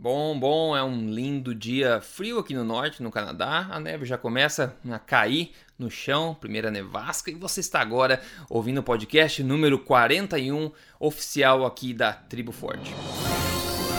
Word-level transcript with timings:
Bom, 0.00 0.38
bom, 0.38 0.76
é 0.76 0.84
um 0.84 1.10
lindo 1.10 1.52
dia 1.52 2.00
frio 2.00 2.38
aqui 2.38 2.54
no 2.54 2.62
norte, 2.62 3.02
no 3.02 3.10
Canadá. 3.10 3.66
A 3.68 3.80
neve 3.80 4.04
já 4.04 4.16
começa 4.16 4.76
a 4.88 4.96
cair 4.96 5.50
no 5.76 5.90
chão, 5.90 6.36
primeira 6.38 6.70
nevasca, 6.70 7.32
e 7.32 7.34
você 7.34 7.58
está 7.58 7.80
agora 7.80 8.22
ouvindo 8.48 8.78
o 8.78 8.82
podcast 8.82 9.42
número 9.42 9.76
41, 9.76 10.70
oficial 11.00 11.66
aqui 11.66 11.92
da 11.92 12.12
Tribo 12.12 12.52
Forte. 12.52 12.94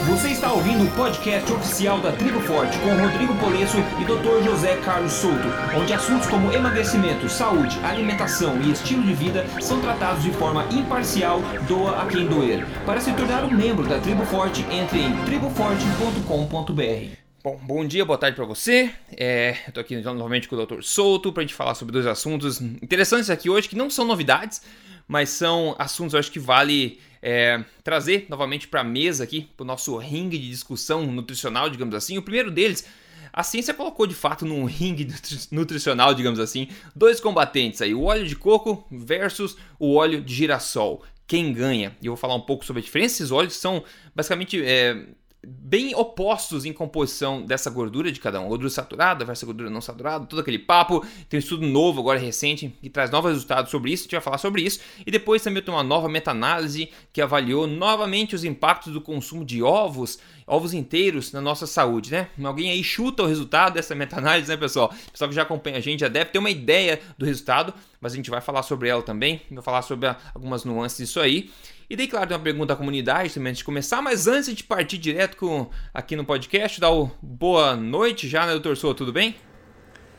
Você 0.09 0.29
está 0.29 0.51
ouvindo 0.51 0.85
o 0.85 0.95
podcast 0.95 1.54
oficial 1.54 2.02
da 2.02 2.11
Tribo 2.11 2.41
Forte 2.41 2.75
com 2.79 2.89
Rodrigo 2.95 3.36
Polesso 3.36 3.77
e 3.77 4.05
Dr. 4.05 4.43
José 4.43 4.75
Carlos 4.77 5.13
Souto, 5.13 5.47
onde 5.79 5.93
assuntos 5.93 6.27
como 6.27 6.52
emagrecimento, 6.52 7.29
saúde, 7.29 7.77
alimentação 7.84 8.59
e 8.59 8.71
estilo 8.71 9.03
de 9.03 9.13
vida 9.13 9.45
são 9.61 9.80
tratados 9.80 10.23
de 10.23 10.31
forma 10.31 10.66
imparcial, 10.73 11.39
doa 11.67 12.02
a 12.02 12.07
quem 12.07 12.25
doer. 12.25 12.66
Para 12.88 12.99
se 12.99 13.13
tornar 13.13 13.43
um 13.43 13.52
membro 13.52 13.88
da 13.88 13.99
Tribo 13.99 14.25
Forte, 14.25 14.66
entre 14.71 14.99
em 14.99 15.16
triboforte.com.br. 15.25 17.16
Bom, 17.44 17.59
bom 17.62 17.85
dia, 17.85 18.03
boa 18.03 18.17
tarde 18.17 18.35
para 18.35 18.45
você. 18.45 18.89
É, 19.16 19.57
eu 19.67 19.73
tô 19.73 19.80
aqui 19.80 19.95
novamente 19.95 20.49
com 20.49 20.55
o 20.55 20.66
Dr. 20.66 20.81
Souto 20.81 21.31
para 21.31 21.44
a 21.44 21.45
gente 21.45 21.55
falar 21.55 21.76
sobre 21.76 21.94
dois 21.94 22.07
assuntos 22.07 22.59
interessantes 22.59 23.30
aqui 23.30 23.48
hoje 23.48 23.70
que 23.70 23.76
não 23.76 23.91
são 23.91 24.05
novidades, 24.05 24.59
mas 25.07 25.30
são 25.30 25.76
assuntos 25.77 26.16
eu 26.16 26.20
acho 26.20 26.31
que 26.31 26.39
vale 26.39 26.99
é, 27.22 27.64
trazer 27.84 28.26
novamente 28.30 28.68
para 28.68 28.82
a 28.82 28.84
mesa 28.84 29.23
aqui, 29.23 29.50
para 29.55 29.64
o 29.64 29.68
nosso 29.68 29.98
ringue 29.98 30.38
de 30.38 30.50
discussão 30.50 31.05
nutricional, 31.05 31.70
digamos 31.70 31.95
assim. 31.95 32.18
O 32.18 32.22
primeiro 32.22 32.52
deles, 32.52 32.86
a 33.32 33.44
ciência 33.44 33.73
colocou 33.73 34.08
de 34.08 34.16
fato 34.16 34.45
num 34.45 34.66
ringue 34.66 35.08
nutricional, 35.52 36.14
digamos 36.14 36.40
assim, 36.40 36.68
dois 36.95 37.20
combatentes 37.20 37.82
aí, 37.82 37.94
o 37.94 38.04
óleo 38.04 38.26
de 38.26 38.36
coco 38.36 38.86
versus 38.92 39.58
o 39.78 39.95
óleo 39.95 40.22
de 40.22 40.34
girassol. 40.34 41.04
Quem 41.28 41.54
ganha? 41.54 41.95
E 42.02 42.08
eu 42.08 42.14
vou 42.14 42.18
falar 42.18 42.34
um 42.34 42.42
pouco 42.42 42.66
sobre 42.66 42.82
a 42.82 42.84
diferença. 42.84 43.18
Esses 43.18 43.30
óleos 43.30 43.56
são 43.56 43.84
basicamente 44.16 44.59
é, 44.66 45.06
bem 45.45 45.95
opostos 45.95 46.66
em 46.66 46.73
composição 46.73 47.41
dessa 47.41 47.70
gordura 47.70 48.11
de 48.11 48.20
cada 48.20 48.41
um. 48.41 48.47
Gordura 48.47 48.70
saturada 48.70 49.23
versus 49.23 49.45
gordura 49.45 49.69
não 49.69 49.80
saturada, 49.80 50.25
todo 50.25 50.39
aquele 50.39 50.59
papo. 50.59 51.05
Tem 51.30 51.38
um 51.38 51.39
estudo 51.39 51.66
novo 51.66 52.02
agora 52.02 52.19
recente 52.19 52.75
que 52.81 52.89
traz 52.89 53.09
novos 53.09 53.31
resultados 53.31 53.72
sobre 53.72 53.91
isso. 53.91 54.03
A 54.03 54.05
gente 54.05 54.11
vai 54.11 54.22
falar 54.22 54.38
sobre 54.38 54.61
isso. 54.61 54.80
E 55.05 55.11
depois 55.11 55.41
também 55.41 55.64
tem 55.64 55.73
uma 55.73 55.83
nova 55.83 56.09
meta-análise 56.09 56.89
que 57.14 57.22
avaliou 57.22 57.67
novamente 57.67 58.36
os 58.36 58.44
impactos 58.44 58.91
do 58.91 58.99
consumo 58.99 59.45
de 59.45 59.64
ovos, 59.64 60.19
ovos 60.45 60.73
inteiros 60.73 61.31
na 61.31 61.39
nossa 61.39 61.66
saúde, 61.66 62.11
né? 62.11 62.27
Alguém 62.44 62.71
aí 62.71 62.83
chuta 62.83 63.23
o 63.23 63.27
resultado 63.27 63.73
dessa 63.73 63.95
meta-análise, 63.95 64.49
né, 64.49 64.58
pessoal? 64.58 64.94
O 65.08 65.11
pessoal 65.11 65.30
que 65.30 65.36
já 65.36 65.44
acompanha 65.44 65.77
a 65.77 65.81
gente 65.81 66.02
já 66.02 66.09
deve 66.09 66.31
ter 66.31 66.39
uma 66.39 66.49
ideia 66.49 66.99
do 67.17 67.25
resultado, 67.25 67.73
mas 68.02 68.14
a 68.14 68.16
gente 68.16 68.30
vai 68.30 68.42
falar 68.42 68.64
sobre 68.64 68.89
ela 68.89 69.02
também. 69.02 69.42
Vai 69.52 69.64
falar 69.64 69.81
sobre 69.81 70.14
algumas 70.33 70.64
nuances 70.64 70.97
disso 70.97 71.19
aí. 71.19 71.50
E 71.89 71.95
daí, 71.95 72.08
claro, 72.08 72.28
tem 72.28 72.38
uma 72.38 72.44
pergunta 72.44 72.67
da 72.67 72.75
comunidade 72.75 73.33
também 73.33 73.50
antes 73.50 73.59
de 73.59 73.66
começar, 73.66 74.02
mas 74.02 74.28
antes 74.28 74.53
de 74.53 74.64
partir 74.64 74.97
direto 74.97 75.36
com, 75.38 75.69
aqui 75.94 76.16
no 76.16 76.23
podcast, 76.23 76.80
dar 76.80 76.92
o 76.92 77.11
boa 77.22 77.75
noite 77.75 78.27
já, 78.27 78.45
né, 78.45 78.52
doutor 78.53 78.77
Souza, 78.77 78.95
tudo 78.95 79.11
bem? 79.11 79.36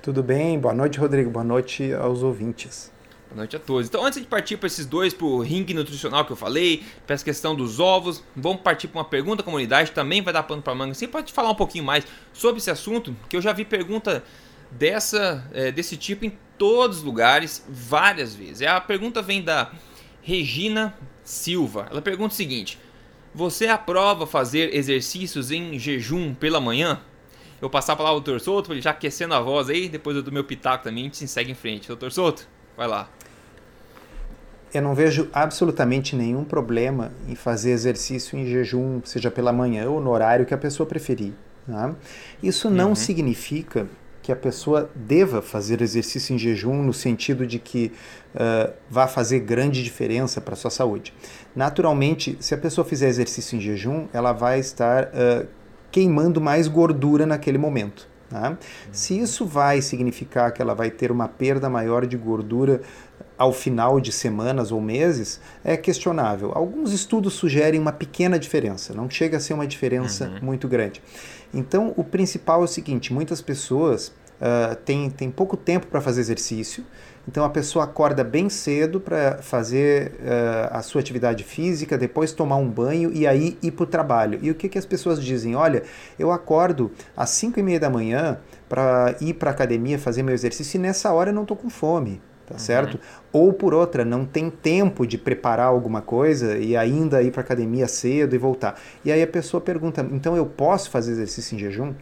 Tudo 0.02 0.22
bem, 0.22 0.58
boa 0.58 0.74
noite, 0.74 0.98
Rodrigo, 0.98 1.30
boa 1.30 1.44
noite 1.44 1.92
aos 1.92 2.22
ouvintes. 2.22 2.90
Boa 3.28 3.36
noite 3.36 3.54
a 3.54 3.60
todos. 3.60 3.86
Então, 3.86 4.04
antes 4.04 4.20
de 4.20 4.26
partir 4.26 4.56
para 4.56 4.66
esses 4.66 4.84
dois, 4.84 5.14
para 5.14 5.26
o 5.26 5.40
ringue 5.40 5.72
nutricional 5.72 6.24
que 6.24 6.32
eu 6.32 6.36
falei, 6.36 6.82
para 7.06 7.14
essa 7.14 7.24
questão 7.24 7.54
dos 7.54 7.78
ovos, 7.78 8.24
vamos 8.34 8.62
partir 8.62 8.88
para 8.88 8.98
uma 8.98 9.04
pergunta 9.04 9.36
da 9.36 9.42
comunidade, 9.44 9.92
também 9.92 10.20
vai 10.20 10.32
dar 10.32 10.42
pano 10.42 10.60
para 10.60 10.74
manga. 10.74 10.92
Você 10.92 11.06
pode 11.06 11.32
falar 11.32 11.50
um 11.50 11.54
pouquinho 11.54 11.84
mais 11.84 12.04
sobre 12.32 12.58
esse 12.58 12.70
assunto, 12.70 13.14
que 13.28 13.36
eu 13.36 13.40
já 13.40 13.52
vi 13.52 13.64
pergunta 13.64 14.24
dessa, 14.70 15.44
é, 15.52 15.70
desse 15.72 15.96
tipo 15.96 16.24
em 16.24 16.32
todos 16.58 16.98
os 16.98 17.02
lugares, 17.02 17.64
várias 17.68 18.34
vezes. 18.34 18.62
A 18.62 18.80
pergunta 18.80 19.22
vem 19.22 19.42
da 19.42 19.72
Regina 20.22 20.94
Silva. 21.24 21.86
Ela 21.90 22.02
pergunta 22.02 22.34
o 22.34 22.36
seguinte: 22.36 22.78
Você 23.34 23.66
aprova 23.66 24.26
fazer 24.26 24.74
exercícios 24.74 25.50
em 25.50 25.78
jejum 25.78 26.34
pela 26.34 26.60
manhã? 26.60 27.00
Eu 27.54 27.62
vou 27.62 27.70
passar 27.70 27.92
a 27.92 27.96
palavra 27.96 28.16
ao 28.16 28.20
Dr. 28.20 28.40
Souto, 28.42 28.68
para 28.68 28.74
ele 28.74 28.82
já 28.82 28.90
aquecendo 28.90 29.34
a 29.34 29.40
voz 29.40 29.68
aí, 29.68 29.88
depois 29.88 30.22
do 30.22 30.32
meu 30.32 30.44
pitaco 30.44 30.84
também, 30.84 31.02
a 31.02 31.04
gente 31.04 31.18
se 31.18 31.28
segue 31.28 31.50
em 31.50 31.54
frente. 31.54 31.94
Dr. 31.94 32.10
Souto, 32.10 32.48
vai 32.74 32.88
lá. 32.88 33.08
Eu 34.72 34.80
não 34.80 34.94
vejo 34.94 35.28
absolutamente 35.32 36.14
nenhum 36.16 36.44
problema 36.44 37.12
em 37.28 37.34
fazer 37.34 37.72
exercício 37.72 38.38
em 38.38 38.46
jejum, 38.46 39.02
seja 39.04 39.30
pela 39.30 39.52
manhã 39.52 39.90
ou 39.90 40.00
no 40.00 40.10
horário 40.10 40.46
que 40.46 40.54
a 40.54 40.58
pessoa 40.58 40.86
preferir. 40.86 41.32
Tá? 41.66 41.94
Isso 42.42 42.70
não 42.70 42.90
uhum. 42.90 42.94
significa 42.94 43.88
que 44.22 44.30
a 44.30 44.36
pessoa 44.36 44.90
deva 44.94 45.40
fazer 45.40 45.80
exercício 45.80 46.34
em 46.34 46.38
jejum 46.38 46.82
no 46.82 46.92
sentido 46.92 47.46
de 47.46 47.58
que 47.58 47.92
uh, 48.34 48.72
vá 48.88 49.06
fazer 49.06 49.40
grande 49.40 49.82
diferença 49.82 50.40
para 50.40 50.54
sua 50.54 50.70
saúde. 50.70 51.14
Naturalmente, 51.54 52.36
se 52.40 52.54
a 52.54 52.58
pessoa 52.58 52.84
fizer 52.84 53.08
exercício 53.08 53.56
em 53.56 53.60
jejum, 53.60 54.06
ela 54.12 54.32
vai 54.32 54.60
estar 54.60 55.04
uh, 55.04 55.46
queimando 55.90 56.40
mais 56.40 56.68
gordura 56.68 57.26
naquele 57.26 57.58
momento. 57.58 58.08
Tá? 58.28 58.56
Se 58.92 59.18
isso 59.18 59.44
vai 59.44 59.82
significar 59.82 60.52
que 60.52 60.62
ela 60.62 60.72
vai 60.72 60.88
ter 60.88 61.10
uma 61.10 61.26
perda 61.26 61.68
maior 61.68 62.06
de 62.06 62.16
gordura 62.16 62.80
ao 63.40 63.54
final 63.54 63.98
de 63.98 64.12
semanas 64.12 64.70
ou 64.70 64.82
meses, 64.82 65.40
é 65.64 65.74
questionável. 65.74 66.52
Alguns 66.54 66.92
estudos 66.92 67.32
sugerem 67.32 67.80
uma 67.80 67.90
pequena 67.90 68.38
diferença, 68.38 68.92
não 68.92 69.08
chega 69.08 69.38
a 69.38 69.40
ser 69.40 69.54
uma 69.54 69.66
diferença 69.66 70.28
uhum. 70.28 70.40
muito 70.42 70.68
grande. 70.68 71.02
Então, 71.52 71.94
o 71.96 72.04
principal 72.04 72.60
é 72.60 72.64
o 72.64 72.68
seguinte: 72.68 73.14
muitas 73.14 73.40
pessoas 73.40 74.08
uh, 74.08 74.76
têm, 74.84 75.08
têm 75.08 75.30
pouco 75.30 75.56
tempo 75.56 75.86
para 75.86 76.02
fazer 76.02 76.20
exercício, 76.20 76.84
então 77.26 77.42
a 77.42 77.48
pessoa 77.48 77.86
acorda 77.86 78.22
bem 78.22 78.50
cedo 78.50 79.00
para 79.00 79.38
fazer 79.38 80.12
uh, 80.20 80.76
a 80.76 80.82
sua 80.82 81.00
atividade 81.00 81.42
física, 81.42 81.96
depois 81.96 82.32
tomar 82.32 82.56
um 82.56 82.68
banho 82.68 83.10
e 83.10 83.26
aí 83.26 83.56
ir 83.62 83.70
para 83.70 83.84
o 83.84 83.86
trabalho. 83.86 84.38
E 84.42 84.50
o 84.50 84.54
que, 84.54 84.68
que 84.68 84.76
as 84.76 84.84
pessoas 84.84 85.18
dizem? 85.24 85.56
Olha, 85.56 85.82
eu 86.18 86.30
acordo 86.30 86.90
às 87.16 87.30
5 87.30 87.58
e 87.58 87.62
meia 87.62 87.80
da 87.80 87.88
manhã 87.88 88.38
para 88.68 89.16
ir 89.18 89.32
para 89.32 89.48
a 89.48 89.52
academia 89.54 89.98
fazer 89.98 90.22
meu 90.22 90.34
exercício 90.34 90.76
e 90.76 90.80
nessa 90.80 91.10
hora 91.10 91.30
eu 91.30 91.34
não 91.34 91.42
estou 91.42 91.56
com 91.56 91.70
fome 91.70 92.20
tá 92.50 92.58
certo? 92.58 92.98
Ou 93.32 93.52
por 93.52 93.72
outra, 93.72 94.04
não 94.04 94.24
tem 94.24 94.50
tempo 94.50 95.06
de 95.06 95.16
preparar 95.16 95.68
alguma 95.68 96.02
coisa 96.02 96.58
e 96.58 96.76
ainda 96.76 97.22
ir 97.22 97.30
para 97.30 97.42
academia 97.42 97.86
cedo 97.86 98.34
e 98.34 98.38
voltar. 98.38 98.78
E 99.04 99.12
aí 99.12 99.22
a 99.22 99.26
pessoa 99.26 99.60
pergunta: 99.60 100.04
então 100.10 100.36
eu 100.36 100.44
posso 100.44 100.90
fazer 100.90 101.12
exercício 101.12 101.54
em 101.54 101.58
jejum? 101.60 101.94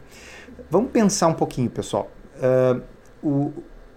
Vamos 0.70 0.90
pensar 0.90 1.28
um 1.28 1.34
pouquinho, 1.34 1.68
pessoal. 1.68 2.10
Uh, 2.36 2.82
o, 3.22 3.52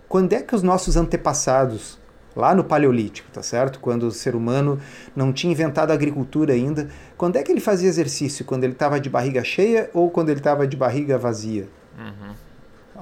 quando 0.09 0.33
é 0.33 0.41
que 0.41 0.53
os 0.53 0.61
nossos 0.61 0.97
antepassados, 0.97 1.97
lá 2.35 2.53
no 2.53 2.65
Paleolítico, 2.65 3.31
tá 3.31 3.41
certo? 3.41 3.79
Quando 3.79 4.03
o 4.03 4.11
ser 4.11 4.35
humano 4.35 4.77
não 5.15 5.31
tinha 5.31 5.53
inventado 5.53 5.91
a 5.91 5.93
agricultura 5.93 6.53
ainda, 6.53 6.89
quando 7.17 7.37
é 7.37 7.43
que 7.43 7.51
ele 7.51 7.61
fazia 7.61 7.87
exercício? 7.87 8.43
Quando 8.43 8.65
ele 8.65 8.73
estava 8.73 8.99
de 8.99 9.09
barriga 9.09 9.41
cheia 9.41 9.89
ou 9.93 10.11
quando 10.11 10.29
ele 10.29 10.41
estava 10.41 10.67
de 10.67 10.75
barriga 10.75 11.17
vazia? 11.17 11.69
Uhum 11.97 12.50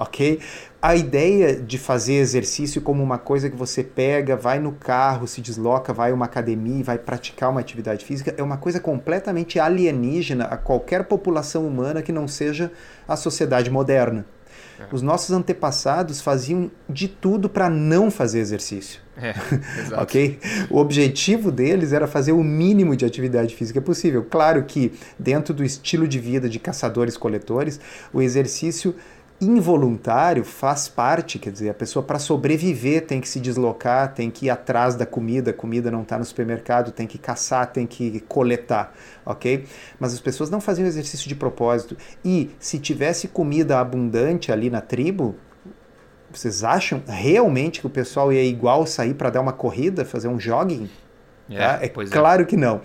ok? 0.00 0.40
A 0.80 0.96
ideia 0.96 1.54
de 1.54 1.76
fazer 1.76 2.14
exercício 2.14 2.80
como 2.80 3.02
uma 3.02 3.18
coisa 3.18 3.50
que 3.50 3.56
você 3.56 3.84
pega, 3.84 4.34
vai 4.34 4.58
no 4.58 4.72
carro, 4.72 5.28
se 5.28 5.42
desloca, 5.42 5.92
vai 5.92 6.10
a 6.10 6.14
uma 6.14 6.24
academia 6.24 6.80
e 6.80 6.82
vai 6.82 6.96
praticar 6.96 7.50
uma 7.50 7.60
atividade 7.60 8.04
física 8.04 8.34
é 8.36 8.42
uma 8.42 8.56
coisa 8.56 8.80
completamente 8.80 9.60
alienígena 9.60 10.44
a 10.44 10.56
qualquer 10.56 11.04
população 11.04 11.66
humana 11.66 12.00
que 12.00 12.12
não 12.12 12.26
seja 12.26 12.72
a 13.06 13.14
sociedade 13.14 13.70
moderna. 13.70 14.24
É. 14.80 14.94
Os 14.94 15.02
nossos 15.02 15.30
antepassados 15.30 16.22
faziam 16.22 16.70
de 16.88 17.06
tudo 17.06 17.50
para 17.50 17.68
não 17.68 18.10
fazer 18.10 18.40
exercício. 18.40 19.02
É, 19.16 19.34
ok? 20.00 20.38
O 20.70 20.78
objetivo 20.78 21.52
deles 21.52 21.92
era 21.92 22.06
fazer 22.06 22.32
o 22.32 22.42
mínimo 22.42 22.96
de 22.96 23.04
atividade 23.04 23.54
física 23.54 23.82
possível. 23.82 24.26
Claro 24.28 24.64
que, 24.64 24.92
dentro 25.18 25.52
do 25.52 25.62
estilo 25.62 26.08
de 26.08 26.18
vida 26.18 26.48
de 26.48 26.58
caçadores-coletores, 26.58 27.78
o 28.12 28.22
exercício 28.22 28.94
involuntário 29.40 30.44
faz 30.44 30.86
parte, 30.86 31.38
quer 31.38 31.50
dizer, 31.50 31.70
a 31.70 31.74
pessoa 31.74 32.02
para 32.02 32.18
sobreviver 32.18 33.06
tem 33.06 33.20
que 33.20 33.28
se 33.28 33.40
deslocar, 33.40 34.12
tem 34.12 34.30
que 34.30 34.46
ir 34.46 34.50
atrás 34.50 34.94
da 34.94 35.06
comida, 35.06 35.50
a 35.50 35.54
comida 35.54 35.90
não 35.90 36.02
está 36.02 36.18
no 36.18 36.24
supermercado, 36.24 36.92
tem 36.92 37.06
que 37.06 37.16
caçar, 37.16 37.66
tem 37.72 37.86
que 37.86 38.20
coletar, 38.20 38.92
ok? 39.24 39.64
Mas 39.98 40.12
as 40.12 40.20
pessoas 40.20 40.50
não 40.50 40.60
faziam 40.60 40.86
exercício 40.86 41.26
de 41.26 41.34
propósito. 41.34 41.96
E 42.22 42.50
se 42.58 42.78
tivesse 42.78 43.28
comida 43.28 43.80
abundante 43.80 44.52
ali 44.52 44.68
na 44.68 44.82
tribo, 44.82 45.34
vocês 46.30 46.62
acham 46.62 47.02
realmente 47.06 47.80
que 47.80 47.86
o 47.86 47.90
pessoal 47.90 48.30
ia 48.30 48.44
igual 48.44 48.86
sair 48.86 49.14
para 49.14 49.30
dar 49.30 49.40
uma 49.40 49.54
corrida, 49.54 50.04
fazer 50.04 50.28
um 50.28 50.38
jogging? 50.38 50.90
É, 51.48 51.58
tá? 51.58 51.78
é, 51.80 51.86
é 51.86 51.88
claro 51.88 52.42
é. 52.42 52.44
que 52.44 52.58
não. 52.58 52.82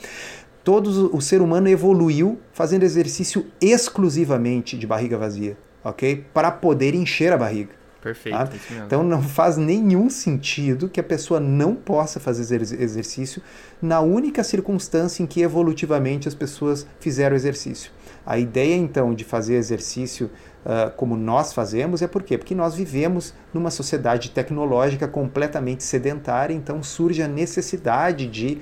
Todos, 0.63 0.97
o 0.97 1.21
ser 1.21 1.41
humano 1.41 1.67
evoluiu 1.67 2.39
fazendo 2.51 2.83
exercício 2.83 3.45
exclusivamente 3.61 4.77
de 4.77 4.87
barriga 4.87 5.15
vazia 5.15 5.55
ok? 5.85 6.25
Para 6.33 6.51
poder 6.51 6.95
encher 6.95 7.31
a 7.31 7.37
barriga. 7.37 7.85
Perfeito. 8.01 8.37
Tá? 8.37 8.49
Então 8.85 9.03
não 9.03 9.21
faz 9.21 9.57
nenhum 9.57 10.11
sentido 10.11 10.87
que 10.87 10.99
a 10.99 11.03
pessoa 11.03 11.39
não 11.39 11.73
possa 11.73 12.19
fazer 12.19 12.61
exercício 12.61 13.41
na 13.81 13.99
única 13.99 14.43
circunstância 14.43 15.23
em 15.23 15.25
que 15.25 15.41
evolutivamente 15.41 16.27
as 16.27 16.35
pessoas 16.35 16.85
fizeram 16.99 17.35
exercício. 17.35 17.91
A 18.23 18.37
ideia 18.37 18.75
então 18.75 19.11
de 19.13 19.23
fazer 19.23 19.55
exercício 19.55 20.29
uh, 20.63 20.91
como 20.95 21.17
nós 21.17 21.51
fazemos 21.51 22.03
é 22.03 22.07
por 22.07 22.21
quê? 22.21 22.37
Porque 22.37 22.53
nós 22.53 22.75
vivemos 22.75 23.33
numa 23.51 23.71
sociedade 23.71 24.29
tecnológica 24.29 25.07
completamente 25.07 25.83
sedentária, 25.83 26.53
então 26.53 26.83
surge 26.83 27.23
a 27.23 27.27
necessidade 27.27 28.27
de 28.27 28.59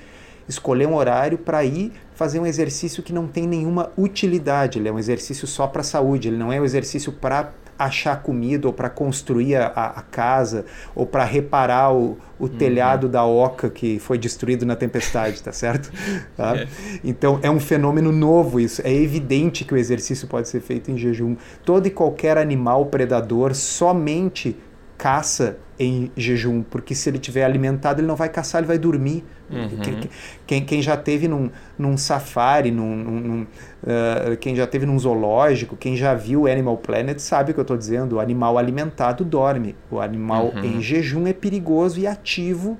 escolher 0.47 0.87
um 0.87 0.95
horário 0.95 1.37
para 1.37 1.63
ir 1.63 1.91
fazer 2.15 2.39
um 2.39 2.45
exercício 2.45 3.01
que 3.01 3.11
não 3.11 3.27
tem 3.27 3.47
nenhuma 3.47 3.91
utilidade, 3.97 4.79
ele 4.79 4.87
é 4.87 4.91
um 4.91 4.99
exercício 4.99 5.47
só 5.47 5.67
para 5.67 5.83
saúde, 5.83 6.27
ele 6.27 6.37
não 6.37 6.51
é 6.51 6.59
um 6.59 6.65
exercício 6.65 7.11
para 7.11 7.51
achar 7.77 8.21
comida 8.21 8.67
ou 8.67 8.73
para 8.73 8.89
construir 8.89 9.55
a, 9.55 9.67
a, 9.67 10.01
casa 10.01 10.65
ou 10.95 11.05
para 11.05 11.23
reparar 11.23 11.91
o, 11.91 12.17
o 12.39 12.43
uhum. 12.43 12.49
telhado 12.49 13.09
da 13.09 13.25
oca 13.25 13.69
que 13.69 13.99
foi 13.99 14.17
destruído 14.17 14.65
na 14.65 14.75
tempestade, 14.75 15.41
tá 15.41 15.51
certo? 15.51 15.91
Tá? 16.35 16.55
É. 16.57 16.67
Então 17.03 17.39
é 17.43 17.49
um 17.49 17.59
fenômeno 17.59 18.11
novo 18.11 18.59
isso. 18.59 18.81
É 18.83 18.91
evidente 18.91 19.63
que 19.63 19.73
o 19.73 19.77
exercício 19.77 20.27
pode 20.27 20.47
ser 20.49 20.61
feito 20.61 20.89
em 20.89 20.97
jejum. 20.97 21.35
Todo 21.63 21.85
e 21.87 21.91
qualquer 21.91 22.37
animal 22.37 22.87
predador 22.87 23.53
somente 23.53 24.55
caça 25.03 25.57
em 25.77 26.09
jejum, 26.15 26.63
porque 26.63 26.95
se 26.95 27.09
ele 27.09 27.19
tiver 27.19 27.43
alimentado, 27.43 27.99
ele 27.99 28.07
não 28.07 28.15
vai 28.15 28.29
caçar, 28.29 28.59
ele 28.61 28.69
vai 28.69 28.77
dormir. 28.77 29.21
Uhum. 29.51 29.67
Quem, 29.81 29.99
quem, 30.47 30.65
quem, 30.65 30.81
já 30.81 30.95
teve 30.95 31.27
num, 31.27 31.49
num 31.77 31.97
safari, 31.97 32.71
num, 32.71 32.95
num 32.95 33.41
uh, 33.41 34.37
quem 34.39 34.55
já 34.55 34.65
teve 34.65 34.85
num 34.85 34.97
zoológico, 34.97 35.75
quem 35.75 35.97
já 35.97 36.13
viu 36.13 36.47
Animal 36.47 36.77
Planet 36.77 37.19
sabe 37.19 37.51
o 37.51 37.53
que 37.53 37.59
eu 37.59 37.63
estou 37.63 37.75
dizendo. 37.75 38.15
O 38.15 38.19
animal 38.21 38.57
alimentado 38.57 39.25
dorme. 39.25 39.75
O 39.91 39.99
animal 39.99 40.53
uhum. 40.55 40.63
em 40.63 40.81
jejum 40.81 41.27
é 41.27 41.33
perigoso 41.33 41.99
e 41.99 42.07
ativo 42.07 42.79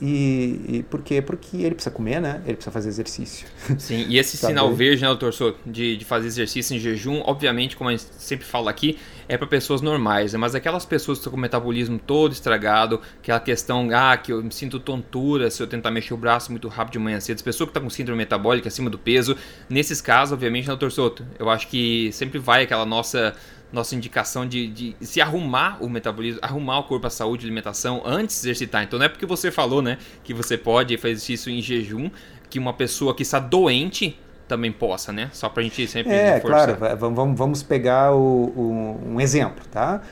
e, 0.00 0.60
e, 0.68 0.82
por 0.84 1.02
quê? 1.02 1.20
Porque 1.20 1.56
ele 1.56 1.74
precisa 1.74 1.94
comer, 1.94 2.20
né? 2.20 2.40
Ele 2.44 2.54
precisa 2.54 2.70
fazer 2.70 2.88
exercício. 2.88 3.46
Sim, 3.78 4.06
e 4.08 4.18
esse 4.18 4.36
sinal 4.38 4.72
verde, 4.74 5.02
né, 5.02 5.08
doutor 5.08 5.32
Souto, 5.32 5.58
de, 5.66 5.96
de 5.96 6.04
fazer 6.04 6.26
exercício 6.26 6.76
em 6.76 6.78
jejum, 6.78 7.22
obviamente, 7.24 7.76
como 7.76 7.90
a 7.90 7.92
gente 7.92 8.04
sempre 8.18 8.46
fala 8.46 8.70
aqui, 8.70 8.98
é 9.28 9.36
para 9.36 9.46
pessoas 9.46 9.80
normais, 9.80 10.32
né? 10.32 10.38
mas 10.38 10.54
aquelas 10.54 10.84
pessoas 10.84 11.18
que 11.18 11.20
estão 11.20 11.30
com 11.30 11.36
o 11.36 11.40
metabolismo 11.40 11.98
todo 11.98 12.32
estragado, 12.32 13.00
aquela 13.20 13.40
questão, 13.40 13.88
ah, 13.94 14.16
que 14.16 14.32
eu 14.32 14.42
me 14.42 14.52
sinto 14.52 14.78
tontura 14.78 15.50
se 15.50 15.62
eu 15.62 15.66
tentar 15.66 15.90
mexer 15.90 16.12
o 16.12 16.16
braço 16.16 16.50
muito 16.50 16.68
rápido 16.68 16.92
de 16.92 16.98
manhã 16.98 17.20
cedo, 17.20 17.36
as 17.36 17.42
pessoas 17.42 17.68
que 17.68 17.70
estão 17.70 17.82
com 17.82 17.90
síndrome 17.90 18.18
metabólica 18.18 18.68
acima 18.68 18.90
do 18.90 18.98
peso, 18.98 19.36
nesses 19.68 20.00
casos, 20.00 20.32
obviamente, 20.32 20.64
né, 20.64 20.68
doutor 20.68 20.92
Souto, 20.92 21.26
eu 21.38 21.48
acho 21.48 21.68
que 21.68 22.10
sempre 22.12 22.38
vai 22.38 22.64
aquela 22.64 22.84
nossa 22.84 23.34
nossa 23.72 23.96
indicação 23.96 24.46
de, 24.46 24.68
de, 24.68 24.96
se 25.00 25.20
arrumar 25.20 25.78
o 25.80 25.88
metabolismo, 25.88 26.40
arrumar 26.42 26.80
o 26.80 26.84
corpo, 26.84 27.06
a 27.06 27.10
saúde, 27.10 27.44
a 27.44 27.46
alimentação 27.46 28.02
antes 28.04 28.40
de 28.42 28.48
exercitar. 28.48 28.84
Então 28.84 28.98
não 28.98 29.06
é 29.06 29.08
porque 29.08 29.24
você 29.24 29.50
falou, 29.50 29.80
né, 29.80 29.98
que 30.22 30.34
você 30.34 30.58
pode 30.58 30.96
fazer 30.98 31.32
isso 31.32 31.48
em 31.48 31.62
jejum, 31.62 32.10
que 32.50 32.58
uma 32.58 32.74
pessoa 32.74 33.14
que 33.14 33.22
está 33.22 33.38
doente 33.38 34.18
também 34.46 34.70
possa, 34.70 35.12
né? 35.12 35.30
Só 35.32 35.48
para 35.48 35.62
a 35.62 35.64
gente 35.64 35.86
sempre 35.86 36.12
É, 36.12 36.34
reforçar. 36.34 36.76
claro. 36.76 36.96
Vamos, 36.98 37.38
vamos 37.38 37.62
pegar 37.62 38.14
o, 38.14 38.52
o, 38.54 39.00
um 39.06 39.20
exemplo, 39.20 39.64
tá? 39.70 40.02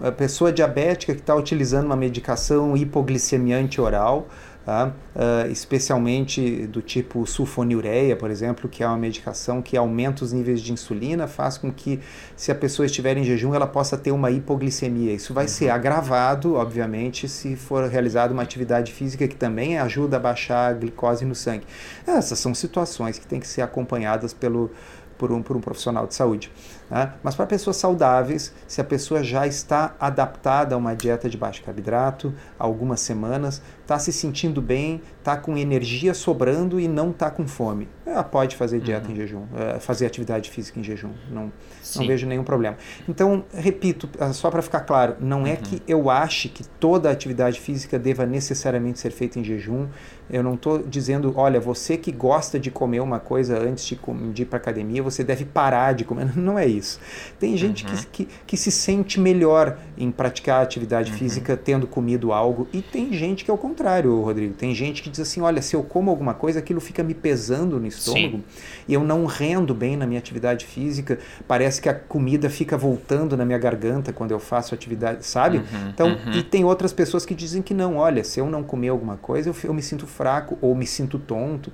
A 0.00 0.10
pessoa 0.12 0.50
diabética 0.50 1.12
que 1.12 1.20
está 1.20 1.34
utilizando 1.34 1.84
uma 1.84 1.96
medicação 1.96 2.76
hipoglicemiante 2.76 3.80
oral, 3.80 4.28
tá? 4.68 4.92
Uh, 5.16 5.50
especialmente 5.50 6.66
do 6.66 6.82
tipo 6.82 7.26
sulfonilureia, 7.26 8.14
por 8.14 8.30
exemplo, 8.30 8.68
que 8.68 8.82
é 8.82 8.86
uma 8.86 8.98
medicação 8.98 9.62
que 9.62 9.78
aumenta 9.78 10.22
os 10.22 10.30
níveis 10.30 10.60
de 10.60 10.74
insulina, 10.74 11.26
faz 11.26 11.56
com 11.56 11.72
que, 11.72 11.98
se 12.36 12.52
a 12.52 12.54
pessoa 12.54 12.84
estiver 12.84 13.16
em 13.16 13.24
jejum, 13.24 13.54
ela 13.54 13.66
possa 13.66 13.96
ter 13.96 14.12
uma 14.12 14.30
hipoglicemia. 14.30 15.14
Isso 15.14 15.32
vai 15.32 15.46
uhum. 15.46 15.48
ser 15.48 15.70
agravado, 15.70 16.56
obviamente, 16.56 17.30
se 17.30 17.56
for 17.56 17.88
realizada 17.88 18.30
uma 18.34 18.42
atividade 18.42 18.92
física 18.92 19.26
que 19.26 19.36
também 19.36 19.78
ajuda 19.78 20.18
a 20.18 20.20
baixar 20.20 20.68
a 20.68 20.74
glicose 20.74 21.24
no 21.24 21.34
sangue. 21.34 21.64
Essas 22.06 22.38
são 22.38 22.54
situações 22.54 23.18
que 23.18 23.26
têm 23.26 23.40
que 23.40 23.48
ser 23.48 23.62
acompanhadas 23.62 24.34
pelo, 24.34 24.70
por, 25.16 25.32
um, 25.32 25.42
por 25.42 25.56
um 25.56 25.62
profissional 25.62 26.06
de 26.06 26.14
saúde. 26.14 26.52
Né? 26.90 27.12
Mas 27.22 27.34
para 27.34 27.46
pessoas 27.46 27.76
saudáveis, 27.76 28.52
se 28.66 28.80
a 28.80 28.84
pessoa 28.84 29.22
já 29.22 29.46
está 29.46 29.94
adaptada 30.00 30.74
a 30.74 30.78
uma 30.78 30.94
dieta 30.94 31.28
de 31.28 31.36
baixo 31.36 31.62
carboidrato, 31.62 32.34
há 32.58 32.64
algumas 32.64 33.00
semanas, 33.00 33.62
está 33.82 33.98
se 33.98 34.12
sentindo 34.12 34.62
bem, 34.62 35.02
está 35.18 35.36
com 35.36 35.56
energia 35.56 36.14
sobrando 36.14 36.80
e 36.80 36.88
não 36.88 37.10
está 37.10 37.30
com 37.30 37.46
fome, 37.46 37.88
ela 38.04 38.24
pode 38.24 38.56
fazer 38.56 38.80
dieta 38.80 39.06
uhum. 39.06 39.14
em 39.14 39.16
jejum, 39.16 39.46
eh, 39.56 39.78
fazer 39.78 40.06
atividade 40.06 40.50
física 40.50 40.80
em 40.80 40.82
jejum. 40.82 41.12
Não, 41.30 41.52
não 41.96 42.06
vejo 42.06 42.26
nenhum 42.26 42.44
problema. 42.44 42.76
Então, 43.08 43.44
repito, 43.54 44.08
ah, 44.18 44.32
só 44.32 44.50
para 44.50 44.62
ficar 44.62 44.80
claro, 44.80 45.16
não 45.20 45.46
é 45.46 45.52
uhum. 45.52 45.56
que 45.56 45.82
eu 45.86 46.10
ache 46.10 46.48
que 46.48 46.64
toda 46.64 47.10
atividade 47.10 47.60
física 47.60 47.98
deva 47.98 48.26
necessariamente 48.26 48.98
ser 48.98 49.10
feita 49.10 49.38
em 49.38 49.44
jejum. 49.44 49.86
Eu 50.30 50.42
não 50.42 50.54
estou 50.54 50.82
dizendo, 50.82 51.32
olha, 51.36 51.58
você 51.58 51.96
que 51.96 52.12
gosta 52.12 52.58
de 52.58 52.70
comer 52.70 53.00
uma 53.00 53.18
coisa 53.18 53.58
antes 53.58 53.86
de, 53.86 53.98
de 54.32 54.42
ir 54.42 54.44
para 54.44 54.58
academia, 54.58 55.02
você 55.02 55.24
deve 55.24 55.44
parar 55.44 55.94
de 55.94 56.04
comer. 56.04 56.36
Não 56.36 56.58
é 56.58 56.66
isso 56.66 56.88
isso. 56.88 57.00
Tem 57.38 57.56
gente 57.56 57.84
uhum. 57.84 57.94
que, 57.94 58.24
que, 58.24 58.28
que, 58.46 58.56
se 58.56 58.70
sente 58.70 59.20
melhor 59.20 59.78
em 59.96 60.10
praticar 60.10 60.62
atividade 60.62 61.12
uhum. 61.12 61.18
física 61.18 61.56
tendo 61.56 61.86
comido 61.86 62.32
algo, 62.32 62.66
e 62.72 62.80
tem 62.80 63.12
gente 63.12 63.44
que 63.44 63.50
é 63.50 63.54
o 63.54 63.58
contrário, 63.58 64.18
Rodrigo. 64.20 64.54
Tem 64.54 64.74
gente 64.74 65.02
que 65.02 65.10
diz 65.10 65.20
assim: 65.20 65.40
olha, 65.40 65.60
se 65.60 65.76
eu 65.76 65.82
como 65.82 66.10
alguma 66.10 66.32
coisa, 66.32 66.60
aquilo 66.60 66.80
fica 66.80 67.02
me 67.02 67.14
pesando 67.14 67.78
no 67.78 67.86
estômago, 67.86 68.38
Sim. 68.38 68.44
e 68.88 68.94
eu 68.94 69.04
não 69.04 69.26
rendo 69.26 69.74
bem 69.74 69.96
na 69.96 70.06
minha 70.06 70.18
atividade 70.18 70.64
física, 70.64 71.18
parece 71.46 71.77
que 71.80 71.88
a 71.88 71.94
comida 71.94 72.48
fica 72.50 72.76
voltando 72.76 73.36
na 73.36 73.44
minha 73.44 73.58
garganta 73.58 74.12
quando 74.12 74.32
eu 74.32 74.38
faço 74.38 74.74
atividade, 74.74 75.24
sabe? 75.24 75.58
Uhum. 75.58 75.88
Então, 75.88 76.08
uhum. 76.08 76.32
e 76.32 76.42
tem 76.42 76.64
outras 76.64 76.92
pessoas 76.92 77.24
que 77.24 77.34
dizem 77.34 77.62
que 77.62 77.74
não, 77.74 77.96
olha, 77.96 78.24
se 78.24 78.40
eu 78.40 78.46
não 78.46 78.62
comer 78.62 78.88
alguma 78.88 79.16
coisa, 79.16 79.50
eu, 79.50 79.56
eu 79.64 79.74
me 79.74 79.82
sinto 79.82 80.06
fraco 80.06 80.58
ou 80.60 80.74
me 80.74 80.86
sinto 80.86 81.18
tonto. 81.18 81.72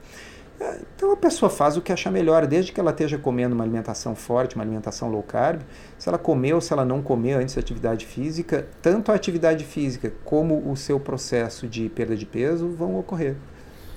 Então 0.97 1.13
a 1.13 1.17
pessoa 1.17 1.51
faz 1.51 1.77
o 1.77 1.83
que 1.83 1.93
achar 1.93 2.11
melhor, 2.11 2.47
desde 2.47 2.73
que 2.73 2.81
ela 2.81 2.91
esteja 2.91 3.19
comendo 3.19 3.55
uma 3.55 3.65
alimentação 3.65 4.15
forte, 4.15 4.55
uma 4.55 4.65
alimentação 4.65 5.11
low 5.11 5.23
carb, 5.23 5.61
se 5.99 6.09
ela 6.09 6.17
comer 6.17 6.55
ou 6.55 6.61
se 6.61 6.73
ela 6.73 6.85
não 6.85 7.03
comer 7.03 7.35
antes 7.35 7.55
da 7.55 7.61
atividade 7.61 8.07
física, 8.07 8.67
tanto 8.81 9.11
a 9.11 9.15
atividade 9.15 9.65
física 9.65 10.13
como 10.25 10.71
o 10.71 10.77
seu 10.77 10.99
processo 11.01 11.67
de 11.67 11.89
perda 11.89 12.17
de 12.17 12.25
peso 12.25 12.69
vão 12.69 12.99
ocorrer. 12.99 13.37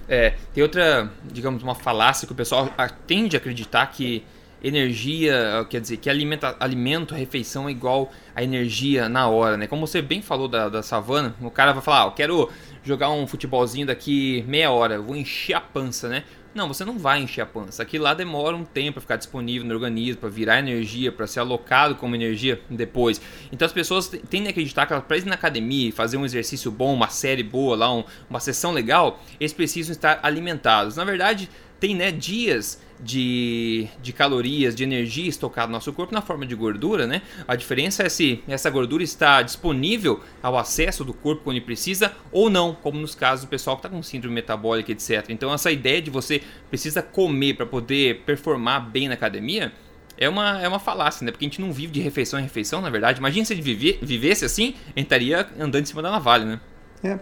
É, 0.09 0.35
tem 0.53 0.63
outra, 0.63 1.11
digamos, 1.31 1.61
uma 1.61 1.75
falácia 1.75 2.25
que 2.25 2.33
o 2.33 2.35
pessoal 2.35 2.69
tende 3.05 3.35
a 3.35 3.39
acreditar 3.39 3.85
que 3.87 4.25
energia, 4.63 5.65
quer 5.69 5.81
dizer, 5.81 5.97
que 5.97 6.09
alimenta, 6.09 6.55
alimento, 6.59 7.13
refeição 7.13 7.67
é 7.67 7.71
igual 7.71 8.11
a 8.35 8.43
energia 8.43 9.07
na 9.07 9.27
hora, 9.27 9.57
né? 9.57 9.67
Como 9.67 9.85
você 9.85 10.01
bem 10.01 10.21
falou 10.21 10.47
da, 10.47 10.69
da 10.69 10.81
savana, 10.81 11.35
o 11.41 11.51
cara 11.51 11.73
vai 11.73 11.81
falar, 11.81 12.03
ah, 12.03 12.07
eu 12.07 12.11
quero 12.11 12.49
jogar 12.83 13.09
um 13.09 13.27
futebolzinho 13.27 13.85
daqui 13.85 14.43
meia 14.47 14.71
hora, 14.71 14.99
vou 14.99 15.15
encher 15.15 15.53
a 15.53 15.61
pança, 15.61 16.07
né? 16.09 16.23
Não, 16.57 16.67
você 16.67 16.83
não 16.83 16.97
vai 16.97 17.21
encher 17.21 17.41
a 17.41 17.45
pança. 17.45 17.83
Aquilo 17.83 18.05
lá 18.05 18.15
demora 18.15 18.55
um 18.55 18.65
tempo 18.65 18.93
para 18.93 19.01
ficar 19.01 19.15
disponível 19.15 19.67
no 19.67 19.75
organismo, 19.75 20.21
para 20.21 20.29
virar 20.29 20.57
energia, 20.57 21.11
para 21.11 21.27
ser 21.27 21.39
alocado 21.39 21.93
como 21.93 22.15
energia 22.15 22.59
depois. 22.67 23.21
Então 23.51 23.63
as 23.63 23.71
pessoas 23.71 24.07
tendem 24.07 24.47
a 24.47 24.49
acreditar 24.49 24.87
que 24.87 24.99
para 25.01 25.17
ir 25.17 25.25
na 25.25 25.35
academia, 25.35 25.93
fazer 25.93 26.17
um 26.17 26.25
exercício 26.25 26.71
bom, 26.71 26.95
uma 26.95 27.09
série 27.09 27.43
boa 27.43 27.75
lá, 27.75 27.93
um, 27.93 28.03
uma 28.27 28.39
sessão 28.39 28.71
legal, 28.71 29.21
eles 29.39 29.53
precisam 29.53 29.91
estar 29.91 30.19
alimentados. 30.23 30.95
Na 30.95 31.03
verdade, 31.03 31.47
tem 31.79 31.95
né, 31.95 32.11
dias 32.11 32.79
de, 32.99 33.87
de 34.01 34.11
calorias, 34.11 34.75
de 34.75 34.83
energia 34.83 35.29
estocada 35.29 35.67
no 35.67 35.73
nosso 35.73 35.93
corpo 35.93 36.13
na 36.13 36.21
forma 36.21 36.45
de 36.45 36.55
gordura, 36.55 37.05
né? 37.05 37.21
A 37.47 37.55
diferença 37.55 38.03
é 38.03 38.09
se 38.09 38.43
essa 38.47 38.69
gordura 38.69 39.03
está 39.03 39.41
disponível 39.41 40.19
ao 40.41 40.57
acesso 40.57 41.03
do 41.03 41.13
corpo 41.13 41.43
quando 41.43 41.57
ele 41.57 41.65
precisa 41.65 42.13
ou 42.31 42.49
não, 42.49 42.73
como 42.73 42.99
nos 42.99 43.13
casos 43.13 43.45
do 43.45 43.49
pessoal 43.49 43.77
que 43.77 43.85
está 43.85 43.89
com 43.95 44.01
síndrome 44.01 44.35
metabólica, 44.35 44.91
etc. 44.91 45.25
Então 45.29 45.53
essa 45.53 45.71
ideia 45.71 46.01
de 46.01 46.09
você 46.09 46.41
precisa 46.69 47.01
comer 47.01 47.55
para 47.55 47.65
poder 47.65 48.23
performar 48.25 48.89
bem 48.89 49.07
na 49.07 49.13
academia 49.13 49.71
é 50.17 50.27
uma, 50.27 50.59
é 50.59 50.67
uma 50.67 50.79
falácia, 50.79 51.23
né? 51.23 51.31
Porque 51.31 51.45
a 51.45 51.47
gente 51.47 51.61
não 51.61 51.71
vive 51.71 51.91
de 51.91 52.01
refeição 52.01 52.39
em 52.39 52.43
refeição, 52.43 52.81
na 52.81 52.89
verdade. 52.89 53.19
Imagina 53.19 53.45
se 53.45 53.53
ele 53.53 53.61
vive, 53.61 53.99
vivesse 54.01 54.43
assim, 54.43 54.73
a 54.87 54.99
gente 54.99 55.03
estaria 55.03 55.47
andando 55.59 55.83
em 55.83 55.85
cima 55.85 56.01
da 56.01 56.09
navalha, 56.09 56.45
né? 56.45 56.59
É. 57.03 57.19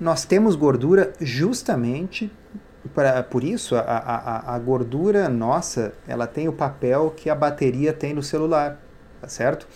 Nós 0.00 0.24
temos 0.24 0.56
gordura 0.56 1.12
justamente 1.20 2.30
pra, 2.94 3.22
por 3.22 3.42
isso, 3.42 3.74
a, 3.76 3.80
a, 3.80 4.54
a 4.54 4.58
gordura 4.58 5.28
nossa, 5.28 5.92
ela 6.06 6.26
tem 6.26 6.48
o 6.48 6.52
papel 6.52 7.12
que 7.16 7.28
a 7.30 7.34
bateria 7.34 7.92
tem 7.92 8.14
no 8.14 8.22
celular, 8.22 8.80
tá 9.20 9.28
certo? 9.28 9.66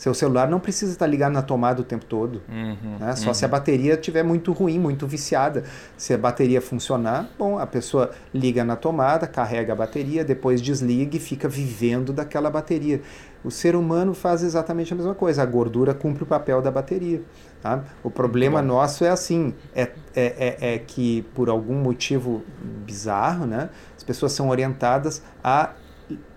Seu 0.00 0.14
celular 0.14 0.48
não 0.48 0.58
precisa 0.58 0.92
estar 0.92 1.06
ligado 1.06 1.34
na 1.34 1.42
tomada 1.42 1.82
o 1.82 1.84
tempo 1.84 2.06
todo. 2.06 2.40
Uhum, 2.48 2.96
né? 2.98 3.14
Só 3.16 3.28
uhum. 3.28 3.34
se 3.34 3.44
a 3.44 3.48
bateria 3.48 3.92
estiver 3.92 4.22
muito 4.22 4.50
ruim, 4.50 4.78
muito 4.78 5.06
viciada. 5.06 5.62
Se 5.94 6.14
a 6.14 6.16
bateria 6.16 6.62
funcionar, 6.62 7.28
bom, 7.38 7.58
a 7.58 7.66
pessoa 7.66 8.10
liga 8.32 8.64
na 8.64 8.76
tomada, 8.76 9.26
carrega 9.26 9.74
a 9.74 9.76
bateria, 9.76 10.24
depois 10.24 10.62
desliga 10.62 11.18
e 11.18 11.20
fica 11.20 11.46
vivendo 11.50 12.14
daquela 12.14 12.48
bateria. 12.48 13.02
O 13.44 13.50
ser 13.50 13.76
humano 13.76 14.14
faz 14.14 14.42
exatamente 14.42 14.90
a 14.90 14.96
mesma 14.96 15.14
coisa. 15.14 15.42
A 15.42 15.46
gordura 15.46 15.92
cumpre 15.92 16.22
o 16.22 16.26
papel 16.26 16.62
da 16.62 16.70
bateria. 16.70 17.20
Tá? 17.62 17.84
O 18.02 18.10
problema 18.10 18.62
nosso 18.62 19.04
é 19.04 19.10
assim, 19.10 19.54
é, 19.74 19.82
é, 19.82 19.90
é, 20.16 20.74
é, 20.74 20.78
que 20.78 21.22
por 21.34 21.50
algum 21.50 21.74
motivo 21.74 22.42
bizarro, 22.86 23.44
né, 23.44 23.68
as 23.94 24.02
pessoas 24.02 24.32
são 24.32 24.48
orientadas 24.48 25.22
a 25.44 25.70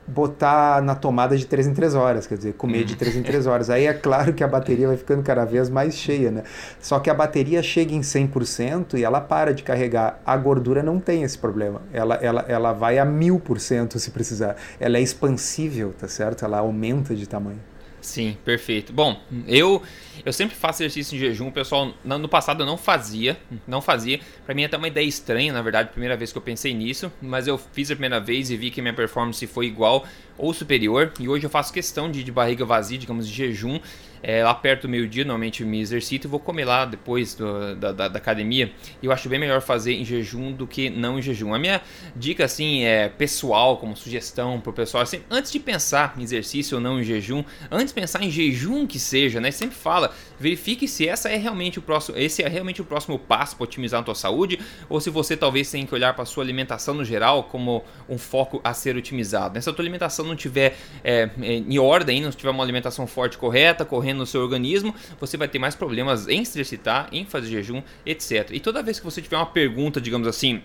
botar 0.06 0.82
na 0.82 0.96
tomada 0.96 1.38
de 1.38 1.46
3 1.46 1.68
em 1.68 1.74
3 1.74 1.96
horas, 1.96 2.28
quer 2.28 2.38
dizer, 2.38 2.54
comer 2.54 2.84
de 2.84 2.96
3 2.96 3.16
em 3.16 3.24
3 3.24 3.48
horas. 3.48 3.70
Aí 3.70 3.86
é 3.86 3.94
claro 3.94 4.34
que 4.34 4.44
a 4.44 4.48
bateria 4.48 4.88
vai 4.88 4.98
ficando 4.98 5.24
cada 5.24 5.46
vez 5.46 5.70
mais 5.70 5.96
cheia, 5.96 6.30
né? 6.30 6.44
Só 6.80 7.00
que 7.00 7.10
a 7.10 7.14
bateria 7.14 7.64
chega 7.64 7.94
em 7.94 8.02
100% 8.02 8.98
e 9.00 9.04
ela 9.04 9.22
para 9.22 9.54
de 9.54 9.64
carregar. 9.64 10.20
A 10.26 10.36
gordura 10.36 10.84
não 10.84 11.00
tem 11.00 11.24
esse 11.24 11.38
problema. 11.38 11.82
Ela, 11.94 12.16
ela, 12.16 12.46
ela 12.48 12.74
vai 12.74 13.00
a 13.00 13.06
1000% 13.06 13.98
se 13.98 14.12
precisar. 14.12 14.56
Ela 14.80 14.98
é 14.98 15.02
expansível, 15.02 15.94
tá 15.98 16.08
certo? 16.08 16.44
Ela 16.44 16.60
aumenta 16.60 17.16
de 17.16 17.28
tamanho. 17.28 17.73
Sim, 18.04 18.38
perfeito. 18.44 18.92
Bom, 18.92 19.18
eu 19.48 19.82
eu 20.26 20.34
sempre 20.34 20.56
faço 20.56 20.84
exercício 20.84 21.16
em 21.16 21.20
jejum, 21.20 21.50
pessoal, 21.50 21.94
no 22.04 22.28
passado 22.28 22.62
eu 22.62 22.66
não 22.66 22.78
fazia, 22.78 23.38
não 23.66 23.82
fazia. 23.82 24.20
Para 24.46 24.54
mim 24.54 24.64
é 24.64 24.66
até 24.66 24.78
uma 24.78 24.90
ideia 24.90 25.06
estranha, 25.06 25.54
na 25.54 25.62
verdade, 25.62 25.90
primeira 25.90 26.16
vez 26.18 26.32
que 26.32 26.38
eu 26.38 26.42
pensei 26.42 26.74
nisso, 26.74 27.12
mas 27.22 27.48
eu 27.48 27.58
fiz 27.58 27.90
a 27.90 27.96
primeira 27.96 28.20
vez 28.20 28.52
e 28.52 28.58
vi 28.58 28.70
que 28.70 28.82
minha 28.82 28.94
performance 28.94 29.46
foi 29.48 29.68
igual 29.68 30.06
ou 30.38 30.54
superior, 30.54 31.14
e 31.20 31.30
hoje 31.30 31.46
eu 31.46 31.50
faço 31.50 31.72
questão 31.72 32.12
de, 32.12 32.24
de 32.24 32.32
barriga 32.32 32.66
vazia, 32.66 32.98
digamos, 32.98 33.28
de 33.28 33.34
jejum, 33.34 33.80
é, 34.24 34.42
lá 34.42 34.54
perto 34.54 34.84
do 34.84 34.90
meio-dia, 34.90 35.26
normalmente 35.26 35.66
me 35.66 35.82
exercito 35.82 36.28
e 36.28 36.30
vou 36.30 36.40
comer 36.40 36.64
lá 36.64 36.86
depois 36.86 37.36
do, 37.36 37.76
da, 37.76 37.92
da, 37.92 38.08
da, 38.08 38.18
academia. 38.18 38.72
Eu 39.02 39.12
acho 39.12 39.28
bem 39.28 39.38
melhor 39.38 39.62
fazer 39.62 39.94
em 39.94 40.06
jejum 40.06 40.54
do 40.54 40.66
que 40.66 40.90
não 40.90 41.20
em 41.20 41.22
jejum. 41.22 41.54
A 41.54 41.60
minha 41.60 41.82
dica, 42.16 42.46
assim, 42.46 42.86
é 42.86 43.10
pessoal, 43.10 43.76
como 43.78 43.98
sugestão 43.98 44.62
pro 44.62 44.72
pessoal, 44.72 45.04
assim, 45.04 45.20
antes 45.30 45.52
de 45.52 45.60
pensar 45.60 46.16
em 46.18 46.24
exercício 46.24 46.78
ou 46.78 46.82
não 46.82 47.02
em 47.02 47.04
jejum, 47.04 47.44
antes 47.70 47.88
de 47.88 47.94
pensar 47.94 48.24
em 48.24 48.32
jejum 48.32 48.88
que 48.88 48.98
seja, 48.98 49.42
né? 49.42 49.52
Sempre 49.52 49.76
fala, 49.76 50.14
verifique 50.40 50.88
se 50.88 51.06
essa 51.08 51.30
é 51.30 51.36
realmente 51.36 51.80
o 51.80 51.82
próximo, 51.82 52.18
esse 52.18 52.42
é 52.42 52.48
realmente 52.48 52.82
o 52.82 52.86
próximo 52.86 53.20
passo 53.20 53.58
para 53.58 53.66
otimizar 53.66 54.00
a 54.00 54.04
tua 54.04 54.16
saúde, 54.16 54.58
ou 54.88 55.02
se 55.02 55.10
você 55.10 55.36
talvez 55.36 55.70
tenha 55.70 55.86
que 55.86 55.94
olhar 55.94 56.14
para 56.14 56.24
sua 56.24 56.44
alimentação 56.44 56.94
no 56.94 57.04
geral 57.04 57.44
como 57.44 57.84
um 58.08 58.18
foco 58.18 58.62
a 58.64 58.74
ser 58.74 58.96
otimizado. 58.96 59.56
Né? 59.56 59.62
Se 59.62 59.70
a 59.70 59.74
tua 59.74 59.84
alimentação 59.84 60.26
não 60.26 60.36
tiver 60.36 60.78
é, 61.04 61.30
em 61.42 61.78
ordem, 61.78 62.22
não 62.22 62.32
tiver 62.32 62.52
uma 62.52 62.64
alimentação 62.64 63.06
forte 63.06 63.38
correta, 63.38 63.84
correndo 63.84 64.13
no 64.14 64.26
seu 64.26 64.42
organismo, 64.42 64.94
você 65.20 65.38
vai 65.38 65.48
ter 65.48 65.60
mais 65.60 65.76
problemas 65.76 66.28
em 66.28 66.44
se 66.46 66.52
exercitar, 66.52 67.10
em 67.12 67.26
fazer 67.26 67.50
jejum, 67.50 67.82
etc. 68.06 68.52
E 68.52 68.60
toda 68.60 68.84
vez 68.84 69.00
que 69.00 69.06
você 69.06 69.22
tiver 69.22 69.38
uma 69.38 69.46
pergunta, 69.46 70.00
digamos 70.00 70.28
assim, 70.28 70.62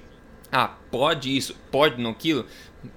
ah, 0.51 0.75
pode 0.91 1.37
isso, 1.37 1.55
pode 1.71 2.01
não 2.01 2.11
aquilo, 2.11 2.47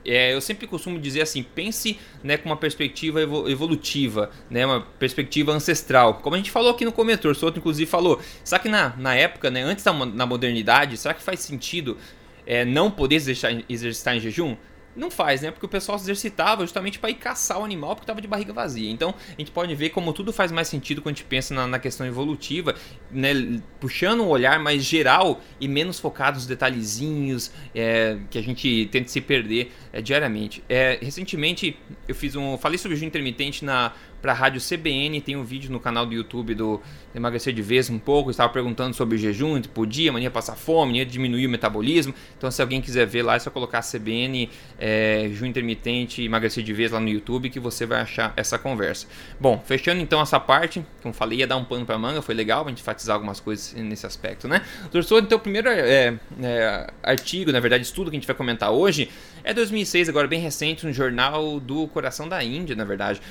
é, 0.06 0.34
eu 0.34 0.42
sempre 0.42 0.68
costumo 0.68 1.00
dizer 1.00 1.22
assim, 1.22 1.44
pense 1.44 2.00
né, 2.24 2.38
com 2.38 2.50
uma 2.50 2.58
perspectiva 2.58 3.22
evolutiva, 3.22 4.30
né, 4.50 4.66
uma 4.66 4.82
perspectiva 4.82 5.52
ancestral. 5.52 6.16
Como 6.16 6.36
a 6.36 6.38
gente 6.38 6.52
falou 6.52 6.72
aqui 6.72 6.86
no 6.86 6.92
comentário, 6.92 7.32
o 7.32 7.36
Souto 7.36 7.60
inclusive 7.60 7.90
falou, 7.90 8.22
será 8.44 8.60
que 8.60 8.70
na, 8.70 8.96
na 8.98 9.16
época, 9.16 9.50
né, 9.50 9.64
antes 9.64 9.84
da 9.84 9.94
na 9.94 10.26
modernidade, 10.26 10.98
será 10.98 11.14
que 11.14 11.22
faz 11.22 11.40
sentido 11.40 11.98
é, 12.46 12.64
não 12.64 12.90
poder 12.92 13.16
exercitar, 13.16 13.64
exercitar 13.68 14.16
em 14.16 14.20
jejum? 14.20 14.56
Não 14.96 15.10
faz, 15.10 15.42
né? 15.42 15.52
Porque 15.52 15.66
o 15.66 15.70
pessoal 15.70 15.98
se 15.98 16.04
exercitava 16.06 16.62
justamente 16.62 17.00
para 17.00 17.10
ir 17.10 17.16
caçar 17.16 17.60
o 17.60 17.64
animal 17.64 17.96
porque 17.96 18.04
estava 18.04 18.22
de 18.22 18.28
barriga 18.28 18.52
vazia. 18.52 18.90
Então 18.90 19.14
a 19.30 19.40
gente 19.40 19.52
pode 19.52 19.74
ver 19.76 19.90
como 19.90 20.12
tudo 20.14 20.34
faz 20.34 20.52
mais 20.52 20.68
sentido 20.68 21.02
quando 21.02 21.16
a 21.16 21.18
gente 21.18 21.26
pensa 21.26 21.54
na, 21.54 21.68
na 21.68 21.80
questão 21.80 22.06
evolutiva, 22.06 22.76
né? 23.10 23.62
puxando 23.80 24.22
um 24.22 24.28
olhar 24.28 24.60
mais 24.60 24.84
geral 24.84 25.42
e 25.60 25.68
menos 25.68 26.00
focado 26.00 26.36
nos 26.36 26.46
detalhezinhos 26.46 27.52
é, 27.74 28.18
que 28.30 28.38
a 28.38 28.42
gente 28.42 28.90
tenta 28.92 29.08
se 29.08 29.22
perder 29.22 29.72
é, 29.94 30.02
diariamente. 30.02 30.64
É, 30.68 31.00
recentemente 31.02 31.78
eu 32.08 32.16
fiz 32.16 32.36
um. 32.36 32.58
Falei 32.58 32.78
sobre 32.78 32.98
o 32.98 33.04
intermitente 33.04 33.64
na 33.64 33.94
para 34.22 34.32
a 34.32 34.36
rádio 34.36 34.62
CBN, 34.62 35.20
tem 35.22 35.36
um 35.36 35.44
vídeo 35.44 35.72
no 35.72 35.80
canal 35.80 36.06
do 36.06 36.14
YouTube 36.14 36.54
do 36.54 36.82
Emagrecer 37.14 37.54
de 37.54 37.62
Vez 37.62 37.90
um 37.90 37.98
pouco, 37.98 38.30
estava 38.30 38.52
perguntando 38.52 38.96
sobre 38.96 39.18
jejum, 39.18 39.62
podia, 39.62 40.12
mania 40.12 40.30
passar 40.30 40.56
fome, 40.56 40.92
mania 40.92 41.06
diminuir 41.06 41.48
o 41.48 41.50
metabolismo. 41.50 42.14
Então, 42.38 42.52
se 42.52 42.62
alguém 42.62 42.82
quiser 42.82 43.06
ver 43.06 43.24
lá, 43.24 43.36
é 43.36 43.40
só 43.40 43.50
colocar 43.50 43.82
CBN, 43.82 44.50
é, 44.80 45.26
jejum 45.30 45.46
intermitente, 45.46 46.24
emagrecer 46.24 46.64
de 46.64 46.74
vez 46.74 46.92
lá 46.92 47.00
no 47.00 47.10
YouTube 47.10 47.50
que 47.50 47.60
você 47.60 47.86
vai 47.86 48.02
achar 48.02 48.34
essa 48.38 48.58
conversa. 48.58 49.08
Bom, 49.40 49.62
fechando 49.66 50.02
então 50.02 50.22
essa 50.22 50.40
parte, 50.40 50.86
como 51.02 51.14
falei, 51.14 51.40
ia 51.40 51.48
dar 51.48 51.58
um 51.58 51.66
pano 51.66 51.86
para 51.86 51.98
manga, 51.98 52.22
foi 52.22 52.36
legal 52.36 52.66
a 52.66 52.70
gente 52.70 52.82
enfatizar 52.82 53.16
algumas 53.16 53.40
coisas 53.40 53.74
nesse 53.74 54.06
aspecto, 54.06 54.48
né? 54.48 54.62
Doutor 54.92 55.20
então 55.20 55.38
o 55.38 55.42
primeiro 55.42 55.70
é, 55.70 56.18
é, 56.42 56.88
artigo, 57.02 57.52
na 57.52 57.60
verdade, 57.60 57.84
estudo 57.84 58.10
que 58.12 58.18
a 58.18 58.20
gente 58.20 58.28
vai 58.28 58.36
comentar 58.36 58.72
hoje 58.72 59.10
é 59.44 59.54
2006, 59.54 60.10
agora 60.10 60.28
bem 60.28 60.40
recente, 60.40 60.86
no 60.86 60.94
jornal 60.94 61.60
do 61.60 61.88
Coração 61.88 62.30
da 62.30 62.44
Índia, 62.44 62.76
na 62.76 62.84
verdade. 62.84 63.22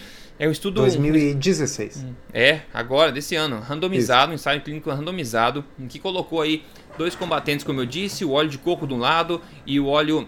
É 0.40 0.48
um 0.48 0.50
estudo. 0.50 0.80
2016. 0.80 2.06
É, 2.32 2.62
agora, 2.72 3.12
desse 3.12 3.36
ano. 3.36 3.60
Randomizado, 3.60 4.22
Isso. 4.22 4.30
um 4.30 4.34
ensaio 4.36 4.62
clínico 4.62 4.90
randomizado, 4.90 5.62
em 5.78 5.86
que 5.86 5.98
colocou 5.98 6.40
aí 6.40 6.64
dois 6.96 7.14
combatentes, 7.14 7.62
como 7.62 7.82
eu 7.82 7.84
disse, 7.84 8.24
o 8.24 8.30
óleo 8.30 8.48
de 8.48 8.56
coco 8.56 8.86
de 8.86 8.94
um 8.94 8.98
lado 8.98 9.42
e 9.66 9.78
o 9.78 9.86
óleo 9.86 10.26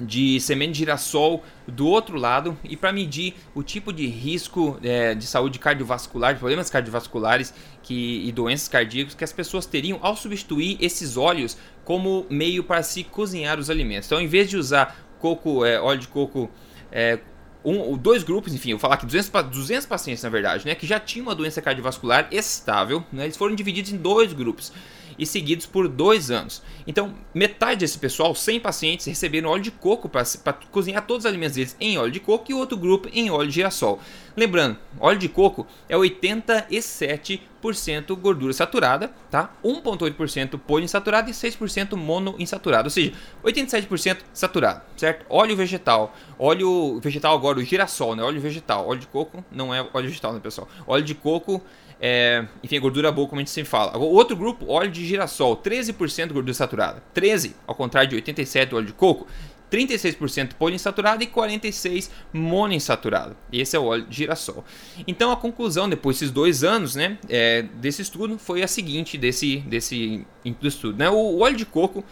de 0.00 0.40
semente 0.40 0.72
de 0.72 0.78
girassol 0.78 1.44
do 1.68 1.86
outro 1.86 2.18
lado 2.18 2.58
e 2.64 2.74
para 2.74 2.90
medir 2.90 3.34
o 3.54 3.62
tipo 3.62 3.92
de 3.92 4.06
risco 4.06 4.78
é, 4.82 5.14
de 5.14 5.26
saúde 5.26 5.58
cardiovascular, 5.58 6.32
de 6.32 6.40
problemas 6.40 6.70
cardiovasculares 6.70 7.52
que, 7.82 8.26
e 8.26 8.32
doenças 8.32 8.66
cardíacas 8.66 9.14
que 9.14 9.22
as 9.22 9.32
pessoas 9.32 9.66
teriam 9.66 9.98
ao 10.02 10.16
substituir 10.16 10.78
esses 10.80 11.18
óleos 11.18 11.56
como 11.84 12.26
meio 12.30 12.64
para 12.64 12.82
se 12.82 13.04
cozinhar 13.04 13.58
os 13.58 13.68
alimentos. 13.68 14.08
Então, 14.08 14.20
em 14.20 14.26
vez 14.26 14.48
de 14.48 14.56
usar 14.56 14.96
coco, 15.20 15.64
é, 15.64 15.78
óleo 15.78 16.00
de 16.00 16.08
coco 16.08 16.50
é, 16.90 17.20
um, 17.64 17.96
dois 17.96 18.22
grupos, 18.22 18.52
enfim, 18.54 18.70
eu 18.70 18.76
vou 18.76 18.80
falar 18.80 18.94
aqui 18.94 19.06
200, 19.06 19.30
200 19.50 19.86
pacientes 19.86 20.22
na 20.22 20.28
verdade, 20.28 20.66
né, 20.66 20.74
que 20.74 20.86
já 20.86 21.00
tinham 21.00 21.26
uma 21.26 21.34
doença 21.34 21.62
cardiovascular 21.62 22.28
estável, 22.30 23.02
né, 23.12 23.24
eles 23.24 23.36
foram 23.36 23.54
divididos 23.54 23.92
em 23.92 23.96
dois 23.96 24.32
grupos 24.32 24.72
e 25.18 25.26
seguidos 25.26 25.66
por 25.66 25.88
dois 25.88 26.30
anos. 26.30 26.62
Então, 26.86 27.14
metade 27.34 27.80
desse 27.80 27.98
pessoal, 27.98 28.34
100 28.34 28.60
pacientes, 28.60 29.06
receberam 29.06 29.50
óleo 29.50 29.62
de 29.62 29.70
coco 29.70 30.08
para 30.08 30.24
cozinhar 30.70 31.06
todos 31.06 31.24
os 31.24 31.28
alimentos 31.28 31.56
deles 31.56 31.76
em 31.80 31.98
óleo 31.98 32.12
de 32.12 32.20
coco 32.20 32.50
e 32.50 32.54
outro 32.54 32.76
grupo 32.76 33.08
em 33.12 33.30
óleo 33.30 33.48
de 33.48 33.54
girassol. 33.54 34.00
Lembrando, 34.36 34.76
óleo 34.98 35.18
de 35.18 35.28
coco 35.28 35.66
é 35.88 35.96
87% 35.96 38.16
gordura 38.16 38.52
saturada, 38.52 39.12
tá? 39.30 39.52
1,8% 39.64 40.58
poliinsaturado 40.58 41.30
e 41.30 41.32
6% 41.32 41.96
monoinsaturado, 41.96 42.86
ou 42.86 42.90
seja, 42.90 43.12
87% 43.44 44.18
saturado, 44.32 44.82
certo? 44.96 45.24
Óleo 45.30 45.56
vegetal, 45.56 46.16
óleo 46.36 46.98
vegetal 47.00 47.32
agora, 47.34 47.60
o 47.60 47.62
girassol, 47.62 48.16
né? 48.16 48.24
Óleo 48.24 48.40
vegetal, 48.40 48.88
óleo 48.88 49.00
de 49.00 49.06
coco 49.06 49.44
não 49.52 49.72
é 49.72 49.88
óleo 49.94 50.08
vegetal, 50.08 50.32
né, 50.32 50.40
pessoal? 50.40 50.68
Óleo 50.86 51.04
de 51.04 51.14
coco 51.14 51.62
é, 52.00 52.44
enfim, 52.62 52.80
gordura 52.80 53.10
boa, 53.10 53.28
como 53.28 53.40
a 53.40 53.42
gente 53.42 53.50
sempre 53.50 53.70
fala. 53.70 53.96
O 53.96 54.12
outro 54.12 54.36
grupo, 54.36 54.70
óleo 54.70 54.90
de 54.90 55.06
girassol, 55.06 55.56
13% 55.56 56.32
gordura 56.32 56.54
saturada. 56.54 57.02
13, 57.12 57.54
ao 57.66 57.74
contrário 57.74 58.10
de 58.10 58.16
87 58.16 58.70
do 58.70 58.76
óleo 58.76 58.86
de 58.86 58.92
coco. 58.92 59.26
36% 59.70 60.54
poliinsaturado 60.54 61.24
e 61.24 61.26
46% 61.26 62.10
monoinsaturado. 62.32 63.36
Esse 63.52 63.74
é 63.74 63.78
o 63.78 63.84
óleo 63.84 64.06
de 64.06 64.16
girassol. 64.16 64.64
Então 65.06 65.32
a 65.32 65.36
conclusão 65.36 65.88
depois 65.88 66.16
desses 66.16 66.30
dois 66.30 66.62
anos, 66.62 66.94
né, 66.94 67.18
é, 67.28 67.62
desse 67.62 68.02
estudo 68.02 68.38
foi 68.38 68.62
a 68.62 68.68
seguinte 68.68 69.18
desse 69.18 69.58
desse 69.66 70.24
estudo, 70.62 70.96
né? 70.96 71.10
O, 71.10 71.16
o 71.16 71.40
óleo 71.40 71.56
de 71.56 71.66
coco 71.66 72.04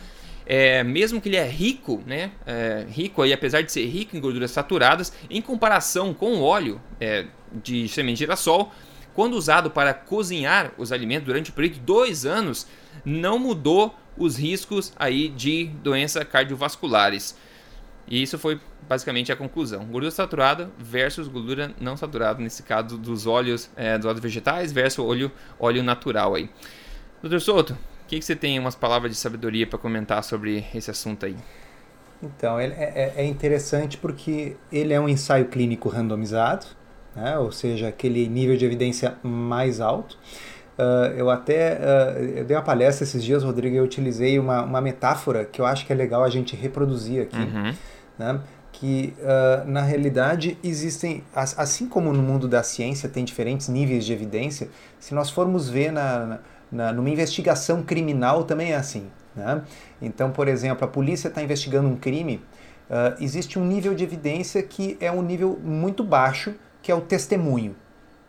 é, 0.45 0.83
mesmo 0.83 1.21
que 1.21 1.29
ele 1.29 1.37
é 1.37 1.47
rico, 1.47 2.03
né, 2.05 2.33
é, 2.45 2.85
rico 2.91 3.23
aí, 3.23 3.33
apesar 3.33 3.63
de 3.63 3.71
ser 3.71 3.87
rico 3.87 4.17
em 4.17 4.21
gorduras 4.21 4.51
saturadas, 4.51 5.13
em 5.31 5.41
comparação 5.41 6.13
com 6.13 6.35
o 6.35 6.43
óleo 6.43 6.81
é, 7.01 7.27
de 7.63 7.89
semente 7.89 8.15
de 8.15 8.19
girassol, 8.21 8.73
quando 9.15 9.35
usado 9.35 9.71
para 9.71 9.93
cozinhar 9.95 10.73
os 10.79 10.93
alimentos 10.93 11.27
durante 11.27 11.51
o 11.51 11.53
período 11.53 11.75
de 11.75 11.81
dois 11.81 12.25
anos, 12.25 12.67
não 13.05 13.39
mudou 13.39 13.95
os 14.17 14.37
riscos 14.37 14.93
aí 14.97 15.29
de 15.29 15.67
doenças 15.83 16.25
cardiovasculares. 16.25 17.37
E 18.07 18.23
isso 18.23 18.39
foi 18.39 18.61
basicamente 18.89 19.33
a 19.33 19.37
conclusão. 19.37 19.85
Gordura 19.85 20.11
saturada 20.11 20.71
versus 20.79 21.29
gordura 21.29 21.73
não 21.81 21.97
saturada, 21.97 22.43
nesse 22.43 22.63
caso 22.63 22.99
dos 22.99 23.27
óleos, 23.27 23.71
é, 23.77 23.97
dos 23.97 24.07
óleos 24.07 24.21
vegetais 24.21 24.73
versus 24.73 25.05
óleo, 25.05 25.31
óleo 25.59 25.83
natural 25.83 26.35
aí. 26.35 26.51
Doutor 27.23 27.41
Souto, 27.41 27.73
o 27.73 28.07
que, 28.09 28.19
que 28.19 28.25
você 28.25 28.37
tem 28.37 28.59
umas 28.59 28.75
palavras 28.75 29.13
de 29.13 29.17
sabedoria 29.17 29.67
para 29.67 29.79
comentar 29.79 30.23
sobre 30.25 30.67
esse 30.75 30.91
assunto 30.91 31.25
aí? 31.25 31.37
Então, 32.23 32.59
é, 32.59 32.67
é, 32.67 33.13
é 33.17 33.25
interessante 33.25 33.97
porque 33.97 34.57
ele 34.71 34.93
é 34.93 35.01
um 35.01 35.09
ensaio 35.09 35.47
clínico 35.47 35.89
randomizado, 35.89 36.67
né? 37.15 37.39
ou 37.39 37.53
seja, 37.53 37.89
aquele 37.89 38.29
nível 38.29 38.57
de 38.57 38.65
evidência 38.65 39.15
mais 39.23 39.81
alto. 39.81 40.19
Uh, 40.79 41.13
eu 41.17 41.29
até 41.29 41.79
uh, 41.79 42.23
eu 42.39 42.45
dei 42.45 42.57
uma 42.57 42.63
palestra 42.63 43.05
esses 43.05 43.23
dias, 43.23 43.45
Rodrigo, 43.45 43.75
e 43.75 43.79
eu 43.79 43.85
utilizei 43.85 44.39
uma, 44.39 44.63
uma 44.63 44.81
metáfora 44.81 45.45
que 45.45 45.61
eu 45.61 45.67
acho 45.67 45.87
que 45.87 45.93
é 45.93 45.97
legal 45.97 46.25
a 46.25 46.31
gente 46.31 46.57
reproduzir 46.57 47.23
aqui. 47.23 47.37
Uhum. 47.37 47.75
Né? 48.19 48.41
Que 48.73 49.15
uh, 49.19 49.69
na 49.69 49.83
realidade 49.83 50.59
existem, 50.65 51.23
assim 51.35 51.87
como 51.87 52.13
no 52.13 52.23
mundo 52.23 52.49
da 52.49 52.63
ciência 52.63 53.09
tem 53.09 53.25
diferentes 53.25 53.69
níveis 53.69 54.05
de 54.05 54.13
evidência, 54.13 54.69
se 54.99 55.15
nós 55.15 55.29
formos 55.31 55.69
ver 55.69 55.93
na, 55.93 56.39
na, 56.71 56.93
numa 56.93 57.11
investigação 57.11 57.83
criminal 57.83 58.45
também 58.45 58.73
é 58.73 58.77
assim. 58.77 59.07
Né? 59.37 59.63
Então, 60.01 60.31
por 60.31 60.49
exemplo, 60.49 60.85
a 60.85 60.89
polícia 60.89 61.29
está 61.29 61.43
investigando 61.43 61.89
um 61.89 61.97
crime, 61.97 62.43
existe 63.21 63.59
um 63.59 63.65
nível 63.65 63.95
de 63.95 64.05
evidência 64.05 64.63
que 64.63 64.99
é 65.01 65.11
um 65.11 65.23
nível 65.23 65.59
muito 65.63 66.05
baixo 66.05 66.55
que 66.83 66.91
é 66.91 66.95
o 66.95 67.01
testemunho. 67.01 67.75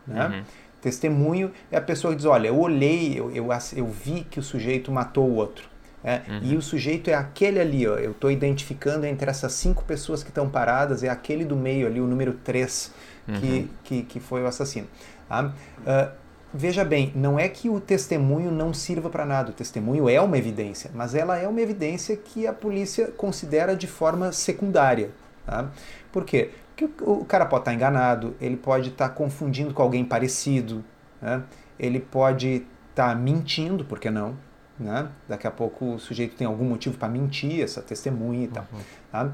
Né? 0.08 0.28
Uhum. 0.28 0.44
Testemunho 0.82 1.52
é 1.72 1.78
a 1.78 1.82
pessoa 1.82 2.12
que 2.12 2.18
diz: 2.18 2.26
Olha, 2.26 2.50
eu 2.50 2.60
olhei, 2.60 3.18
eu, 3.18 3.32
eu, 3.32 3.48
eu 3.76 3.88
vi 3.88 4.26
que 4.30 4.40
o 4.40 4.44
sujeito 4.44 4.92
matou 4.92 5.28
o 5.28 5.36
outro. 5.36 5.74
É, 6.04 6.22
uhum. 6.28 6.40
E 6.44 6.58
o 6.58 6.62
sujeito 6.62 7.10
é 7.10 7.14
aquele 7.14 7.62
ali, 7.62 7.88
ó, 7.88 7.96
eu 7.96 8.12
estou 8.12 8.30
identificando 8.30 9.06
entre 9.06 9.30
essas 9.30 9.54
cinco 9.54 9.86
pessoas 9.86 10.22
que 10.22 10.30
estão 10.30 10.50
paradas, 10.50 11.02
é 11.02 11.08
aquele 11.08 11.46
do 11.46 11.56
meio 11.56 11.88
ali, 11.88 12.02
o 12.02 12.06
número 12.06 12.34
3, 12.34 12.92
uhum. 13.26 13.40
que, 13.40 13.72
que, 13.86 14.04
que, 14.04 14.20
foi 14.20 14.44
o 14.44 14.48
assassino. 14.48 14.86
Tá? 15.30 15.46
Uh, 15.46 16.12
veja 16.54 16.84
bem, 16.84 17.14
não 17.16 17.40
é 17.40 17.48
que 17.48 17.70
o 17.70 17.80
testemunho 17.80 18.52
não 18.52 18.74
sirva 18.74 19.10
para 19.10 19.26
nada, 19.26 19.52
o 19.52 19.54
testemunho 19.54 20.10
é 20.10 20.20
uma 20.20 20.38
evidência, 20.38 20.92
mas 20.94 21.16
ela 21.16 21.38
é 21.38 21.48
uma 21.48 21.62
evidência 21.62 22.18
que 22.18 22.46
a 22.46 22.52
polícia 22.52 23.08
considera 23.16 23.74
de 23.74 23.88
forma 23.88 24.34
secundária. 24.34 25.10
Tá? 25.46 25.70
Por 26.12 26.26
quê? 26.26 26.52
Que 26.88 27.04
o 27.04 27.26
cara 27.26 27.46
pode 27.46 27.62
estar 27.62 27.74
enganado, 27.74 28.36
ele 28.40 28.58
pode 28.58 28.90
estar 28.90 29.10
confundindo 29.10 29.74
com 29.74 29.82
alguém 29.82 30.04
parecido, 30.04 30.84
né? 31.22 31.44
ele 31.80 32.00
pode 32.00 32.66
estar 32.90 33.16
mentindo, 33.16 33.86
por 33.86 34.00
que 34.00 34.10
não? 34.10 34.36
Né? 34.80 35.08
Daqui 35.28 35.48
a 35.48 35.52
pouco 35.52 35.94
o 35.94 36.00
sujeito 36.00 36.36
tem 36.36 36.48
algum 36.48 36.66
motivo 36.66 36.98
para 36.98 37.08
mentir, 37.08 37.64
essa 37.64 37.82
testemunha 37.82 38.46
e 38.46 38.48
tal. 38.48 38.66
Uhum. 38.72 38.80
Tá? 39.12 39.32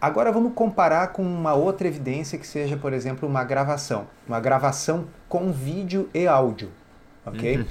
Agora 0.00 0.30
vamos 0.30 0.52
comparar 0.54 1.08
com 1.08 1.22
uma 1.22 1.54
outra 1.54 1.88
evidência 1.88 2.38
que 2.38 2.46
seja, 2.46 2.76
por 2.76 2.92
exemplo, 2.92 3.28
uma 3.28 3.42
gravação. 3.42 4.06
Uma 4.28 4.38
gravação 4.38 5.06
com 5.28 5.50
vídeo 5.50 6.10
e 6.12 6.26
áudio. 6.26 6.70
Ok? 7.24 7.56
Uhum. 7.56 7.64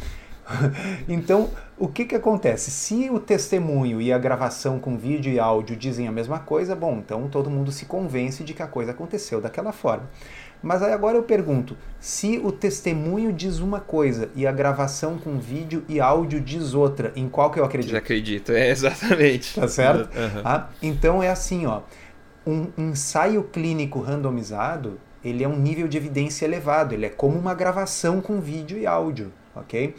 então, 1.07 1.49
o 1.77 1.87
que, 1.87 2.05
que 2.05 2.15
acontece? 2.15 2.69
Se 2.71 3.09
o 3.09 3.19
testemunho 3.19 4.01
e 4.01 4.11
a 4.11 4.17
gravação 4.17 4.79
com 4.79 4.97
vídeo 4.97 5.31
e 5.31 5.39
áudio 5.39 5.75
dizem 5.75 6.07
a 6.07 6.11
mesma 6.11 6.39
coisa, 6.39 6.75
bom, 6.75 6.97
então 6.97 7.27
todo 7.29 7.49
mundo 7.49 7.71
se 7.71 7.85
convence 7.85 8.43
de 8.43 8.53
que 8.53 8.61
a 8.61 8.67
coisa 8.67 8.91
aconteceu 8.91 9.39
daquela 9.39 9.71
forma. 9.71 10.09
Mas 10.61 10.81
aí 10.81 10.93
agora 10.93 11.17
eu 11.17 11.23
pergunto: 11.23 11.75
se 11.99 12.39
o 12.41 12.51
testemunho 12.51 13.33
diz 13.33 13.59
uma 13.59 13.81
coisa 13.81 14.29
e 14.33 14.47
a 14.47 14.51
gravação 14.51 15.17
com 15.17 15.37
vídeo 15.37 15.83
e 15.89 15.99
áudio 15.99 16.39
diz 16.39 16.73
outra, 16.73 17.11
em 17.15 17.27
qual 17.27 17.51
que 17.51 17.59
eu 17.59 17.65
acredito? 17.65 17.91
Já 17.91 17.97
acredito, 17.97 18.53
é 18.53 18.69
exatamente. 18.69 19.59
Tá 19.59 19.67
certo? 19.67 20.09
Uhum. 20.17 20.41
Ah, 20.45 20.69
então 20.81 21.21
é 21.21 21.29
assim, 21.29 21.65
ó. 21.65 21.81
Um 22.47 22.67
ensaio 22.77 23.43
clínico 23.43 23.99
randomizado, 23.99 24.99
ele 25.23 25.43
é 25.43 25.47
um 25.47 25.57
nível 25.57 25.87
de 25.87 25.97
evidência 25.97 26.45
elevado, 26.45 26.93
ele 26.93 27.05
é 27.05 27.09
como 27.09 27.37
uma 27.37 27.53
gravação 27.53 28.21
com 28.21 28.39
vídeo 28.39 28.77
e 28.77 28.85
áudio, 28.85 29.31
ok? 29.55 29.95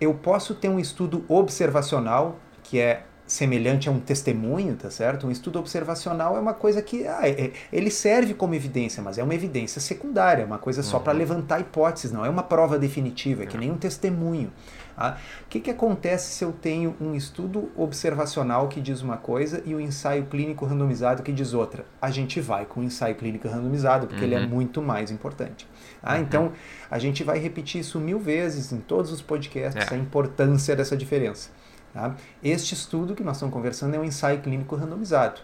Eu 0.00 0.14
posso 0.14 0.54
ter 0.54 0.68
um 0.68 0.78
estudo 0.78 1.24
observacional, 1.28 2.38
que 2.62 2.78
é 2.78 3.04
semelhante 3.30 3.88
a 3.88 3.92
um 3.92 4.00
testemunho, 4.00 4.74
tá 4.74 4.90
certo? 4.90 5.24
Um 5.24 5.30
estudo 5.30 5.60
observacional 5.60 6.36
é 6.36 6.40
uma 6.40 6.52
coisa 6.52 6.82
que 6.82 7.06
ah, 7.06 7.20
é, 7.22 7.30
é 7.30 7.52
ele 7.72 7.88
serve 7.88 8.34
como 8.34 8.56
evidência, 8.56 9.00
mas 9.00 9.18
é 9.18 9.22
uma 9.22 9.34
evidência 9.34 9.80
secundária, 9.80 10.42
é 10.42 10.44
uma 10.44 10.58
coisa 10.58 10.82
só 10.82 10.96
uhum. 10.96 11.04
para 11.04 11.12
levantar 11.12 11.60
hipóteses, 11.60 12.10
não 12.10 12.24
é 12.24 12.28
uma 12.28 12.42
prova 12.42 12.76
definitiva, 12.76 13.44
é 13.44 13.46
que 13.46 13.56
nem 13.56 13.70
um 13.70 13.76
testemunho. 13.76 14.52
Tá? 14.96 15.16
O 15.44 15.48
que, 15.48 15.60
que 15.60 15.70
acontece 15.70 16.32
se 16.32 16.44
eu 16.44 16.50
tenho 16.50 16.96
um 17.00 17.14
estudo 17.14 17.70
observacional 17.76 18.66
que 18.66 18.80
diz 18.80 19.00
uma 19.00 19.16
coisa 19.16 19.62
e 19.64 19.76
um 19.76 19.80
ensaio 19.80 20.26
clínico 20.26 20.66
randomizado 20.66 21.22
que 21.22 21.32
diz 21.32 21.54
outra? 21.54 21.86
A 22.02 22.10
gente 22.10 22.40
vai 22.40 22.64
com 22.64 22.80
o 22.80 22.82
ensaio 22.82 23.14
clínico 23.14 23.46
randomizado, 23.46 24.08
porque 24.08 24.22
uhum. 24.22 24.26
ele 24.26 24.34
é 24.34 24.40
uhum. 24.40 24.48
muito 24.48 24.82
mais 24.82 25.12
importante. 25.12 25.68
Ah, 26.02 26.16
uhum. 26.16 26.20
Então, 26.20 26.52
a 26.90 26.98
gente 26.98 27.22
vai 27.22 27.38
repetir 27.38 27.80
isso 27.80 28.00
mil 28.00 28.18
vezes 28.18 28.72
em 28.72 28.80
todos 28.80 29.12
os 29.12 29.22
podcasts, 29.22 29.86
é. 29.88 29.94
a 29.94 29.96
importância 29.96 30.74
dessa 30.74 30.96
diferença. 30.96 31.59
Tá? 31.92 32.14
Este 32.42 32.74
estudo 32.74 33.14
que 33.14 33.24
nós 33.24 33.36
estamos 33.36 33.52
conversando 33.52 33.94
é 33.94 33.98
um 33.98 34.04
ensaio 34.04 34.40
clínico 34.40 34.76
randomizado. 34.76 35.40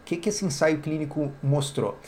O 0.00 0.04
que, 0.04 0.16
que 0.16 0.28
esse 0.28 0.44
ensaio 0.44 0.80
clínico 0.80 1.32
mostrou? 1.42 1.98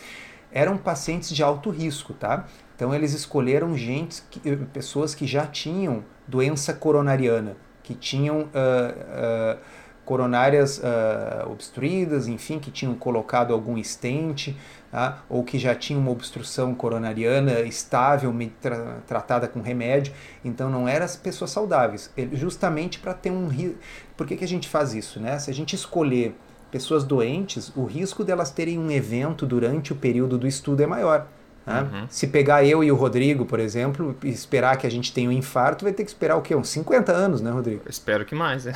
Eram 0.50 0.76
pacientes 0.76 1.31
de 1.31 1.42
alto 1.42 1.71
risco, 1.71 2.12
tá? 2.12 2.47
Então 2.75 2.95
eles 2.95 3.12
escolheram 3.12 3.76
gente, 3.76 4.23
eh, 4.45 4.57
pessoas 4.73 5.14
que 5.14 5.26
já 5.26 5.47
tinham 5.47 6.04
doença 6.26 6.75
coronariana, 6.75 7.57
que 7.83 7.95
tinham 7.95 8.40
uh, 8.40 8.45
uh, 8.45 9.59
coronárias 10.04 10.78
uh, 10.78 11.50
obstruídas, 11.50 12.26
enfim, 12.26 12.59
que 12.59 12.71
tinham 12.71 12.95
colocado 12.95 13.52
algum 13.52 13.78
estente, 13.78 14.57
tá? 14.93 15.23
ou 15.29 15.43
que 15.43 15.59
já 15.59 15.75
tinham 15.75 16.01
uma 16.01 16.11
obstrução 16.11 16.75
coronariana 16.75 17.61
estável, 17.61 18.33
tra 18.61 18.99
tratada 19.09 19.49
com 19.49 19.63
remédio. 19.63 20.13
Então 20.45 20.69
não 20.71 20.87
eram 20.87 21.07
as 21.07 21.17
pessoas 21.17 21.51
saudáveis, 21.51 22.13
justamente 22.35 22.99
para 22.99 23.15
ter 23.15 23.31
um 23.31 23.49
risco. 23.49 23.79
Por 24.17 24.27
que, 24.27 24.37
que 24.37 24.45
a 24.45 24.49
gente 24.49 24.69
faz 24.69 24.95
isso? 24.95 25.19
Né? 25.19 25.39
Se 25.39 25.51
a 25.51 25.55
gente 25.55 25.75
escolher 25.75 26.37
pessoas 26.71 27.05
doentes, 27.05 27.73
o 27.75 27.85
risco 27.85 28.23
delas 28.23 28.51
terem 28.51 28.79
um 28.79 28.91
evento 28.91 29.47
durante 29.47 29.93
o 29.93 29.97
período 29.97 30.37
do 30.37 30.47
estudo 30.47 30.83
é 30.83 30.87
maior. 30.87 31.27
Né? 31.67 31.81
Uhum. 31.81 32.07
Se 32.09 32.27
pegar 32.27 32.65
eu 32.65 32.83
e 32.83 32.91
o 32.91 32.97
Rodrigo, 32.97 33.47
por 33.47 33.61
exemplo, 33.61 34.17
e 34.23 34.29
esperar 34.29 34.77
que 34.77 34.87
a 34.87 34.91
gente 34.91 35.13
tenha 35.13 35.29
um 35.29 35.33
infarto, 35.33 35.85
vai 35.85 35.93
ter 35.93 36.05
que 36.05 36.11
esperar 36.11 36.37
o 36.37 36.43
quê? 36.43 36.55
Uns 36.55 36.69
50 36.69 37.13
anos, 37.13 37.41
né, 37.41 37.51
Rodrigo? 37.51 37.83
Eu 37.85 37.91
espero 37.91 38.25
que 38.25 38.35
mais, 38.35 38.65
né? 38.65 38.73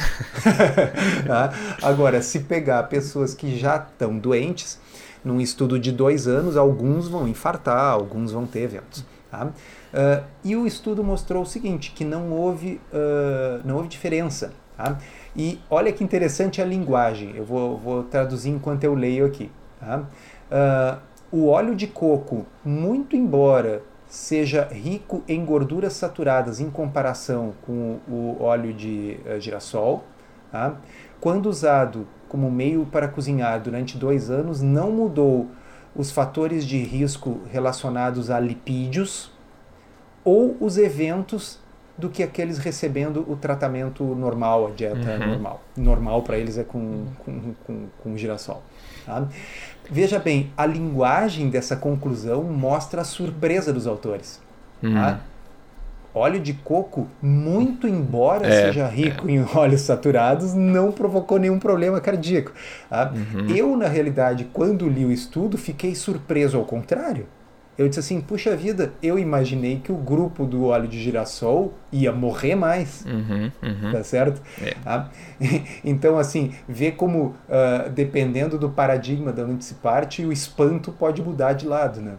Agora, 1.82 2.22
se 2.22 2.40
pegar 2.40 2.84
pessoas 2.84 3.34
que 3.34 3.58
já 3.58 3.76
estão 3.76 4.16
doentes, 4.16 4.78
num 5.26 5.40
estudo 5.40 5.76
de 5.76 5.90
dois 5.90 6.28
anos, 6.28 6.56
alguns 6.56 7.08
vão 7.08 7.26
infartar, 7.26 7.92
alguns 7.92 8.30
vão 8.30 8.46
ter 8.46 8.60
eventos. 8.60 9.04
Tá? 9.28 9.46
Uh, 9.46 10.24
e 10.44 10.54
o 10.54 10.68
estudo 10.68 11.02
mostrou 11.02 11.42
o 11.42 11.46
seguinte, 11.46 11.90
que 11.90 12.04
não 12.04 12.30
houve, 12.30 12.80
uh, 12.92 13.60
não 13.64 13.74
houve 13.74 13.88
diferença. 13.88 14.52
Tá? 14.76 14.96
E 15.34 15.58
olha 15.68 15.92
que 15.92 16.04
interessante 16.04 16.62
a 16.62 16.64
linguagem, 16.64 17.34
eu 17.34 17.44
vou, 17.44 17.76
vou 17.76 18.04
traduzir 18.04 18.50
enquanto 18.50 18.84
eu 18.84 18.94
leio 18.94 19.26
aqui. 19.26 19.50
Tá? 19.80 20.04
Uh, 20.48 20.98
o 21.32 21.48
óleo 21.48 21.74
de 21.74 21.88
coco, 21.88 22.46
muito 22.64 23.16
embora 23.16 23.82
seja 24.08 24.68
rico 24.70 25.24
em 25.26 25.44
gorduras 25.44 25.94
saturadas 25.94 26.60
em 26.60 26.70
comparação 26.70 27.52
com 27.62 27.98
o 28.08 28.36
óleo 28.38 28.72
de 28.72 29.18
girassol, 29.40 30.04
tá? 30.52 30.76
quando 31.20 31.46
usado 31.46 32.06
como 32.28 32.50
meio 32.50 32.86
para 32.86 33.08
cozinhar 33.08 33.60
durante 33.60 33.96
dois 33.96 34.30
anos, 34.30 34.60
não 34.60 34.90
mudou 34.90 35.48
os 35.94 36.10
fatores 36.10 36.64
de 36.64 36.78
risco 36.78 37.40
relacionados 37.50 38.30
a 38.30 38.38
lipídios 38.38 39.30
ou 40.24 40.56
os 40.60 40.76
eventos 40.76 41.58
do 41.96 42.10
que 42.10 42.22
aqueles 42.22 42.58
recebendo 42.58 43.24
o 43.30 43.36
tratamento 43.36 44.04
normal, 44.04 44.66
a 44.66 44.70
dieta 44.70 45.12
uhum. 45.12 45.26
normal. 45.28 45.62
Normal 45.76 46.22
para 46.22 46.36
eles 46.36 46.58
é 46.58 46.64
com, 46.64 47.06
com, 47.24 47.54
com, 47.66 47.86
com 48.02 48.16
girassol. 48.16 48.62
Tá? 49.06 49.26
Veja 49.90 50.18
bem, 50.18 50.52
a 50.56 50.66
linguagem 50.66 51.48
dessa 51.48 51.76
conclusão 51.76 52.42
mostra 52.42 53.00
a 53.00 53.04
surpresa 53.04 53.72
dos 53.72 53.86
autores. 53.86 54.42
Hum. 54.82 54.92
Tá? 54.92 55.20
Óleo 56.18 56.40
de 56.40 56.54
coco, 56.54 57.08
muito 57.20 57.86
embora 57.86 58.46
é, 58.46 58.66
seja 58.66 58.88
rico 58.88 59.28
é. 59.28 59.32
em 59.32 59.44
óleos 59.54 59.82
saturados, 59.82 60.54
não 60.54 60.90
provocou 60.90 61.38
nenhum 61.38 61.58
problema 61.58 62.00
cardíaco. 62.00 62.52
Tá? 62.88 63.12
Uhum. 63.14 63.54
Eu, 63.54 63.76
na 63.76 63.86
realidade, 63.86 64.48
quando 64.52 64.88
li 64.88 65.04
o 65.04 65.12
estudo, 65.12 65.58
fiquei 65.58 65.94
surpreso 65.94 66.56
ao 66.56 66.64
contrário 66.64 67.26
eu 67.78 67.88
disse 67.88 68.00
assim, 68.00 68.20
puxa 68.20 68.56
vida, 68.56 68.92
eu 69.02 69.18
imaginei 69.18 69.78
que 69.78 69.92
o 69.92 69.96
grupo 69.96 70.46
do 70.46 70.64
óleo 70.64 70.88
de 70.88 70.98
girassol 70.98 71.74
ia 71.92 72.10
morrer 72.10 72.54
mais, 72.54 73.04
uhum, 73.04 73.52
uhum. 73.62 73.92
tá 73.92 74.02
certo? 74.02 74.40
É. 74.62 74.74
Ah, 74.84 75.08
então, 75.84 76.18
assim, 76.18 76.54
ver 76.66 76.92
como, 76.92 77.34
uh, 77.48 77.90
dependendo 77.90 78.58
do 78.58 78.70
paradigma 78.70 79.30
da 79.30 79.44
onde 79.44 79.64
se 79.64 79.74
parte, 79.74 80.24
o 80.24 80.32
espanto 80.32 80.90
pode 80.90 81.20
mudar 81.20 81.52
de 81.52 81.66
lado, 81.66 82.00
né? 82.00 82.14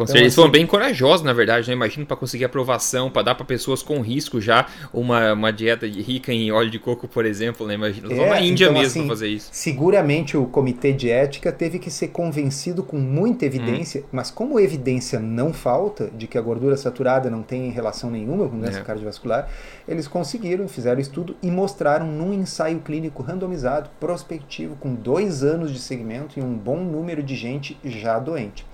Com 0.00 0.04
então, 0.04 0.14
certeza. 0.14 0.24
Eles 0.24 0.34
foram 0.34 0.48
assim, 0.48 0.58
bem 0.58 0.66
corajosos, 0.66 1.26
na 1.26 1.32
verdade, 1.34 1.68
né? 1.68 1.74
Imagino 1.74 2.06
para 2.06 2.16
conseguir 2.16 2.46
aprovação, 2.46 3.10
para 3.10 3.20
dar 3.20 3.34
para 3.34 3.44
pessoas 3.44 3.82
com 3.82 4.00
risco 4.00 4.40
já 4.40 4.66
uma, 4.94 5.34
uma 5.34 5.52
dieta 5.52 5.86
rica 5.86 6.32
em 6.32 6.50
óleo 6.50 6.70
de 6.70 6.78
coco, 6.78 7.06
por 7.06 7.26
exemplo, 7.26 7.66
né? 7.66 7.74
Imagina, 7.74 8.10
é, 8.10 8.30
na 8.30 8.40
Índia 8.40 8.64
então, 8.64 8.80
mesmo 8.80 9.00
assim, 9.00 9.08
fazer 9.08 9.28
isso. 9.28 9.50
Seguramente 9.52 10.38
o 10.38 10.46
comitê 10.46 10.94
de 10.94 11.10
ética 11.10 11.52
teve 11.52 11.78
que 11.78 11.90
ser 11.90 12.08
convencido 12.08 12.82
com 12.82 12.96
muita 12.96 13.44
evidência, 13.44 14.00
hum. 14.00 14.04
mas 14.12 14.30
como 14.30 14.58
evidência 14.58 15.20
não 15.20 15.52
falta 15.52 16.10
de 16.16 16.26
que 16.26 16.38
a 16.38 16.40
gordura 16.40 16.78
saturada 16.78 17.28
não 17.28 17.42
tem 17.42 17.70
relação 17.70 18.10
nenhuma 18.10 18.48
com 18.48 18.58
doença 18.58 18.78
é. 18.78 18.82
cardiovascular, 18.82 19.50
eles 19.86 20.08
conseguiram, 20.08 20.66
fizeram 20.66 20.98
estudo 20.98 21.36
e 21.42 21.50
mostraram 21.50 22.06
num 22.06 22.32
ensaio 22.32 22.80
clínico 22.80 23.22
randomizado, 23.22 23.90
prospectivo, 24.00 24.76
com 24.76 24.94
dois 24.94 25.44
anos 25.44 25.70
de 25.70 25.78
segmento 25.78 26.38
e 26.38 26.42
um 26.42 26.54
bom 26.54 26.78
número 26.78 27.22
de 27.22 27.36
gente 27.36 27.76
já 27.84 28.18
doente. 28.18 28.64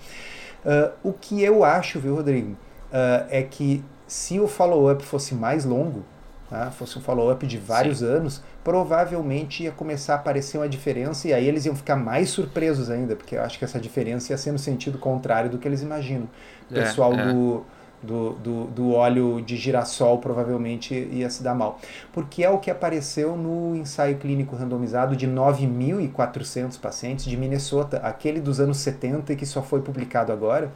Uh, 0.67 0.93
o 1.05 1.13
que 1.13 1.41
eu 1.41 1.63
acho, 1.63 2.01
viu, 2.01 2.17
Rodrigo, 2.17 2.53
uh, 2.53 3.27
é 3.31 3.41
que 3.41 3.85
se 4.05 4.41
o 4.41 4.49
follow-up 4.49 5.05
fosse 5.05 5.33
mais 5.33 5.65
longo, 5.65 6.05
tá? 6.51 6.73
fosse 6.73 6.99
um 6.99 7.01
follow-up 7.01 7.47
de 7.47 7.57
vários 7.57 7.99
Sim. 7.99 8.07
anos, 8.07 8.43
provavelmente 8.65 9.63
ia 9.63 9.71
começar 9.71 10.15
a 10.15 10.17
aparecer 10.17 10.59
uma 10.59 10.69
diferença 10.69 11.29
e 11.29 11.33
aí 11.33 11.47
eles 11.47 11.67
iam 11.67 11.77
ficar 11.77 11.95
mais 11.95 12.31
surpresos 12.31 12.91
ainda, 12.91 13.15
porque 13.15 13.37
eu 13.37 13.43
acho 13.43 13.61
que 13.61 13.65
essa 13.65 13.79
diferença 13.79 14.33
ia 14.33 14.37
ser 14.37 14.51
no 14.51 14.59
sentido 14.59 14.99
contrário 14.99 15.49
do 15.49 15.57
que 15.57 15.69
eles 15.69 15.83
imaginam. 15.83 16.29
O 16.69 16.75
é, 16.77 16.83
pessoal 16.83 17.15
é, 17.15 17.21
é. 17.21 17.33
do 17.33 17.65
do, 18.03 18.35
do, 18.35 18.65
do, 18.67 18.93
óleo 18.93 19.41
de 19.41 19.57
girassol 19.57 20.19
provavelmente 20.19 20.95
ia 20.95 21.29
se 21.31 21.43
dar 21.43 21.55
mal. 21.55 21.81
Porque 22.13 22.45
é 22.45 22.51
o 22.51 22.59
que 22.59 22.71
apareceu 22.71 23.37
no 23.37 23.75
ensaio 23.75 24.19
clínico 24.19 24.55
randomizado 24.55 25.17
de 25.17 25.27
9.400 25.27 26.79
pacientes 26.79 27.25
de 27.25 27.37
Minnesota, 27.37 27.99
aquele 27.99 28.41
dos 28.41 28.61
anos 28.61 28.79
70 28.79 29.35
que 29.35 29.47
só 29.47 29.63
foi 29.63 29.81
publicado 29.81 30.33
agora, 30.33 30.71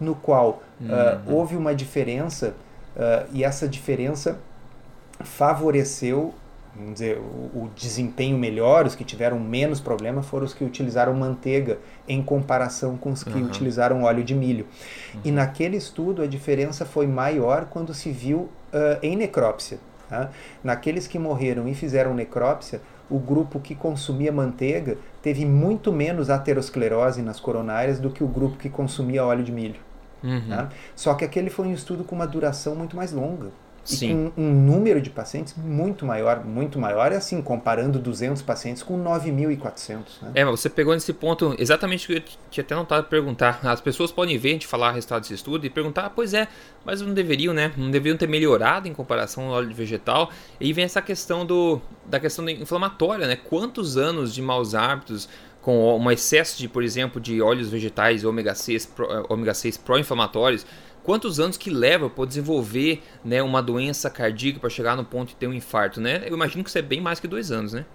no 0.00 0.14
qual 0.14 0.62
uhum. 0.80 0.88
uh, 0.88 1.34
houve 1.34 1.56
uma 1.56 1.74
diferença 1.74 2.54
uh, 2.96 3.26
e 3.32 3.44
essa 3.44 3.68
diferença 3.68 4.38
favoreceu 5.20 6.34
vamos 6.76 6.94
dizer, 6.94 7.18
o, 7.18 7.64
o, 7.64 7.70
desempenho 7.74 8.36
melhor, 8.36 8.86
os 8.86 8.94
que 8.94 9.04
tiveram 9.04 9.40
menos 9.40 9.80
problema 9.80 10.22
foram 10.22 10.44
os 10.44 10.52
que 10.52 10.64
utilizaram 10.64 11.14
manteiga 11.14 11.78
em 12.06 12.22
comparação 12.22 12.96
com 12.96 13.10
os 13.10 13.24
que 13.24 13.32
uhum. 13.32 13.46
utilizaram 13.46 14.02
óleo 14.02 14.22
de 14.22 14.34
milho. 14.34 14.66
Uhum. 15.14 15.20
E 15.24 15.30
naquele 15.30 15.76
estudo 15.76 16.22
a 16.22 16.26
diferença 16.26 16.84
foi 16.84 17.06
maior 17.06 17.66
quando 17.66 17.94
se 17.94 18.10
viu 18.10 18.40
uh, 18.72 18.98
em 19.02 19.16
necrópsia. 19.16 19.78
Tá? 20.08 20.30
Naqueles 20.62 21.06
que 21.06 21.18
morreram 21.18 21.66
e 21.66 21.74
fizeram 21.74 22.14
necrópsia, 22.14 22.80
o 23.08 23.18
grupo 23.18 23.58
que 23.58 23.74
consumia 23.74 24.30
manteiga 24.30 24.98
teve 25.22 25.44
muito 25.44 25.92
menos 25.92 26.28
aterosclerose 26.28 27.22
nas 27.22 27.40
coronárias 27.40 27.98
do 27.98 28.10
que 28.10 28.22
o 28.22 28.28
grupo 28.28 28.56
que 28.56 28.68
consumia 28.68 29.24
óleo 29.24 29.42
de 29.42 29.52
milho. 29.52 29.80
Uhum. 30.22 30.46
Né? 30.46 30.68
Só 30.94 31.14
que 31.14 31.24
aquele 31.24 31.50
foi 31.50 31.66
um 31.66 31.72
estudo 31.72 32.04
com 32.04 32.14
uma 32.14 32.26
duração 32.26 32.74
muito 32.74 32.96
mais 32.96 33.12
longa. 33.12 33.50
Sim. 33.94 34.32
um 34.36 34.52
número 34.52 35.00
de 35.00 35.10
pacientes 35.10 35.54
muito 35.56 36.04
maior, 36.04 36.44
muito 36.44 36.78
maior, 36.78 37.12
é 37.12 37.16
assim, 37.16 37.40
comparando 37.40 37.98
200 37.98 38.42
pacientes 38.42 38.82
com 38.82 39.02
9.400. 39.02 39.98
Né? 40.22 40.30
É, 40.34 40.44
mas 40.44 40.60
você 40.60 40.68
pegou 40.68 40.92
nesse 40.92 41.12
ponto 41.12 41.54
exatamente 41.58 42.04
o 42.04 42.20
que 42.20 42.34
eu 42.34 42.38
tinha 42.50 42.64
até 42.64 42.74
notado 42.74 43.08
perguntar. 43.08 43.60
As 43.62 43.80
pessoas 43.80 44.10
podem 44.10 44.36
ver 44.38 44.50
a 44.50 44.52
gente 44.52 44.66
falar 44.66 44.90
o 44.90 44.94
resultado 44.94 45.22
desse 45.22 45.34
estudo 45.34 45.64
e 45.64 45.70
perguntar, 45.70 46.06
ah, 46.06 46.10
pois 46.10 46.34
é, 46.34 46.48
mas 46.84 47.00
não 47.00 47.14
deveriam, 47.14 47.54
né? 47.54 47.72
Não 47.76 47.90
deveriam 47.90 48.16
ter 48.16 48.28
melhorado 48.28 48.88
em 48.88 48.92
comparação 48.92 49.44
ao 49.44 49.52
óleo 49.52 49.74
vegetal. 49.74 50.30
E 50.60 50.66
aí 50.66 50.72
vem 50.72 50.84
essa 50.84 51.00
questão 51.00 51.46
do, 51.46 51.80
da 52.04 52.18
questão 52.18 52.48
inflamatória, 52.48 53.26
né? 53.26 53.36
Quantos 53.36 53.96
anos 53.96 54.34
de 54.34 54.42
maus 54.42 54.74
hábitos 54.74 55.28
com 55.66 55.98
um 55.98 56.10
excesso 56.12 56.56
de, 56.58 56.68
por 56.68 56.84
exemplo, 56.84 57.20
de 57.20 57.42
óleos 57.42 57.68
vegetais 57.68 58.24
ômega 58.24 58.54
6, 58.54 58.94
ômega 59.28 59.52
6 59.52 59.76
pró-inflamatórios, 59.78 60.64
quantos 61.06 61.38
anos 61.38 61.56
que 61.56 61.70
leva 61.70 62.10
para 62.10 62.26
desenvolver 62.26 63.00
né, 63.24 63.40
uma 63.40 63.62
doença 63.62 64.10
cardíaca 64.10 64.58
para 64.58 64.68
chegar 64.68 64.96
no 64.96 65.04
ponto 65.04 65.28
de 65.28 65.36
ter 65.36 65.46
um 65.46 65.52
infarto, 65.52 66.00
né? 66.00 66.24
Eu 66.26 66.34
imagino 66.34 66.64
que 66.64 66.68
isso 66.68 66.78
é 66.78 66.82
bem 66.82 67.00
mais 67.00 67.20
que 67.20 67.28
dois 67.28 67.52
anos, 67.52 67.72
né? 67.72 67.86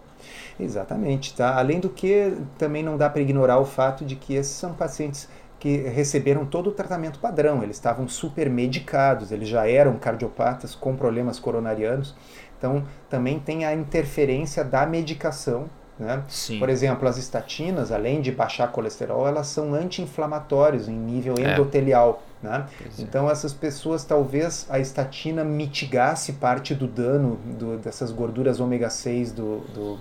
Exatamente, 0.57 1.33
tá? 1.35 1.57
Além 1.57 1.81
do 1.81 1.89
que, 1.89 2.33
também 2.57 2.81
não 2.81 2.97
dá 2.97 3.09
para 3.09 3.21
ignorar 3.21 3.59
o 3.59 3.65
fato 3.65 4.05
de 4.05 4.15
que 4.15 4.33
esses 4.33 4.53
são 4.53 4.73
pacientes 4.73 5.27
que 5.59 5.77
receberam 5.89 6.45
todo 6.45 6.69
o 6.69 6.71
tratamento 6.71 7.19
padrão, 7.19 7.61
eles 7.61 7.75
estavam 7.75 8.07
super 8.07 8.49
medicados, 8.49 9.29
eles 9.31 9.49
já 9.49 9.67
eram 9.67 9.97
cardiopatas 9.97 10.73
com 10.73 10.95
problemas 10.95 11.37
coronarianos, 11.37 12.15
então 12.57 12.85
também 13.09 13.39
tem 13.39 13.65
a 13.65 13.73
interferência 13.73 14.63
da 14.63 14.85
medicação 14.85 15.69
né? 15.99 16.23
Por 16.59 16.69
exemplo, 16.69 17.07
as 17.07 17.17
estatinas, 17.17 17.91
além 17.91 18.21
de 18.21 18.31
baixar 18.31 18.71
colesterol, 18.71 19.27
elas 19.27 19.47
são 19.47 19.73
anti-inflamatórios 19.73 20.87
em 20.87 20.95
nível 20.95 21.35
é. 21.37 21.53
endotelial. 21.53 22.23
Né? 22.41 22.65
É. 22.81 23.01
Então, 23.01 23.29
essas 23.29 23.53
pessoas, 23.53 24.03
talvez 24.03 24.65
a 24.69 24.79
estatina 24.79 25.43
mitigasse 25.43 26.33
parte 26.33 26.73
do 26.73 26.87
dano 26.87 27.35
do, 27.57 27.77
dessas 27.77 28.11
gorduras 28.11 28.59
ômega 28.59 28.89
6 28.89 29.31
do, 29.31 29.59
do 29.73 29.99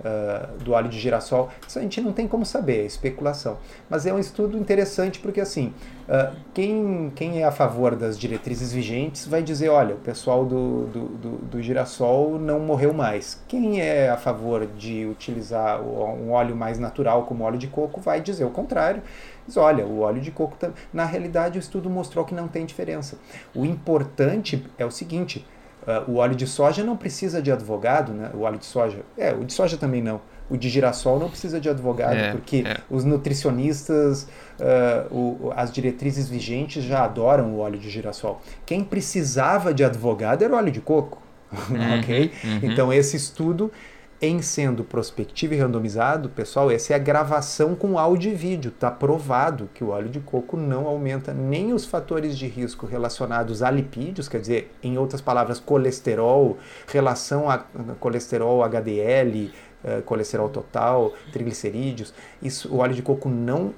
uh, 0.00 0.58
do 0.62 0.72
óleo 0.72 0.88
de 0.88 0.98
girassol. 0.98 1.50
Isso 1.66 1.78
a 1.78 1.82
gente 1.82 2.00
não 2.00 2.12
tem 2.12 2.26
como 2.26 2.44
saber, 2.44 2.82
é 2.82 2.84
especulação. 2.86 3.58
Mas 3.88 4.06
é 4.06 4.12
um 4.12 4.18
estudo 4.18 4.56
interessante 4.56 5.18
porque, 5.18 5.40
assim, 5.40 5.72
uh, 6.08 6.34
quem, 6.54 7.12
quem 7.14 7.42
é 7.42 7.44
a 7.44 7.52
favor 7.52 7.96
das 7.96 8.18
diretrizes 8.18 8.72
vigentes 8.72 9.26
vai 9.26 9.42
dizer: 9.42 9.68
olha, 9.68 9.94
o 9.94 9.98
pessoal 9.98 10.44
do, 10.44 10.86
do, 10.86 11.08
do, 11.08 11.30
do 11.38 11.62
girassol 11.62 12.38
não 12.38 12.60
morreu 12.60 12.92
mais. 12.92 13.42
Quem 13.48 13.80
é 13.80 14.08
a 14.08 14.16
favor 14.16 14.66
de 14.66 15.06
utilizar 15.06 15.80
um 15.80 16.32
óleo 16.32 16.56
mais 16.56 16.78
natural, 16.78 17.24
como 17.24 17.44
óleo 17.44 17.58
de 17.58 17.66
coco, 17.66 18.00
vai 18.00 18.20
dizer 18.20 18.44
o 18.44 18.50
contrário. 18.50 19.02
Diz, 19.46 19.56
olha, 19.56 19.86
o 19.86 20.00
óleo 20.00 20.20
de 20.20 20.30
coco, 20.30 20.56
na 20.92 21.06
realidade, 21.06 21.58
o 21.58 21.60
estudo 21.60 21.88
mostrou 21.88 22.24
que 22.24 22.34
não 22.34 22.48
tem 22.48 22.66
diferença. 22.66 23.16
O 23.54 23.64
importante 23.64 24.62
é 24.76 24.84
o 24.84 24.90
seguinte 24.90 25.46
Uh, 25.88 26.10
o 26.10 26.16
óleo 26.16 26.34
de 26.34 26.46
soja 26.46 26.84
não 26.84 26.98
precisa 26.98 27.40
de 27.40 27.50
advogado, 27.50 28.12
né? 28.12 28.30
O 28.34 28.40
óleo 28.40 28.58
de 28.58 28.66
soja. 28.66 28.98
É, 29.16 29.32
o 29.32 29.42
de 29.42 29.54
soja 29.54 29.78
também 29.78 30.02
não. 30.02 30.20
O 30.50 30.56
de 30.56 30.68
girassol 30.68 31.18
não 31.18 31.30
precisa 31.30 31.58
de 31.58 31.66
advogado, 31.66 32.14
é, 32.14 32.30
porque 32.30 32.62
é. 32.66 32.76
os 32.90 33.04
nutricionistas, 33.04 34.24
uh, 34.60 35.14
o, 35.14 35.50
as 35.56 35.72
diretrizes 35.72 36.28
vigentes 36.28 36.84
já 36.84 37.04
adoram 37.04 37.54
o 37.54 37.60
óleo 37.60 37.78
de 37.78 37.88
girassol. 37.88 38.42
Quem 38.66 38.84
precisava 38.84 39.72
de 39.72 39.82
advogado 39.82 40.42
era 40.42 40.52
o 40.52 40.56
óleo 40.58 40.70
de 40.70 40.80
coco. 40.80 41.22
Uhum, 41.70 41.98
ok? 42.00 42.30
Uhum. 42.44 42.60
Então, 42.62 42.92
esse 42.92 43.16
estudo 43.16 43.72
em 44.20 44.42
sendo 44.42 44.82
prospectivo 44.82 45.54
e 45.54 45.58
randomizado, 45.58 46.28
pessoal, 46.28 46.70
essa 46.70 46.92
é 46.92 46.96
a 46.96 46.98
gravação 46.98 47.76
com 47.76 47.98
áudio 47.98 48.32
e 48.32 48.34
vídeo. 48.34 48.70
Está 48.70 48.90
provado 48.90 49.68
que 49.72 49.84
o 49.84 49.90
óleo 49.90 50.08
de 50.08 50.18
coco 50.18 50.56
não 50.56 50.88
aumenta 50.88 51.32
nem 51.32 51.72
os 51.72 51.84
fatores 51.84 52.36
de 52.36 52.48
risco 52.48 52.84
relacionados 52.84 53.62
a 53.62 53.70
lipídios, 53.70 54.28
quer 54.28 54.40
dizer, 54.40 54.74
em 54.82 54.98
outras 54.98 55.20
palavras, 55.20 55.60
colesterol, 55.60 56.58
relação 56.88 57.48
a 57.48 57.58
colesterol 58.00 58.64
HDL, 58.64 59.52
uh, 59.84 60.02
colesterol 60.02 60.48
total, 60.48 61.14
triglicerídeos. 61.32 62.12
Isso, 62.42 62.68
o 62.72 62.78
óleo 62.78 62.94
de 62.94 63.02
coco 63.02 63.28
não 63.28 63.74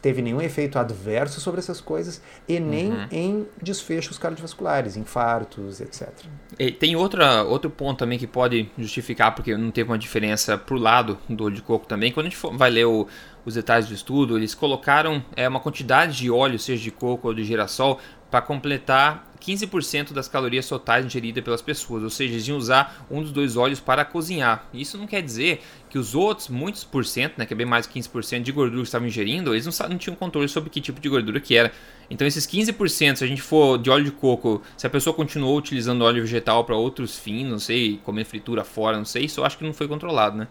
teve 0.00 0.22
nenhum 0.22 0.40
efeito 0.40 0.78
adverso 0.78 1.40
sobre 1.40 1.60
essas 1.60 1.80
coisas 1.80 2.20
e 2.48 2.58
nem 2.58 2.90
uhum. 2.90 3.06
em 3.10 3.46
desfechos 3.62 4.18
cardiovasculares, 4.18 4.96
infartos, 4.96 5.80
etc. 5.80 6.08
E 6.58 6.72
tem 6.72 6.96
outra, 6.96 7.44
outro 7.44 7.70
ponto 7.70 7.98
também 7.98 8.18
que 8.18 8.26
pode 8.26 8.68
justificar 8.76 9.34
porque 9.34 9.56
não 9.56 9.70
teve 9.70 9.90
uma 9.90 9.98
diferença 9.98 10.58
pro 10.58 10.76
lado 10.76 11.18
do 11.28 11.44
óleo 11.44 11.54
de 11.54 11.62
coco 11.62 11.86
também. 11.86 12.10
Quando 12.12 12.26
a 12.26 12.28
gente 12.28 12.38
for, 12.38 12.56
vai 12.56 12.70
ler 12.70 12.86
o, 12.86 13.06
os 13.44 13.54
detalhes 13.54 13.88
do 13.88 13.94
estudo, 13.94 14.36
eles 14.36 14.54
colocaram 14.54 15.24
é, 15.36 15.48
uma 15.48 15.60
quantidade 15.60 16.16
de 16.16 16.30
óleo, 16.30 16.58
seja 16.58 16.82
de 16.82 16.90
coco 16.90 17.28
ou 17.28 17.34
de 17.34 17.44
girassol, 17.44 18.00
para 18.32 18.40
completar 18.40 19.30
15% 19.42 20.14
das 20.14 20.26
calorias 20.26 20.66
totais 20.66 21.04
ingeridas 21.04 21.44
pelas 21.44 21.60
pessoas, 21.60 22.02
ou 22.02 22.08
seja, 22.08 22.32
eles 22.32 22.48
iam 22.48 22.56
usar 22.56 23.04
um 23.10 23.20
dos 23.20 23.30
dois 23.30 23.58
óleos 23.58 23.78
para 23.78 24.06
cozinhar. 24.06 24.66
Isso 24.72 24.96
não 24.96 25.06
quer 25.06 25.20
dizer 25.20 25.60
que 25.90 25.98
os 25.98 26.14
outros, 26.14 26.48
muitos 26.48 26.82
por 26.82 27.04
cento, 27.04 27.34
né, 27.36 27.44
que 27.44 27.52
é 27.52 27.56
bem 27.56 27.66
mais 27.66 27.86
de 27.86 27.92
15% 27.92 28.40
de 28.40 28.50
gordura 28.50 28.80
que 28.80 28.88
estavam 28.88 29.06
ingerindo, 29.06 29.52
eles 29.52 29.66
não, 29.66 29.88
não 29.90 29.98
tinham 29.98 30.16
controle 30.16 30.48
sobre 30.48 30.70
que 30.70 30.80
tipo 30.80 30.98
de 30.98 31.10
gordura 31.10 31.40
que 31.40 31.54
era. 31.54 31.70
Então 32.08 32.26
esses 32.26 32.46
15%, 32.46 33.16
se 33.16 33.24
a 33.24 33.26
gente 33.26 33.42
for 33.42 33.76
de 33.76 33.90
óleo 33.90 34.06
de 34.06 34.12
coco, 34.12 34.62
se 34.78 34.86
a 34.86 34.90
pessoa 34.90 35.12
continuou 35.12 35.58
utilizando 35.58 36.00
óleo 36.00 36.22
vegetal 36.22 36.64
para 36.64 36.74
outros 36.74 37.18
fins, 37.18 37.46
não 37.46 37.58
sei, 37.58 38.00
comer 38.02 38.24
fritura 38.24 38.64
fora, 38.64 38.96
não 38.96 39.04
sei, 39.04 39.26
isso 39.26 39.40
eu 39.40 39.44
acho 39.44 39.58
que 39.58 39.64
não 39.64 39.74
foi 39.74 39.86
controlado, 39.86 40.38
né? 40.38 40.48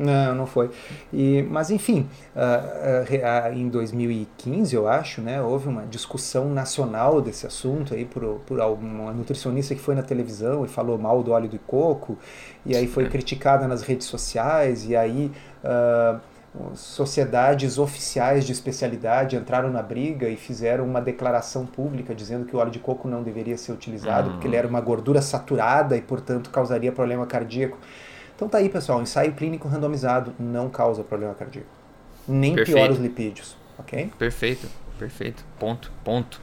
Não, 0.00 0.34
não 0.34 0.46
foi. 0.46 0.70
E, 1.12 1.42
mas 1.50 1.70
enfim, 1.70 2.08
uh, 2.34 2.38
uh, 2.38 3.52
uh, 3.52 3.58
em 3.58 3.68
2015, 3.68 4.74
eu 4.74 4.88
acho, 4.88 5.20
né, 5.20 5.42
houve 5.42 5.68
uma 5.68 5.84
discussão 5.84 6.48
nacional 6.48 7.20
desse 7.20 7.46
assunto 7.46 7.92
aí 7.92 8.06
por, 8.06 8.40
por 8.46 8.58
uma 8.60 9.12
nutricionista 9.12 9.74
que 9.74 9.80
foi 9.80 9.94
na 9.94 10.02
televisão 10.02 10.64
e 10.64 10.68
falou 10.68 10.96
mal 10.96 11.22
do 11.22 11.32
óleo 11.32 11.50
de 11.50 11.58
coco, 11.58 12.16
e 12.64 12.74
aí 12.74 12.86
foi 12.86 13.10
criticada 13.10 13.68
nas 13.68 13.82
redes 13.82 14.06
sociais, 14.06 14.88
e 14.88 14.96
aí 14.96 15.30
sociedades 16.74 17.78
oficiais 17.78 18.46
de 18.46 18.52
especialidade 18.52 19.36
entraram 19.36 19.70
na 19.70 19.82
briga 19.82 20.28
e 20.28 20.36
fizeram 20.36 20.84
uma 20.84 21.00
declaração 21.00 21.66
pública 21.66 22.14
dizendo 22.14 22.46
que 22.46 22.56
o 22.56 22.58
óleo 22.58 22.70
de 22.70 22.78
coco 22.78 23.06
não 23.06 23.22
deveria 23.22 23.56
ser 23.56 23.72
utilizado 23.72 24.28
uhum. 24.28 24.32
porque 24.32 24.48
ele 24.48 24.56
era 24.56 24.66
uma 24.66 24.80
gordura 24.80 25.20
saturada 25.20 25.96
e, 25.96 26.00
portanto, 26.00 26.50
causaria 26.50 26.90
problema 26.90 27.26
cardíaco. 27.26 27.78
Então 28.40 28.48
tá 28.48 28.56
aí, 28.56 28.70
pessoal, 28.70 29.02
ensaio 29.02 29.34
clínico 29.34 29.68
randomizado 29.68 30.32
não 30.38 30.70
causa 30.70 31.04
problema 31.04 31.34
cardíaco. 31.34 31.68
Nem 32.26 32.54
Perfeito. 32.54 32.74
piora 32.74 32.90
os 32.90 32.98
lipídios, 32.98 33.54
ok? 33.78 34.10
Perfeito, 34.18 34.66
perfeito. 34.98 35.44
Ponto, 35.58 35.92
ponto. 36.02 36.40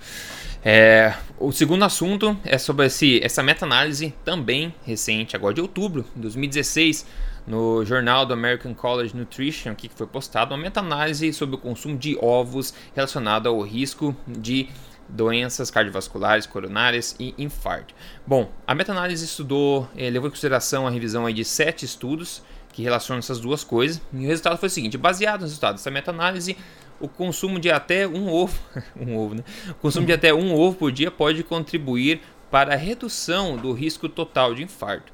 É, 0.64 1.16
o 1.40 1.52
segundo 1.52 1.84
assunto 1.84 2.38
é 2.46 2.60
sobre 2.60 2.86
esse, 2.86 3.20
essa 3.24 3.42
meta-análise 3.42 4.14
também 4.24 4.76
recente, 4.86 5.36
agora 5.36 5.56
de 5.56 5.62
outubro 5.62 6.06
de 6.16 6.22
2016, 6.22 7.04
no 7.48 7.84
jornal 7.84 8.28
do 8.28 8.34
American 8.34 8.76
College 8.76 9.18
Nutrition, 9.18 9.74
que 9.74 9.90
foi 9.90 10.06
postado 10.06 10.54
uma 10.54 10.62
meta-análise 10.62 11.34
sobre 11.34 11.56
o 11.56 11.58
consumo 11.58 11.98
de 11.98 12.16
ovos 12.22 12.76
relacionado 12.94 13.50
ao 13.50 13.60
risco 13.62 14.16
de 14.28 14.70
doenças 15.10 15.72
cardiovasculares, 15.72 16.46
coronárias 16.46 17.16
e 17.20 17.34
infarto. 17.38 17.94
Bom, 18.26 18.52
a 18.66 18.76
meta-análise 18.76 19.24
estudou, 19.26 19.88
eh, 19.96 20.10
levou 20.10 20.28
em 20.28 20.32
consideração 20.32 20.86
a 20.86 20.90
revisão 20.90 21.26
aí 21.26 21.34
de 21.34 21.46
sete 21.46 21.86
estudos 21.86 22.44
que 22.74 22.84
relacionam 22.84 23.20
essas 23.20 23.40
duas 23.40 23.64
coisas, 23.64 24.02
e 24.14 24.18
o 24.18 24.28
resultado 24.28 24.58
foi 24.58 24.68
o 24.68 24.70
seguinte: 24.70 24.98
baseado 24.98 25.42
nos 25.42 25.50
resultados 25.50 25.82
dessa 25.82 25.90
meta-análise, 25.90 26.56
o 27.00 27.08
consumo 27.08 27.60
de 27.60 27.72
até 27.72 28.08
um 28.08 28.30
ovo, 28.30 28.60
um 28.96 29.18
ovo, 29.18 29.36
né? 29.36 29.44
O 29.70 29.76
consumo 29.76 30.06
de 30.06 30.14
até 30.14 30.34
um 30.34 30.54
ovo 30.54 30.78
por 30.78 30.92
dia 30.92 31.10
pode 31.10 31.44
contribuir 31.44 32.22
para 32.52 32.74
a 32.74 32.78
redução 32.78 33.58
do 33.58 33.74
risco 33.74 34.08
total 34.08 34.54
de 34.54 34.64
infarto. 34.64 35.12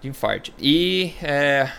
De 0.00 0.08
infarto. 0.08 0.52
E, 0.58 1.14
é, 1.22 1.70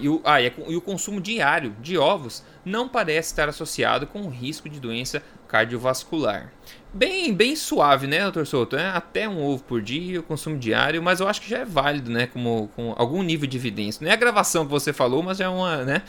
e, 0.00 0.08
o, 0.08 0.20
ah, 0.24 0.40
e 0.40 0.76
o 0.76 0.80
consumo 0.80 1.20
diário 1.20 1.74
de 1.80 1.96
ovos 1.96 2.44
não 2.64 2.88
parece 2.88 3.30
estar 3.30 3.48
associado 3.48 4.06
com 4.06 4.22
o 4.22 4.28
risco 4.28 4.68
de 4.68 4.80
doença 4.80 5.22
cardiovascular. 5.50 6.52
Bem, 6.92 7.34
bem 7.34 7.54
suave, 7.54 8.06
né, 8.06 8.22
doutor 8.22 8.46
Souto? 8.46 8.76
É 8.76 8.88
até 8.88 9.28
um 9.28 9.42
ovo 9.42 9.62
por 9.62 9.80
dia, 9.80 10.20
o 10.20 10.22
consumo 10.22 10.56
diário, 10.58 11.02
mas 11.02 11.20
eu 11.20 11.28
acho 11.28 11.40
que 11.40 11.48
já 11.48 11.58
é 11.58 11.64
válido, 11.64 12.10
né? 12.10 12.28
Como, 12.32 12.68
com 12.74 12.94
algum 12.96 13.22
nível 13.22 13.48
de 13.48 13.56
evidência. 13.56 14.04
Não 14.04 14.10
é 14.10 14.14
a 14.14 14.16
gravação 14.16 14.64
que 14.64 14.70
você 14.70 14.92
falou, 14.92 15.22
mas 15.22 15.38
já 15.38 15.44
é 15.44 15.48
uma, 15.48 15.84
né? 15.84 16.02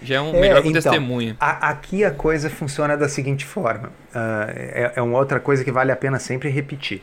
Já 0.00 0.16
é 0.16 0.20
um 0.20 0.34
é, 0.34 0.40
melhor 0.40 0.58
então, 0.58 0.72
testemunho. 0.72 1.36
A, 1.38 1.70
aqui 1.70 2.04
a 2.04 2.10
coisa 2.10 2.50
funciona 2.50 2.96
da 2.96 3.08
seguinte 3.08 3.44
forma. 3.44 3.88
Uh, 4.12 4.50
é, 4.54 4.92
é 4.96 5.02
uma 5.02 5.18
outra 5.18 5.38
coisa 5.38 5.62
que 5.62 5.70
vale 5.70 5.92
a 5.92 5.96
pena 5.96 6.18
sempre 6.18 6.48
repetir. 6.48 7.02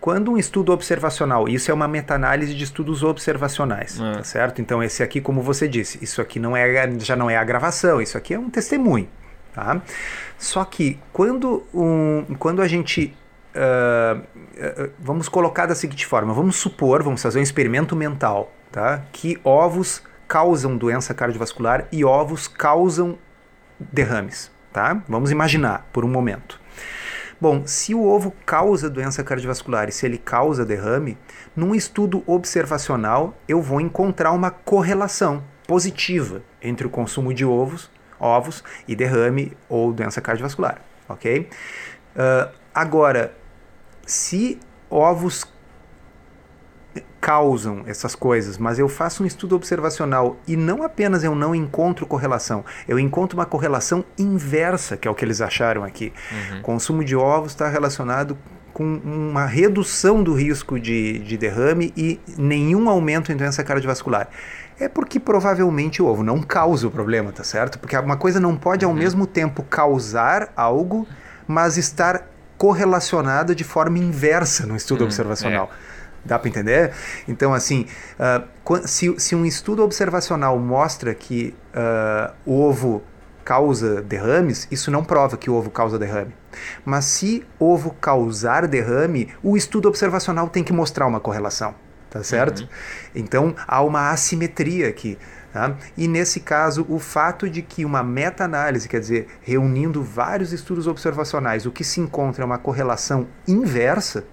Quando 0.00 0.32
um 0.32 0.38
estudo 0.38 0.72
observacional, 0.72 1.48
isso 1.48 1.70
é 1.70 1.74
uma 1.74 1.86
meta-análise 1.86 2.54
de 2.54 2.64
estudos 2.64 3.04
observacionais, 3.04 4.00
é. 4.00 4.12
tá 4.14 4.24
certo? 4.24 4.60
Então 4.60 4.82
esse 4.82 5.02
aqui, 5.02 5.20
como 5.20 5.42
você 5.42 5.68
disse, 5.68 6.02
isso 6.02 6.20
aqui 6.20 6.40
não 6.40 6.56
é, 6.56 6.90
já 6.98 7.14
não 7.14 7.30
é 7.30 7.36
a 7.36 7.44
gravação, 7.44 8.00
isso 8.00 8.18
aqui 8.18 8.34
é 8.34 8.38
um 8.38 8.50
testemunho, 8.50 9.08
tá? 9.54 9.80
Só 10.42 10.64
que 10.64 10.98
quando, 11.12 11.62
um, 11.72 12.34
quando 12.36 12.60
a 12.62 12.66
gente. 12.66 13.16
Uh, 13.54 14.18
uh, 14.18 14.90
vamos 14.98 15.28
colocar 15.28 15.66
da 15.66 15.74
seguinte 15.74 16.04
forma: 16.04 16.34
vamos 16.34 16.56
supor, 16.56 17.00
vamos 17.00 17.22
fazer 17.22 17.38
um 17.38 17.42
experimento 17.42 17.94
mental. 17.94 18.52
tá? 18.72 19.04
que 19.12 19.38
ovos 19.44 20.02
causam 20.26 20.76
doença 20.76 21.14
cardiovascular 21.14 21.86
e 21.92 22.04
ovos 22.04 22.48
causam 22.48 23.16
derrames. 23.78 24.50
Tá? 24.72 25.00
Vamos 25.08 25.30
imaginar 25.30 25.88
por 25.92 26.04
um 26.04 26.08
momento. 26.08 26.60
Bom, 27.40 27.64
se 27.64 27.94
o 27.94 28.04
ovo 28.04 28.32
causa 28.44 28.90
doença 28.90 29.22
cardiovascular 29.22 29.88
e 29.88 29.92
se 29.92 30.06
ele 30.06 30.18
causa 30.18 30.64
derrame, 30.64 31.16
num 31.54 31.72
estudo 31.72 32.24
observacional 32.26 33.36
eu 33.46 33.62
vou 33.62 33.80
encontrar 33.80 34.32
uma 34.32 34.50
correlação 34.50 35.44
positiva 35.68 36.42
entre 36.60 36.84
o 36.84 36.90
consumo 36.90 37.32
de 37.32 37.44
ovos, 37.44 37.88
ovos 38.22 38.62
e 38.86 38.94
derrame 38.94 39.52
ou 39.68 39.92
doença 39.92 40.20
cardiovascular, 40.20 40.80
ok? 41.08 41.48
Uh, 42.14 42.52
agora, 42.72 43.34
se 44.06 44.60
ovos 44.88 45.44
causam 47.20 47.84
essas 47.86 48.14
coisas, 48.14 48.58
mas 48.58 48.78
eu 48.78 48.88
faço 48.88 49.22
um 49.22 49.26
estudo 49.26 49.54
observacional 49.54 50.36
e 50.46 50.56
não 50.56 50.82
apenas 50.82 51.22
eu 51.22 51.34
não 51.34 51.54
encontro 51.54 52.04
correlação, 52.04 52.64
eu 52.86 52.98
encontro 52.98 53.38
uma 53.38 53.46
correlação 53.46 54.04
inversa, 54.18 54.96
que 54.96 55.06
é 55.06 55.10
o 55.10 55.14
que 55.14 55.24
eles 55.24 55.40
acharam 55.40 55.84
aqui. 55.84 56.12
Uhum. 56.30 56.62
Consumo 56.62 57.04
de 57.04 57.14
ovos 57.14 57.52
está 57.52 57.68
relacionado 57.68 58.36
com 58.72 58.84
uma 58.84 59.46
redução 59.46 60.22
do 60.22 60.34
risco 60.34 60.80
de, 60.80 61.18
de 61.20 61.36
derrame 61.36 61.92
e 61.96 62.18
nenhum 62.36 62.88
aumento 62.88 63.30
em 63.30 63.36
doença 63.36 63.62
cardiovascular. 63.62 64.28
É 64.78 64.88
porque 64.88 65.20
provavelmente 65.20 66.02
o 66.02 66.06
ovo 66.06 66.22
não 66.22 66.42
causa 66.42 66.86
o 66.86 66.90
problema, 66.90 67.32
tá 67.32 67.44
certo? 67.44 67.78
Porque 67.78 67.96
uma 67.96 68.16
coisa 68.16 68.40
não 68.40 68.56
pode 68.56 68.84
ao 68.84 68.90
uhum. 68.90 68.96
mesmo 68.96 69.26
tempo 69.26 69.62
causar 69.62 70.52
algo, 70.56 71.06
mas 71.46 71.76
estar 71.76 72.28
correlacionada 72.56 73.54
de 73.54 73.64
forma 73.64 73.98
inversa 73.98 74.66
no 74.66 74.76
estudo 74.76 75.00
uhum. 75.00 75.06
observacional. 75.06 75.70
É. 75.88 75.92
Dá 76.24 76.38
para 76.38 76.48
entender? 76.48 76.92
Então, 77.26 77.52
assim, 77.52 77.86
uh, 78.18 78.86
se, 78.86 79.12
se, 79.18 79.34
um 79.34 79.44
estudo 79.44 79.82
observacional 79.82 80.56
mostra 80.58 81.12
que 81.14 81.54
uh, 81.74 82.32
o 82.46 82.60
ovo 82.60 83.02
causa 83.44 84.00
derrames, 84.00 84.68
isso 84.70 84.90
não 84.90 85.02
prova 85.02 85.36
que 85.36 85.50
o 85.50 85.54
ovo 85.54 85.70
causa 85.70 85.98
derrame. 85.98 86.32
Mas 86.84 87.06
se 87.06 87.44
ovo 87.58 87.94
causar 88.00 88.68
derrame, 88.68 89.28
o 89.42 89.56
estudo 89.56 89.88
observacional 89.88 90.48
tem 90.48 90.62
que 90.62 90.72
mostrar 90.72 91.06
uma 91.06 91.18
correlação, 91.18 91.74
tá 92.12 92.22
certo? 92.22 92.60
Uhum. 92.60 92.68
Então 93.14 93.56
há 93.66 93.82
uma 93.82 94.10
assimetria 94.10 94.88
aqui. 94.88 95.18
Tá? 95.52 95.76
E 95.96 96.08
nesse 96.08 96.40
caso, 96.40 96.86
o 96.88 96.98
fato 96.98 97.48
de 97.48 97.60
que 97.60 97.84
uma 97.84 98.02
meta-análise, 98.02 98.88
quer 98.88 99.00
dizer, 99.00 99.26
reunindo 99.42 100.02
vários 100.02 100.52
estudos 100.52 100.86
observacionais, 100.86 101.66
o 101.66 101.70
que 101.70 101.84
se 101.84 102.00
encontra 102.00 102.42
é 102.42 102.46
uma 102.46 102.58
correlação 102.58 103.26
inversa, 103.46 104.24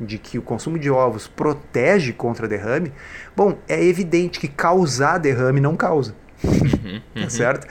de 0.00 0.16
que 0.16 0.38
o 0.38 0.42
consumo 0.42 0.78
de 0.78 0.88
ovos 0.88 1.26
protege 1.26 2.12
contra 2.12 2.46
derrame, 2.46 2.92
bom, 3.36 3.58
é 3.68 3.82
evidente 3.82 4.38
que 4.38 4.46
causar 4.46 5.18
derrame 5.18 5.60
não 5.60 5.76
causa. 5.76 6.14
Uhum, 6.44 7.02
tá 7.14 7.20
uhum. 7.22 7.30
certo? 7.30 7.66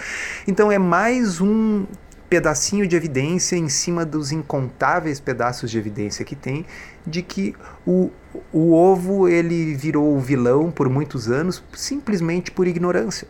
Então 0.45 0.69
é 0.69 0.77
mais 0.77 1.39
um 1.39 1.85
pedacinho 2.29 2.85
de 2.85 2.95
evidência 2.95 3.55
em 3.55 3.69
cima 3.69 4.05
dos 4.05 4.31
incontáveis 4.31 5.19
pedaços 5.19 5.71
de 5.71 5.77
evidência 5.77 6.25
que 6.25 6.35
tem 6.35 6.65
de 7.05 7.21
que 7.21 7.55
o, 7.85 8.11
o 8.51 8.73
ovo 8.73 9.27
ele 9.27 9.75
virou 9.75 10.15
o 10.15 10.19
vilão 10.19 10.71
por 10.71 10.89
muitos 10.89 11.29
anos 11.29 11.63
simplesmente 11.73 12.51
por 12.51 12.67
ignorância. 12.67 13.27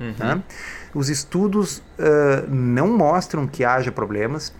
Uhum. 0.00 0.14
Tá? 0.14 0.42
Os 0.94 1.10
estudos 1.10 1.78
uh, 1.78 2.48
não 2.48 2.88
mostram 2.88 3.46
que 3.46 3.64
haja 3.64 3.92
problemas. 3.92 4.52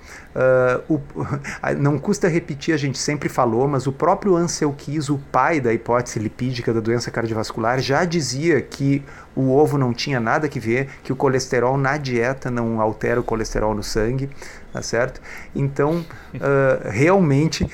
Uh, 0.89 0.95
o, 0.95 1.01
não 1.79 1.99
custa 1.99 2.29
repetir, 2.29 2.75
a 2.75 2.77
gente 2.77 2.99
sempre 2.99 3.29
falou, 3.29 3.67
mas 3.67 3.87
o 3.87 3.93
próprio 3.93 4.37
Ansel 4.37 4.73
Keys, 4.77 5.09
o 5.09 5.19
pai 5.33 5.61
da 5.61 5.73
hipótese 5.73 6.19
lipídica 6.19 6.73
da 6.73 6.81
doença 6.81 7.11
cardiovascular, 7.11 7.81
já 7.81 8.05
dizia 8.05 8.61
que 8.61 9.03
o 9.35 9.51
ovo 9.51 9.79
não 9.79 9.93
tinha 9.93 10.21
nada 10.21 10.49
que 10.49 10.61
ver, 10.61 10.89
que 11.03 11.13
o 11.13 11.17
colesterol 11.17 11.79
na 11.79 11.97
dieta 11.97 12.51
não 12.51 12.81
altera 12.81 13.21
o 13.21 13.25
colesterol 13.25 13.75
no 13.75 13.83
sangue, 13.83 14.29
tá 14.73 14.83
certo? 14.83 15.21
Então, 15.55 16.05
uh, 16.35 16.89
realmente 16.91 17.69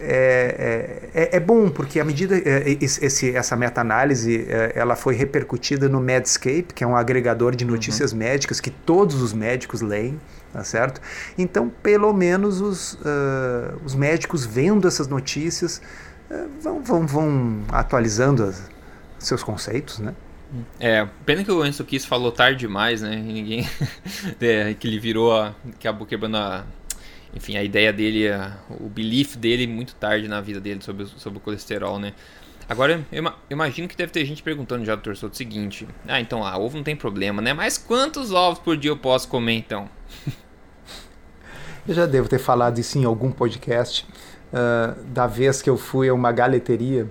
é, 0.00 1.10
é, 1.12 1.22
é, 1.22 1.36
é, 1.36 1.40
bom 1.40 1.68
porque 1.68 1.98
à 1.98 2.04
medida 2.04 2.36
é, 2.36 2.76
esse, 2.80 3.34
essa 3.34 3.56
meta-análise 3.56 4.46
é, 4.48 4.72
ela 4.76 4.94
foi 4.94 5.14
repercutida 5.14 5.88
no 5.88 6.00
Medscape 6.00 6.72
que 6.74 6.84
é 6.84 6.86
um 6.86 6.96
agregador 6.96 7.56
de 7.56 7.64
notícias 7.64 8.12
uhum. 8.12 8.18
médicas 8.18 8.60
que 8.60 8.70
todos 8.70 9.20
os 9.20 9.32
médicos 9.32 9.80
leem 9.80 10.20
tá 10.52 10.62
certo 10.62 11.00
então 11.36 11.68
pelo 11.82 12.12
menos 12.12 12.60
os, 12.60 12.94
uh, 12.94 13.80
os 13.84 13.94
médicos 13.94 14.46
vendo 14.46 14.86
essas 14.86 15.08
notícias 15.08 15.82
uh, 16.30 16.48
vão, 16.60 16.82
vão, 16.82 17.06
vão 17.06 17.62
atualizando 17.70 18.44
as, 18.44 18.62
seus 19.18 19.42
conceitos 19.42 19.98
né 19.98 20.14
é, 20.80 21.06
pena 21.26 21.44
que 21.44 21.50
o 21.50 21.66
Enzo 21.66 21.84
Kiss 21.84 22.06
falou 22.06 22.32
tarde 22.32 22.60
demais, 22.60 23.02
né? 23.02 23.16
E 23.16 23.32
ninguém. 23.32 23.68
é, 24.40 24.72
que 24.72 24.88
ele 24.88 24.98
virou 24.98 25.36
a. 25.36 25.54
acabou 25.78 26.06
quebrando 26.06 26.38
a, 26.38 26.64
enfim, 27.34 27.56
a 27.56 27.62
ideia 27.62 27.92
dele, 27.92 28.28
a, 28.28 28.56
o 28.80 28.88
belief 28.88 29.36
dele 29.36 29.66
muito 29.66 29.94
tarde 29.94 30.28
na 30.28 30.40
vida 30.40 30.60
dele 30.60 30.82
sobre, 30.82 31.06
sobre 31.06 31.38
o 31.38 31.40
colesterol, 31.40 31.98
né? 31.98 32.14
Agora, 32.68 33.02
eu, 33.10 33.24
imagino 33.48 33.88
que 33.88 33.96
deve 33.96 34.12
ter 34.12 34.24
gente 34.26 34.42
perguntando 34.42 34.84
já, 34.84 34.94
doutor 34.94 35.16
Souto, 35.16 35.34
o 35.34 35.36
seguinte: 35.36 35.88
Ah, 36.06 36.20
então, 36.20 36.44
ah, 36.44 36.58
ovo 36.58 36.76
não 36.76 36.84
tem 36.84 36.94
problema, 36.94 37.40
né? 37.40 37.54
Mas 37.54 37.78
quantos 37.78 38.30
ovos 38.32 38.58
por 38.58 38.76
dia 38.76 38.90
eu 38.90 38.96
posso 38.96 39.26
comer 39.28 39.54
então? 39.54 39.88
eu 41.88 41.94
já 41.94 42.04
devo 42.04 42.28
ter 42.28 42.38
falado 42.38 42.78
isso 42.78 42.98
em 42.98 43.04
algum 43.06 43.30
podcast, 43.30 44.06
uh, 44.52 45.02
da 45.04 45.26
vez 45.26 45.62
que 45.62 45.70
eu 45.70 45.78
fui 45.78 46.10
a 46.10 46.14
uma 46.14 46.30
galeteria 46.30 47.10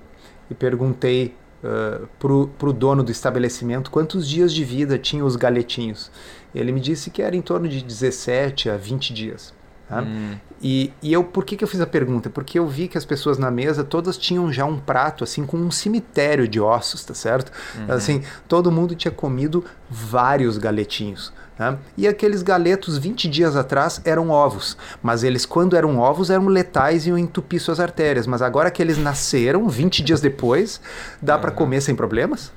e 0.49 0.53
perguntei 0.53 1.33
uh, 1.63 2.07
pro, 2.19 2.49
pro 2.59 2.71
dono 2.71 3.03
do 3.03 3.11
estabelecimento 3.11 3.89
quantos 3.89 4.29
dias 4.29 4.53
de 4.53 4.63
vida 4.63 4.99
tinham 4.99 5.25
os 5.25 5.35
galetinhos. 5.35 6.11
Ele 6.53 6.71
me 6.71 6.79
disse 6.79 7.09
que 7.09 7.23
era 7.23 7.35
em 7.35 7.41
torno 7.41 7.67
de 7.67 7.83
17 7.83 8.69
a 8.69 8.77
20 8.77 9.11
dias. 9.11 9.56
Tá? 9.87 10.01
Hum. 10.01 10.35
E, 10.61 10.91
e 11.01 11.13
eu, 11.13 11.23
por 11.23 11.45
que, 11.45 11.55
que 11.55 11.63
eu 11.63 11.67
fiz 11.67 11.79
a 11.79 11.85
pergunta? 11.85 12.29
Porque 12.29 12.57
eu 12.59 12.67
vi 12.67 12.87
que 12.87 12.97
as 12.97 13.05
pessoas 13.05 13.37
na 13.37 13.49
mesa 13.49 13.83
todas 13.83 14.17
tinham 14.17 14.51
já 14.51 14.65
um 14.65 14.77
prato 14.77 15.23
assim 15.23 15.45
com 15.45 15.57
um 15.57 15.71
cemitério 15.71 16.47
de 16.47 16.59
ossos, 16.59 17.05
tá 17.05 17.13
certo? 17.13 17.51
Uhum. 17.77 17.93
Assim, 17.93 18.23
todo 18.47 18.71
mundo 18.71 18.95
tinha 18.95 19.11
comido 19.11 19.63
vários 19.89 20.57
galetinhos. 20.57 21.31
Tá? 21.57 21.77
E 21.97 22.07
aqueles 22.07 22.43
galetos 22.43 22.99
20 22.99 23.27
dias 23.27 23.55
atrás 23.55 23.99
eram 24.05 24.29
ovos, 24.29 24.77
mas 25.01 25.23
eles, 25.23 25.43
quando 25.43 25.75
eram 25.75 25.97
ovos, 25.97 26.29
eram 26.29 26.47
letais 26.47 27.05
e 27.05 27.09
iam 27.09 27.17
entupir 27.17 27.59
suas 27.59 27.79
artérias. 27.79 28.27
Mas 28.27 28.41
agora 28.41 28.69
que 28.69 28.81
eles 28.81 28.97
nasceram, 28.97 29.67
20 29.67 30.03
dias 30.03 30.21
depois, 30.21 30.79
dá 31.21 31.35
uhum. 31.35 31.41
para 31.41 31.51
comer 31.51 31.81
sem 31.81 31.95
problemas? 31.95 32.51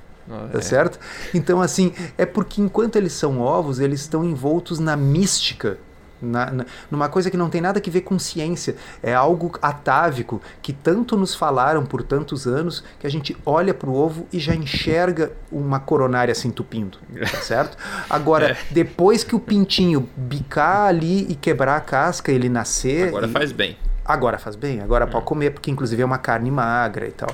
tá 0.52 0.58
é. 0.58 0.60
certo? 0.60 0.98
Então, 1.34 1.60
assim, 1.60 1.92
é 2.16 2.24
porque 2.24 2.60
enquanto 2.60 2.96
eles 2.96 3.12
são 3.12 3.40
ovos, 3.40 3.80
eles 3.80 4.00
estão 4.00 4.24
envoltos 4.24 4.78
na 4.78 4.96
mística 4.96 5.78
na, 6.20 6.50
na, 6.50 6.66
numa 6.90 7.08
coisa 7.08 7.30
que 7.30 7.36
não 7.36 7.48
tem 7.48 7.60
nada 7.60 7.80
a 7.84 7.90
ver 7.90 8.02
com 8.02 8.18
ciência. 8.18 8.76
É 9.02 9.14
algo 9.14 9.52
atávico 9.60 10.40
que 10.62 10.72
tanto 10.72 11.16
nos 11.16 11.34
falaram 11.34 11.84
por 11.84 12.02
tantos 12.02 12.46
anos 12.46 12.84
que 12.98 13.06
a 13.06 13.10
gente 13.10 13.36
olha 13.44 13.74
para 13.74 13.88
o 13.88 13.94
ovo 13.94 14.26
e 14.32 14.38
já 14.38 14.54
enxerga 14.54 15.32
uma 15.50 15.80
coronária 15.80 16.34
se 16.34 16.46
entupindo, 16.46 16.98
tá 17.30 17.38
certo? 17.42 17.76
Agora, 18.08 18.52
é. 18.52 18.56
depois 18.70 19.24
que 19.24 19.34
o 19.34 19.40
pintinho 19.40 20.08
bicar 20.16 20.86
ali 20.86 21.26
e 21.30 21.34
quebrar 21.34 21.76
a 21.76 21.80
casca, 21.80 22.30
ele 22.30 22.48
nascer. 22.48 23.08
Agora 23.08 23.26
e... 23.26 23.30
faz 23.30 23.52
bem. 23.52 23.76
Agora 24.04 24.38
faz 24.38 24.56
bem, 24.56 24.80
agora 24.80 25.04
é. 25.04 25.08
pode 25.08 25.24
comer, 25.24 25.50
porque 25.50 25.70
inclusive 25.70 26.02
é 26.02 26.04
uma 26.04 26.18
carne 26.18 26.50
magra 26.50 27.06
e 27.06 27.12
tal, 27.12 27.30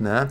né? 0.00 0.28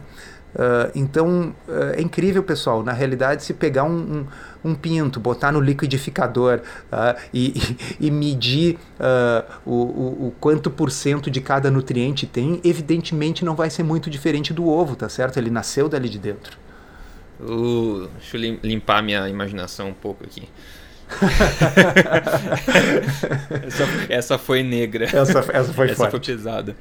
Uh, 0.58 0.91
então 0.96 1.56
uh, 1.67 1.93
é 1.96 2.02
incrível, 2.02 2.41
pessoal. 2.41 2.84
Na 2.84 2.91
realidade, 2.91 3.43
se 3.43 3.54
pegar 3.54 3.84
um, 3.84 4.26
um, 4.63 4.72
um 4.72 4.76
pinto, 4.76 5.20
botar 5.20 5.52
no 5.52 5.62
liquidificador 5.62 6.62
uh, 6.91 7.20
e, 7.32 7.54
e, 8.00 8.10
medir 8.10 8.80
o, 9.63 9.72
o, 9.72 10.28
o, 10.28 10.34
quanto 10.39 10.72
por 10.72 10.89
cento 10.89 11.30
de 11.30 11.41
cada 11.41 11.70
nutriente 11.70 12.26
tem, 12.26 12.60
evidentemente 12.63 13.46
não 13.46 13.56
vai 13.56 13.70
ser 13.70 13.84
muito 13.84 14.10
diferente 14.10 14.52
do 14.52 14.67
ovo, 14.67 14.96
tá 14.96 15.08
certo? 15.08 15.38
Ele 15.38 15.52
nasceu 15.52 15.88
dali 15.88 16.10
de 16.10 16.17
dentro. 16.17 16.58
deixa 18.20 18.38
eu 18.38 18.60
limpar 18.63 19.04
minha 19.04 19.30
imaginação 19.30 19.89
um 19.89 19.93
pouco 19.93 20.24
aqui. 20.24 20.50
Essa, 23.65 23.84
essa, 24.10 24.38
foi 24.38 24.62
negra. 24.63 25.06
Essa, 25.06 25.39
essa 25.54 25.74
foi 25.74 25.89
Essa 25.89 26.10
foi 26.10 26.20
pesada. 26.20 26.76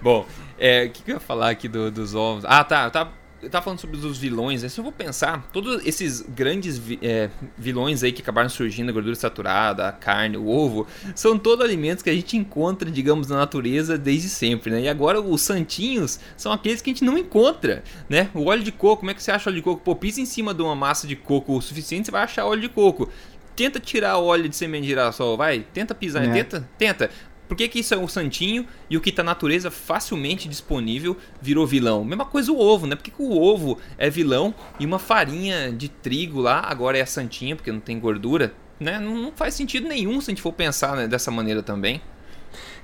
Bom, 0.00 0.26
é, 0.58 0.84
o 0.84 0.90
que, 0.90 1.02
que, 1.02 1.10
eu 1.10 1.16
ia 1.16 1.20
falar 1.20 1.50
aqui 1.50 1.68
do, 1.68 1.90
dos 1.90 2.14
ovos? 2.14 2.44
Ah, 2.46 2.64
tá. 2.64 2.88
tá 2.90 3.12
eu 3.40 3.48
tava 3.48 3.64
falando 3.64 3.78
sobre 3.78 3.96
os 3.96 4.18
vilões, 4.18 4.62
né? 4.62 4.68
se 4.68 4.80
eu 4.80 4.82
vou 4.82 4.92
pensar, 4.92 5.48
todos 5.52 5.86
esses 5.86 6.22
grandes 6.22 6.76
vi, 6.76 6.98
é, 7.00 7.30
vilões 7.56 8.02
aí 8.02 8.10
que 8.10 8.20
acabaram 8.20 8.48
surgindo, 8.48 8.88
a 8.88 8.92
gordura 8.92 9.14
saturada, 9.14 9.88
a 9.88 9.92
carne, 9.92 10.36
o 10.36 10.48
ovo, 10.48 10.86
são 11.14 11.38
todos 11.38 11.64
alimentos 11.64 12.02
que 12.02 12.10
a 12.10 12.14
gente 12.14 12.36
encontra, 12.36 12.90
digamos, 12.90 13.28
na 13.28 13.36
natureza 13.36 13.96
desde 13.96 14.28
sempre, 14.28 14.72
né? 14.72 14.82
E 14.82 14.88
agora 14.88 15.20
os 15.20 15.40
santinhos 15.40 16.18
são 16.36 16.52
aqueles 16.52 16.82
que 16.82 16.90
a 16.90 16.92
gente 16.92 17.04
não 17.04 17.16
encontra, 17.16 17.84
né? 18.08 18.28
O 18.34 18.46
óleo 18.46 18.64
de 18.64 18.72
coco, 18.72 18.98
como 18.98 19.10
é 19.12 19.14
que 19.14 19.22
você 19.22 19.30
acha 19.30 19.48
óleo 19.48 19.56
de 19.56 19.62
coco? 19.62 19.82
Pô, 19.84 19.94
pisa 19.94 20.20
em 20.20 20.26
cima 20.26 20.52
de 20.52 20.62
uma 20.62 20.74
massa 20.74 21.06
de 21.06 21.14
coco 21.14 21.56
o 21.56 21.62
suficiente, 21.62 22.06
você 22.06 22.10
vai 22.10 22.24
achar 22.24 22.44
óleo 22.44 22.62
de 22.62 22.68
coco. 22.68 23.08
Tenta 23.58 23.80
tirar 23.80 24.18
óleo 24.18 24.48
de 24.48 24.54
semente 24.54 24.82
de 24.82 24.90
girassol, 24.90 25.36
vai. 25.36 25.66
Tenta 25.74 25.92
pisar, 25.92 26.24
é. 26.24 26.32
tenta, 26.32 26.68
tenta 26.78 27.10
Por 27.48 27.56
que, 27.56 27.66
que 27.66 27.80
isso 27.80 27.92
é 27.92 27.96
o 27.96 28.06
santinho 28.06 28.64
e 28.88 28.96
o 28.96 29.00
que 29.00 29.10
está 29.10 29.24
na 29.24 29.32
natureza 29.32 29.68
facilmente 29.68 30.48
disponível 30.48 31.16
virou 31.42 31.66
vilão? 31.66 32.04
Mesma 32.04 32.24
coisa 32.24 32.52
o 32.52 32.60
ovo, 32.60 32.86
né? 32.86 32.94
Por 32.94 33.02
que, 33.02 33.10
que 33.10 33.20
o 33.20 33.36
ovo 33.36 33.76
é 33.98 34.08
vilão 34.08 34.54
e 34.78 34.86
uma 34.86 35.00
farinha 35.00 35.72
de 35.72 35.88
trigo 35.88 36.40
lá 36.40 36.60
agora 36.68 36.98
é 36.98 37.04
santinha 37.04 37.56
porque 37.56 37.72
não 37.72 37.80
tem 37.80 37.98
gordura? 37.98 38.54
Né? 38.78 39.00
Não, 39.00 39.16
não 39.16 39.32
faz 39.32 39.54
sentido 39.54 39.88
nenhum 39.88 40.20
se 40.20 40.30
a 40.30 40.32
gente 40.32 40.42
for 40.42 40.52
pensar 40.52 40.94
né, 40.94 41.08
dessa 41.08 41.32
maneira 41.32 41.60
também. 41.60 42.00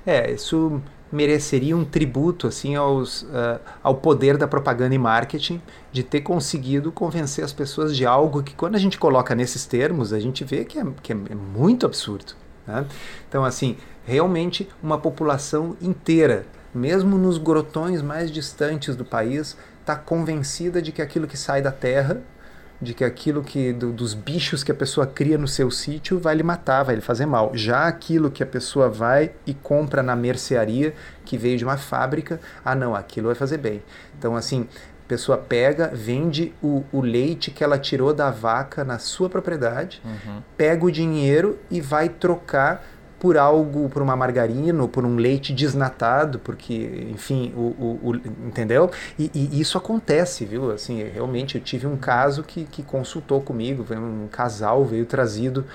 É, 0.05 0.29
isso 0.29 0.83
mereceria 1.11 1.75
um 1.75 1.85
tributo 1.85 2.47
assim 2.47 2.75
aos, 2.75 3.23
uh, 3.23 3.59
ao 3.83 3.95
poder 3.95 4.37
da 4.37 4.47
propaganda 4.47 4.95
e 4.95 4.97
marketing 4.97 5.61
de 5.91 6.03
ter 6.03 6.21
conseguido 6.21 6.91
convencer 6.91 7.43
as 7.43 7.53
pessoas 7.53 7.95
de 7.95 8.05
algo 8.05 8.43
que 8.43 8.55
quando 8.55 8.75
a 8.75 8.79
gente 8.79 8.97
coloca 8.97 9.35
nesses 9.35 9.65
termos 9.65 10.11
a 10.11 10.19
gente 10.19 10.43
vê 10.43 10.65
que 10.65 10.79
é, 10.79 10.85
que 11.01 11.11
é 11.11 11.15
muito 11.15 11.85
absurdo. 11.85 12.33
Né? 12.67 12.85
Então 13.27 13.45
assim 13.45 13.77
realmente 14.05 14.67
uma 14.81 14.97
população 14.97 15.75
inteira, 15.81 16.45
mesmo 16.73 17.17
nos 17.17 17.37
grotões 17.37 18.01
mais 18.01 18.31
distantes 18.31 18.95
do 18.95 19.05
país, 19.05 19.57
está 19.81 19.95
convencida 19.95 20.81
de 20.81 20.91
que 20.91 21.01
aquilo 21.01 21.27
que 21.27 21.37
sai 21.37 21.61
da 21.61 21.71
terra 21.71 22.21
de 22.81 22.93
que 22.93 23.03
aquilo 23.03 23.43
que 23.43 23.71
do, 23.73 23.91
dos 23.91 24.13
bichos 24.13 24.63
que 24.63 24.71
a 24.71 24.75
pessoa 24.75 25.07
cria 25.07 25.37
no 25.37 25.47
seu 25.47 25.71
sítio 25.71 26.19
vai 26.19 26.35
lhe 26.35 26.43
matar, 26.43 26.83
vai 26.83 26.95
lhe 26.95 27.01
fazer 27.01 27.25
mal. 27.25 27.51
Já 27.53 27.87
aquilo 27.87 28.29
que 28.29 28.43
a 28.43 28.45
pessoa 28.45 28.89
vai 28.89 29.31
e 29.45 29.53
compra 29.53 30.03
na 30.03 30.15
mercearia, 30.15 30.93
que 31.23 31.37
veio 31.37 31.57
de 31.57 31.63
uma 31.63 31.77
fábrica, 31.77 32.39
ah 32.63 32.75
não, 32.75 32.95
aquilo 32.95 33.27
vai 33.27 33.35
fazer 33.35 33.57
bem. 33.57 33.81
Então 34.17 34.35
assim, 34.35 34.67
a 35.05 35.07
pessoa 35.07 35.37
pega, 35.37 35.91
vende 35.93 36.53
o, 36.61 36.83
o 36.91 37.01
leite 37.01 37.51
que 37.51 37.63
ela 37.63 37.77
tirou 37.77 38.13
da 38.13 38.31
vaca 38.31 38.83
na 38.83 38.97
sua 38.97 39.29
propriedade, 39.29 40.01
uhum. 40.03 40.41
pega 40.57 40.83
o 40.83 40.91
dinheiro 40.91 41.59
e 41.69 41.79
vai 41.79 42.09
trocar 42.09 42.83
por 43.25 43.39
algo, 43.39 43.89
por 43.89 44.03
uma 44.03 44.15
margarina 44.15 44.83
ou 44.83 44.87
por 44.87 45.03
um 45.03 45.15
leite 45.15 45.51
desnatado, 45.51 46.37
porque, 46.37 47.07
enfim, 47.11 47.51
o, 47.57 47.59
o, 47.59 48.11
o 48.11 48.15
entendeu? 48.45 48.91
E, 49.17 49.31
e, 49.33 49.59
isso 49.59 49.79
acontece, 49.79 50.45
viu? 50.45 50.69
Assim, 50.69 51.01
realmente 51.01 51.55
eu 51.55 51.61
tive 51.61 51.87
um 51.87 51.97
caso 51.97 52.43
que, 52.43 52.65
que 52.65 52.83
consultou 52.83 53.41
comigo, 53.41 53.83
um 53.95 54.27
casal 54.27 54.85
veio 54.85 55.07
trazido 55.07 55.65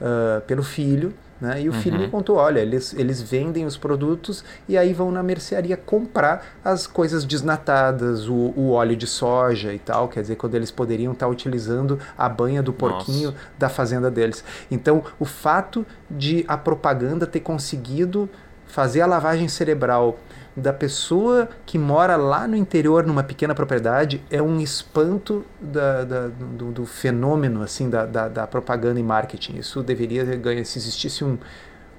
uh, 0.00 0.40
pelo 0.42 0.62
filho, 0.62 1.12
né? 1.40 1.62
E 1.62 1.68
o 1.68 1.72
uhum. 1.72 1.80
filho 1.80 1.98
me 1.98 2.04
uhum. 2.04 2.10
contou: 2.10 2.36
olha, 2.36 2.60
eles, 2.60 2.94
eles 2.94 3.22
vendem 3.22 3.64
os 3.64 3.76
produtos 3.76 4.44
e 4.68 4.76
aí 4.76 4.92
vão 4.92 5.10
na 5.10 5.22
mercearia 5.22 5.76
comprar 5.76 6.44
as 6.64 6.86
coisas 6.86 7.24
desnatadas, 7.24 8.28
o, 8.28 8.52
o 8.56 8.70
óleo 8.72 8.96
de 8.96 9.06
soja 9.06 9.72
e 9.72 9.78
tal. 9.78 10.08
Quer 10.08 10.22
dizer, 10.22 10.36
quando 10.36 10.54
eles 10.54 10.70
poderiam 10.70 11.12
estar 11.12 11.28
utilizando 11.28 11.98
a 12.16 12.28
banha 12.28 12.62
do 12.62 12.72
porquinho 12.72 13.30
Nossa. 13.30 13.44
da 13.58 13.68
fazenda 13.68 14.10
deles. 14.10 14.44
Então, 14.70 15.02
o 15.18 15.24
fato 15.24 15.86
de 16.10 16.44
a 16.46 16.56
propaganda 16.56 17.26
ter 17.26 17.40
conseguido 17.40 18.28
fazer 18.70 19.00
a 19.00 19.06
lavagem 19.06 19.48
cerebral 19.48 20.18
da 20.56 20.72
pessoa 20.72 21.48
que 21.64 21.78
mora 21.78 22.16
lá 22.16 22.46
no 22.46 22.56
interior 22.56 23.06
numa 23.06 23.22
pequena 23.22 23.54
propriedade 23.54 24.22
é 24.30 24.42
um 24.42 24.60
espanto 24.60 25.44
da, 25.60 26.04
da, 26.04 26.28
do, 26.28 26.72
do, 26.72 26.86
fenômeno 26.86 27.62
assim 27.62 27.88
da, 27.88 28.04
da, 28.04 28.28
da, 28.28 28.46
propaganda 28.46 28.98
e 28.98 29.02
marketing. 29.02 29.56
Isso 29.56 29.82
deveria 29.82 30.24
ganhar 30.36 30.64
se 30.64 30.78
existisse 30.78 31.24
um, 31.24 31.38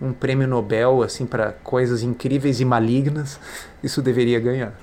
um 0.02 0.12
prêmio 0.12 0.48
Nobel 0.48 1.02
assim 1.02 1.26
para 1.26 1.54
coisas 1.64 2.04
incríveis 2.04 2.60
e 2.60 2.66
malignas, 2.66 3.40
isso 3.84 4.02
deveria 4.02 4.40
ganhar. 4.40 4.74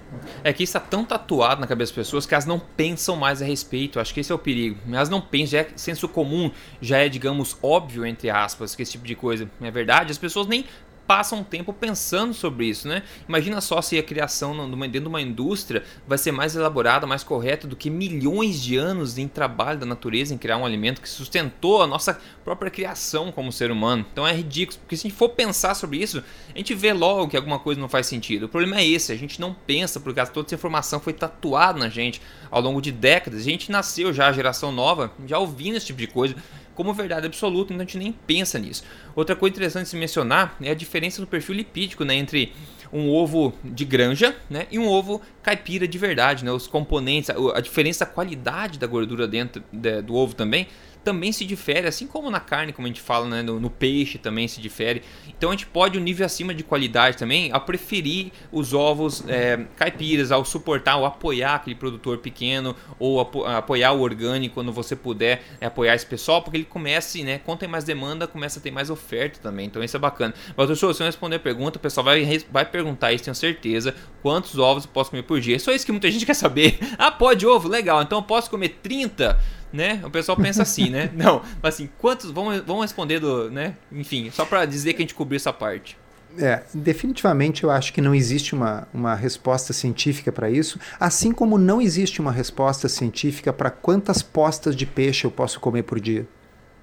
É 0.42 0.53
que 0.53 0.62
isso 0.62 0.77
está 0.77 0.81
tão 0.81 1.05
tatuado 1.05 1.61
na 1.61 1.66
cabeça 1.66 1.90
das 1.90 2.07
pessoas 2.07 2.24
que 2.24 2.35
elas 2.35 2.46
não 2.46 2.59
pensam 2.59 3.16
mais 3.16 3.42
a 3.42 3.44
respeito. 3.44 4.01
Acho 4.01 4.14
que 4.14 4.20
esse 4.20 4.33
é 4.33 4.35
o 4.35 4.38
perigo. 4.38 4.79
Elas 4.88 5.09
não 5.09 5.20
pensam, 5.20 5.53
já 5.53 5.59
é 5.59 5.68
senso 5.77 6.09
comum, 6.09 6.51
já 6.81 6.98
é, 6.98 7.09
digamos, 7.09 7.57
óbvio, 7.62 8.07
entre 8.07 8.31
aspas, 8.31 8.74
que 8.74 8.83
esse 8.83 8.92
tipo 8.92 9.05
de 9.05 9.14
coisa 9.14 9.48
é 9.61 9.70
verdade. 9.70 10.11
As 10.11 10.18
pessoas 10.18 10.46
nem 10.46 10.64
passa 11.09 11.35
um 11.35 11.42
tempo 11.42 11.73
pensando 11.73 12.35
sobre 12.35 12.66
isso, 12.66 12.87
né? 12.87 13.03
Imagina 13.27 13.62
só 13.62 13.81
se 13.81 13.99
a 13.99 14.03
criação 14.03 14.55
dentro 14.71 15.01
de 15.01 15.09
uma 15.09 15.23
indústria 15.23 15.83
vai 16.07 16.18
ser 16.18 16.33
mais 16.33 16.55
elaborada, 16.55 17.07
mais 17.07 17.25
correta 17.25 17.66
do 17.66 17.75
que 17.75 17.88
milhões 17.88 18.62
de 18.62 18.77
anos 18.77 19.16
em 19.16 19.27
trabalho 19.27 19.79
da 19.79 19.87
natureza 19.87 20.35
em 20.35 20.38
criar 20.38 20.59
um 20.59 20.66
alimento 20.66 21.01
que 21.01 21.09
sustentou 21.09 21.83
a 21.83 21.87
nossa 21.87 22.21
própria 22.44 22.71
criação 22.71 23.33
como 23.33 23.51
ser 23.51 23.71
humano. 23.71 24.05
Então 24.12 24.29
é 24.29 24.35
ridículo, 24.35 24.79
porque 24.81 24.99
se 24.99 25.07
a 25.07 25.09
gente 25.09 25.18
for 25.18 25.31
pensar 25.31 25.75
sobre 25.75 25.97
isso, 25.97 26.23
a 26.55 26.59
gente 26.59 26.75
vê 26.75 26.92
logo 26.92 27.29
que 27.29 27.38
alguma 27.38 27.59
coisa 27.59 27.81
não 27.81 27.88
faz 27.88 28.07
sentido. 28.07 28.44
O 28.44 28.49
problema 28.49 28.77
é 28.77 28.87
esse, 28.87 29.11
a 29.11 29.16
gente 29.16 29.40
não 29.40 29.55
pensa 29.55 29.99
porque 29.99 30.23
toda 30.27 30.47
essa 30.47 30.55
informação 30.57 31.01
foi 31.01 31.14
tatuada 31.14 31.79
na 31.79 31.88
gente 31.88 32.21
ao 32.51 32.61
longo 32.61 32.83
de 32.83 32.92
décadas. 32.92 33.40
A 33.40 33.44
gente 33.44 33.73
nasceu 33.73 34.12
já, 34.12 34.29
a 34.29 34.33
geração 34.33 34.71
nova, 34.71 35.11
já 35.27 35.38
ouvindo 35.38 35.77
esse 35.79 35.87
tipo 35.87 36.01
de 36.01 36.07
coisa 36.07 36.37
como 36.79 36.95
verdade 36.95 37.27
absoluta, 37.27 37.73
então 37.73 37.83
a 37.83 37.85
gente 37.85 37.99
nem 37.99 38.12
pensa 38.12 38.57
nisso. 38.57 38.85
Outra 39.17 39.35
coisa 39.35 39.53
interessante 39.53 39.83
de 39.83 39.88
se 39.88 39.97
mencionar 39.97 40.57
é 40.62 40.71
a 40.71 40.75
diferença 40.75 41.21
do 41.21 41.27
perfil 41.27 41.57
lipídico 41.57 42.05
né, 42.05 42.14
entre 42.14 42.53
um 42.93 43.11
ovo 43.11 43.53
de 43.64 43.85
granja 43.85 44.37
né, 44.49 44.69
e 44.71 44.79
um 44.79 44.87
ovo 44.87 45.21
caipira 45.48 45.88
de 45.88 45.96
verdade. 45.96 46.44
Né, 46.44 46.52
os 46.52 46.66
componentes, 46.66 47.30
a, 47.30 47.61
diferença, 47.61 48.04
a 48.04 48.06
qualidade 48.06 48.78
da 48.78 48.87
gordura 48.87 49.26
dentro 49.26 49.62
de, 49.72 50.02
do 50.02 50.14
ovo 50.14 50.34
também 50.34 50.68
também 51.08 51.32
se 51.32 51.46
difere, 51.46 51.87
assim 51.87 52.06
como 52.06 52.30
na 52.30 52.38
carne, 52.38 52.70
como 52.70 52.87
a 52.87 52.88
gente 52.90 53.00
fala, 53.00 53.26
né, 53.26 53.40
no, 53.40 53.58
no, 53.58 53.70
peixe 53.70 54.18
também 54.18 54.46
se 54.46 54.61
difere. 54.61 55.02
Então 55.26 55.48
a 55.48 55.52
gente 55.52 55.66
pode, 55.66 55.98
um 55.98 56.02
nível 56.02 56.26
acima 56.26 56.52
de 56.52 56.62
qualidade 56.62 57.16
também, 57.16 57.50
a 57.50 57.58
preferir 57.58 58.30
os 58.52 58.74
ovos 58.74 59.24
é, 59.26 59.64
caipiras, 59.76 60.30
ao 60.30 60.44
suportar 60.44 60.96
ou 60.96 61.06
apoiar 61.06 61.54
aquele 61.54 61.76
produtor 61.76 62.18
pequeno, 62.18 62.76
ou 62.98 63.20
apo 63.20 63.44
apoiar 63.44 63.92
o 63.92 64.00
orgânico 64.02 64.54
quando 64.54 64.70
você 64.70 64.94
puder 64.94 65.42
é, 65.61 65.66
apoiar 65.66 65.94
esse 65.94 66.04
pessoal, 66.04 66.42
porque 66.42 66.58
ele 66.58 66.64
comece, 66.64 67.22
né, 67.22 67.38
quando 67.38 67.61
tem 67.61 67.68
mais 67.68 67.84
demanda, 67.84 68.26
começa 68.26 68.58
a 68.58 68.62
ter 68.62 68.70
mais 68.70 68.90
oferta 68.90 69.38
também. 69.40 69.66
Então 69.66 69.82
isso 69.82 69.96
é 69.96 70.00
bacana. 70.00 70.34
Mas, 70.56 70.66
doutor, 70.66 70.92
se 70.92 71.02
eu 71.02 71.06
responder 71.06 71.37
a 71.37 71.40
pergunta, 71.40 71.78
o 71.78 71.80
pessoal 71.80 72.04
vai, 72.04 72.42
vai 72.50 72.66
perguntar 72.66 73.12
isso, 73.14 73.24
tenho 73.24 73.34
certeza, 73.34 73.94
quantos 74.20 74.58
ovos 74.58 74.84
eu 74.84 74.90
posso 74.90 75.11
comer 75.11 75.22
por 75.22 75.38
dia. 75.40 75.57
É 75.57 75.59
só 75.59 75.72
isso 75.72 75.85
que 75.85 75.92
muita 75.92 76.11
gente 76.11 76.24
quer 76.27 76.35
saber. 76.35 76.79
ah, 76.98 77.11
pode 77.11 77.46
ovo? 77.46 77.68
Legal, 77.68 78.03
então 78.03 78.18
eu 78.18 78.22
posso 78.22 78.51
comer 78.51 78.79
30? 78.83 79.38
né? 79.72 80.01
O 80.05 80.11
pessoal 80.11 80.37
pensa 80.37 80.62
assim, 80.62 80.88
né? 80.88 81.11
Não, 81.14 81.42
mas 81.62 81.74
assim, 81.74 81.88
quantos 81.98 82.31
vamos, 82.31 82.62
vamos 82.64 82.83
responder 82.83 83.20
do, 83.20 83.51
né? 83.51 83.77
Enfim, 83.92 84.31
só 84.31 84.44
para 84.44 84.64
dizer 84.64 84.94
que 84.94 85.03
a 85.03 85.05
gente 85.05 85.14
cobriu 85.14 85.37
essa 85.37 85.53
parte. 85.53 85.96
É, 86.38 86.62
definitivamente 86.74 87.64
eu 87.64 87.70
acho 87.70 87.92
que 87.92 88.01
não 88.01 88.14
existe 88.14 88.55
uma, 88.55 88.87
uma 88.92 89.14
resposta 89.14 89.72
científica 89.72 90.31
para 90.31 90.51
isso, 90.51 90.79
assim 91.01 91.33
como 91.33 91.57
não 91.57 91.81
existe 91.81 92.20
uma 92.20 92.31
resposta 92.31 92.88
científica 92.88 93.53
para 93.53 93.70
quantas 93.70 94.22
postas 94.22 94.77
de 94.77 94.85
peixe 94.85 95.27
eu 95.27 95.31
posso 95.31 95.59
comer 95.59 95.85
por 95.85 95.98
dia. 95.98 96.27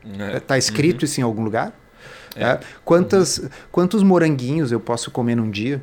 Está 0.03 0.25
é. 0.25 0.39
Tá 0.39 0.57
escrito 0.57 1.01
uhum. 1.01 1.05
isso 1.05 1.19
em 1.19 1.23
algum 1.23 1.43
lugar? 1.43 1.73
É. 2.35 2.43
É. 2.43 2.59
Quantas, 2.83 3.37
uhum. 3.37 3.49
Quantos 3.71 4.03
moranguinhos 4.03 4.71
eu 4.71 4.79
posso 4.79 5.09
comer 5.11 5.35
num 5.35 5.49
dia? 5.49 5.81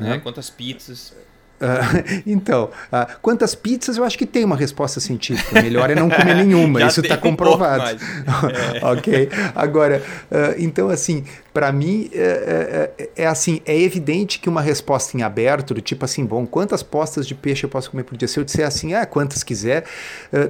É, 0.00 0.18
quantas 0.18 0.48
pizzas? 0.48 1.14
Uh, 1.62 2.22
então, 2.26 2.70
uh, 2.92 3.06
quantas 3.22 3.54
pizzas? 3.54 3.96
Eu 3.96 4.04
acho 4.04 4.18
que 4.18 4.26
tem 4.26 4.44
uma 4.44 4.56
resposta 4.56 4.98
científica. 4.98 5.62
Melhor 5.62 5.88
é 5.90 5.94
não 5.94 6.10
comer 6.10 6.34
nenhuma. 6.34 6.82
Isso 6.84 7.00
está 7.00 7.16
comprovado. 7.16 7.96
Um 7.96 8.48
é. 8.88 8.92
ok. 8.92 9.28
Agora, 9.54 10.02
uh, 10.30 10.54
então 10.58 10.88
assim, 10.88 11.24
para 11.54 11.70
mim 11.70 12.10
é, 12.12 12.90
é, 12.98 13.10
é, 13.22 13.26
assim, 13.26 13.60
é 13.64 13.78
evidente 13.78 14.40
que 14.40 14.48
uma 14.48 14.60
resposta 14.60 15.16
em 15.16 15.22
aberto, 15.22 15.74
do 15.74 15.80
tipo 15.80 16.04
assim, 16.04 16.24
bom, 16.24 16.44
quantas 16.46 16.82
postas 16.82 17.26
de 17.26 17.34
peixe 17.34 17.64
eu 17.64 17.70
posso 17.70 17.90
comer 17.90 18.02
por 18.04 18.16
dia? 18.16 18.26
Se 18.26 18.40
eu 18.40 18.44
disser 18.44 18.66
assim, 18.66 18.94
ah, 18.94 19.04
quantas 19.04 19.42
quiser, 19.42 19.84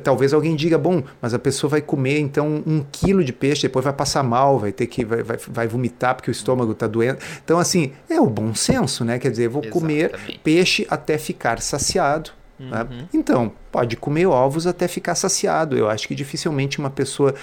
talvez 0.05 0.33
alguém 0.33 0.55
diga, 0.55 0.79
bom, 0.79 1.03
mas 1.20 1.35
a 1.35 1.40
pessoa 1.40 1.68
vai 1.68 1.81
comer 1.81 2.20
então 2.20 2.62
um 2.64 2.85
quilo 2.92 3.25
de 3.25 3.33
peixe, 3.33 3.62
depois 3.62 3.85
vai 3.85 3.92
passar 3.92 4.22
mal, 4.22 4.61
vai 4.61 4.70
ter 4.70 4.87
que 4.87 5.05
vai, 5.05 5.25
vai, 5.25 5.37
vai 5.48 5.66
vomitar 5.66 6.14
porque 6.14 6.31
o 6.31 6.33
estômago 6.33 6.70
está 6.70 6.87
doendo. 6.87 7.18
Então 7.44 7.59
assim, 7.59 7.90
é 8.09 8.20
o 8.20 8.27
bom 8.27 8.55
senso, 8.55 9.05
né? 9.05 9.18
Quer 9.18 9.33
dizer, 9.33 9.46
eu 9.46 9.51
vou 9.51 9.64
Exatamente. 9.64 10.11
comer 10.11 10.38
peixe 10.44 10.87
até 10.88 11.02
ficar 11.19 11.61
saciado. 11.61 12.31
Né? 12.59 12.87
Uhum. 12.91 13.09
Então, 13.12 13.53
pode 13.71 13.97
comer 13.97 14.27
ovos 14.27 14.67
até 14.67 14.87
ficar 14.87 15.15
saciado. 15.15 15.77
Eu 15.77 15.88
acho 15.88 16.07
que 16.07 16.15
dificilmente 16.15 16.79
uma 16.79 16.91
pessoa 16.91 17.35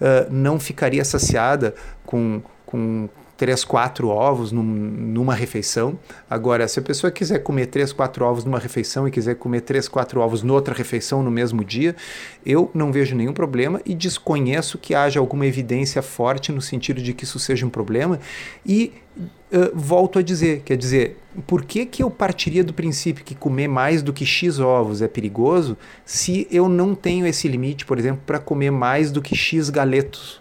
uh, 0.00 0.30
não 0.30 0.60
ficaria 0.60 1.04
saciada 1.04 1.74
com, 2.04 2.40
com 2.64 3.08
três, 3.38 3.64
quatro 3.64 4.08
ovos 4.08 4.50
num, 4.50 4.62
numa 4.62 5.32
refeição. 5.32 5.96
Agora, 6.28 6.66
se 6.66 6.80
a 6.80 6.82
pessoa 6.82 7.10
quiser 7.10 7.38
comer 7.38 7.66
três, 7.66 7.92
quatro 7.92 8.24
ovos 8.24 8.44
numa 8.44 8.58
refeição 8.58 9.06
e 9.06 9.12
quiser 9.12 9.36
comer 9.36 9.60
três, 9.60 9.86
quatro 9.86 10.20
ovos 10.20 10.42
noutra 10.42 10.74
refeição 10.74 11.22
no 11.22 11.30
mesmo 11.30 11.64
dia, 11.64 11.94
eu 12.44 12.68
não 12.74 12.90
vejo 12.90 13.14
nenhum 13.14 13.32
problema 13.32 13.80
e 13.86 13.94
desconheço 13.94 14.76
que 14.76 14.92
haja 14.92 15.20
alguma 15.20 15.46
evidência 15.46 16.02
forte 16.02 16.50
no 16.50 16.60
sentido 16.60 17.00
de 17.00 17.14
que 17.14 17.22
isso 17.22 17.38
seja 17.38 17.64
um 17.64 17.70
problema. 17.70 18.18
E 18.66 18.92
uh, 19.16 19.70
volto 19.72 20.18
a 20.18 20.22
dizer, 20.22 20.62
quer 20.64 20.76
dizer, 20.76 21.16
por 21.46 21.64
que, 21.64 21.86
que 21.86 22.02
eu 22.02 22.10
partiria 22.10 22.64
do 22.64 22.74
princípio 22.74 23.24
que 23.24 23.36
comer 23.36 23.68
mais 23.68 24.02
do 24.02 24.12
que 24.12 24.26
X 24.26 24.58
ovos 24.58 25.00
é 25.00 25.06
perigoso 25.06 25.76
se 26.04 26.48
eu 26.50 26.68
não 26.68 26.92
tenho 26.92 27.24
esse 27.24 27.46
limite, 27.46 27.86
por 27.86 28.00
exemplo, 28.00 28.22
para 28.26 28.40
comer 28.40 28.72
mais 28.72 29.12
do 29.12 29.22
que 29.22 29.36
X 29.36 29.70
galetos? 29.70 30.37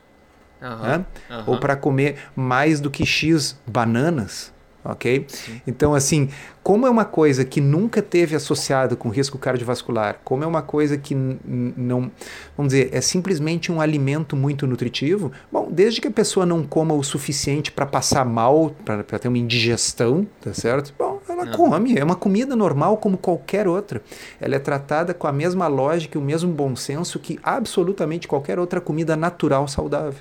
Uhum, 0.62 0.82
né? 0.82 1.06
uhum. 1.30 1.44
Ou 1.48 1.60
para 1.60 1.76
comer 1.76 2.18
mais 2.36 2.80
do 2.80 2.90
que 2.90 3.06
X 3.06 3.60
bananas. 3.66 4.52
ok? 4.84 5.26
Sim. 5.28 5.62
Então, 5.68 5.94
assim, 5.94 6.30
como 6.64 6.88
é 6.88 6.90
uma 6.90 7.06
coisa 7.06 7.44
que 7.46 7.62
nunca 7.62 8.02
teve 8.02 8.36
associado 8.36 8.96
com 8.96 9.10
risco 9.10 9.38
cardiovascular, 9.38 10.20
como 10.24 10.44
é 10.44 10.48
uma 10.48 10.62
coisa 10.62 10.98
que 10.98 11.14
não, 11.16 12.12
vamos 12.56 12.74
dizer, 12.74 12.90
é 12.92 13.02
simplesmente 13.02 13.72
um 13.72 13.82
alimento 13.82 14.36
muito 14.36 14.66
nutritivo, 14.66 15.32
bom, 15.52 15.68
desde 15.72 16.02
que 16.02 16.08
a 16.08 16.12
pessoa 16.12 16.46
não 16.46 16.64
coma 16.64 16.94
o 16.94 17.04
suficiente 17.04 17.72
para 17.72 17.86
passar 17.86 18.26
mal, 18.26 18.76
para 18.84 19.04
ter 19.04 19.28
uma 19.28 19.38
indigestão, 19.38 20.26
tá 20.42 20.54
certo? 20.54 20.94
Bom, 20.98 21.22
ela 21.28 21.48
come, 21.48 21.98
é 21.98 22.04
uma 22.04 22.16
comida 22.16 22.56
normal 22.56 22.98
como 22.98 23.18
qualquer 23.18 23.68
outra. 23.68 24.02
Ela 24.40 24.56
é 24.56 24.60
tratada 24.60 25.14
com 25.14 25.28
a 25.28 25.32
mesma 25.32 25.68
lógica 25.68 26.18
e 26.18 26.22
o 26.22 26.24
mesmo 26.24 26.52
bom 26.52 26.76
senso 26.76 27.20
que 27.20 27.40
absolutamente 27.44 28.28
qualquer 28.28 28.58
outra 28.58 28.82
comida 28.82 29.16
natural 29.16 29.68
saudável. 29.68 30.20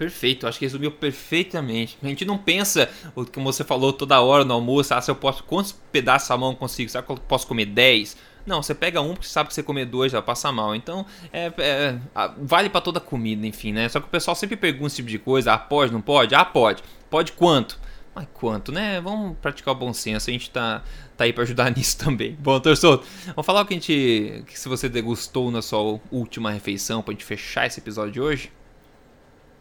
Perfeito, 0.00 0.46
acho 0.46 0.58
que 0.58 0.64
resumiu 0.64 0.90
perfeitamente. 0.90 1.98
A 2.02 2.06
gente 2.06 2.24
não 2.24 2.38
pensa, 2.38 2.88
como 3.34 3.52
você 3.52 3.62
falou 3.62 3.92
toda 3.92 4.18
hora 4.18 4.46
no 4.46 4.54
almoço, 4.54 4.94
ah, 4.94 5.00
se 5.02 5.10
eu 5.10 5.14
posso, 5.14 5.44
quantos 5.44 5.72
pedaços 5.92 6.26
de 6.26 6.40
mão 6.40 6.54
consigo? 6.54 6.90
Será 6.90 7.02
que 7.02 7.12
eu 7.12 7.18
posso 7.18 7.46
comer 7.46 7.66
10? 7.66 8.16
Não, 8.46 8.62
você 8.62 8.74
pega 8.74 9.02
um 9.02 9.12
porque 9.12 9.26
sabe 9.26 9.48
que 9.48 9.54
você 9.54 9.62
comer 9.62 9.84
dois 9.84 10.10
vai 10.10 10.22
passar 10.22 10.52
mal. 10.52 10.74
Então, 10.74 11.04
é, 11.30 11.52
é 11.58 11.98
vale 12.38 12.70
para 12.70 12.80
toda 12.80 12.98
comida, 12.98 13.46
enfim, 13.46 13.74
né? 13.74 13.90
Só 13.90 14.00
que 14.00 14.06
o 14.06 14.08
pessoal 14.10 14.34
sempre 14.34 14.56
pergunta 14.56 14.86
esse 14.86 14.96
tipo 14.96 15.08
de 15.10 15.18
coisa, 15.18 15.52
ah, 15.52 15.58
pode, 15.58 15.92
não 15.92 16.00
pode? 16.00 16.34
Ah, 16.34 16.46
pode. 16.46 16.82
Pode 17.10 17.32
quanto? 17.32 17.78
Mas 18.14 18.26
quanto, 18.32 18.72
né? 18.72 19.02
Vamos 19.02 19.36
praticar 19.36 19.74
o 19.74 19.76
bom 19.76 19.92
senso, 19.92 20.30
a 20.30 20.32
gente 20.32 20.48
tá, 20.50 20.82
tá 21.14 21.24
aí 21.24 21.32
para 21.34 21.42
ajudar 21.42 21.70
nisso 21.76 21.98
também. 21.98 22.38
Bom, 22.40 22.58
Torçoto, 22.58 23.06
vamos 23.26 23.44
falar 23.44 23.60
o 23.60 23.66
que 23.66 23.74
a 23.74 23.76
gente. 23.76 24.44
Que 24.46 24.58
se 24.58 24.66
você 24.66 24.88
degustou 24.88 25.50
na 25.50 25.60
sua 25.60 26.00
última 26.10 26.50
refeição 26.50 27.02
pra 27.02 27.12
gente 27.12 27.26
fechar 27.26 27.66
esse 27.66 27.80
episódio 27.80 28.12
de 28.12 28.20
hoje? 28.22 28.50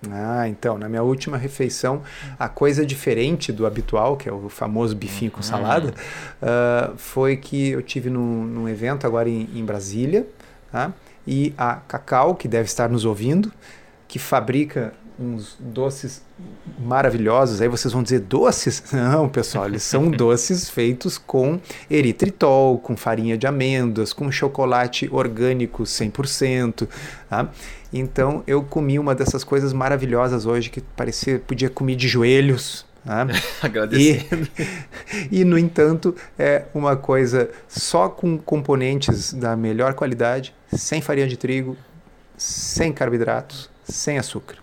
Ah, 0.09 0.47
então, 0.47 0.77
na 0.77 0.87
minha 0.87 1.03
última 1.03 1.37
refeição, 1.37 2.03
a 2.37 2.47
coisa 2.47 2.85
diferente 2.85 3.51
do 3.51 3.65
habitual, 3.65 4.15
que 4.15 4.29
é 4.29 4.31
o 4.31 4.47
famoso 4.47 4.95
bifinho 4.95 5.31
com 5.31 5.41
salada, 5.41 5.93
uh, 6.41 6.97
foi 6.97 7.35
que 7.35 7.71
eu 7.71 7.81
tive 7.81 8.09
num, 8.09 8.45
num 8.45 8.69
evento 8.69 9.05
agora 9.05 9.27
em, 9.27 9.49
em 9.53 9.65
Brasília, 9.65 10.25
tá? 10.71 10.93
e 11.27 11.53
a 11.57 11.75
Cacau, 11.75 12.33
que 12.33 12.47
deve 12.47 12.65
estar 12.65 12.89
nos 12.89 13.03
ouvindo, 13.03 13.51
que 14.07 14.17
fabrica 14.17 14.93
uns 15.19 15.57
doces 15.59 16.21
maravilhosos. 16.79 17.61
Aí 17.61 17.67
vocês 17.67 17.93
vão 17.93 18.01
dizer 18.01 18.19
doces? 18.19 18.83
Não, 18.93 19.27
pessoal, 19.27 19.65
eles 19.65 19.83
são 19.83 20.09
doces 20.09 20.69
feitos 20.69 21.17
com 21.17 21.59
eritritol, 21.89 22.77
com 22.77 22.95
farinha 22.95 23.37
de 23.37 23.45
amêndoas, 23.45 24.13
com 24.13 24.31
chocolate 24.31 25.09
orgânico 25.11 25.83
100%. 25.83 26.87
Tá? 27.29 27.49
Então 27.91 28.43
eu 28.47 28.63
comi 28.63 28.97
uma 28.97 29.13
dessas 29.13 29.43
coisas 29.43 29.73
maravilhosas 29.73 30.45
hoje 30.45 30.69
que 30.69 30.81
parecia 30.81 31.39
podia 31.39 31.69
comer 31.69 31.95
de 31.95 32.07
joelhos. 32.07 32.87
Agradecendo. 33.61 34.47
E, 35.31 35.39
e, 35.41 35.45
no 35.45 35.57
entanto, 35.57 36.15
é 36.37 36.65
uma 36.73 36.95
coisa 36.95 37.49
só 37.67 38.07
com 38.07 38.37
componentes 38.37 39.33
da 39.33 39.55
melhor 39.55 39.93
qualidade, 39.93 40.53
sem 40.71 41.01
farinha 41.01 41.27
de 41.27 41.37
trigo, 41.37 41.75
sem 42.37 42.91
carboidratos, 42.93 43.69
sem 43.83 44.19
açúcar. 44.19 44.57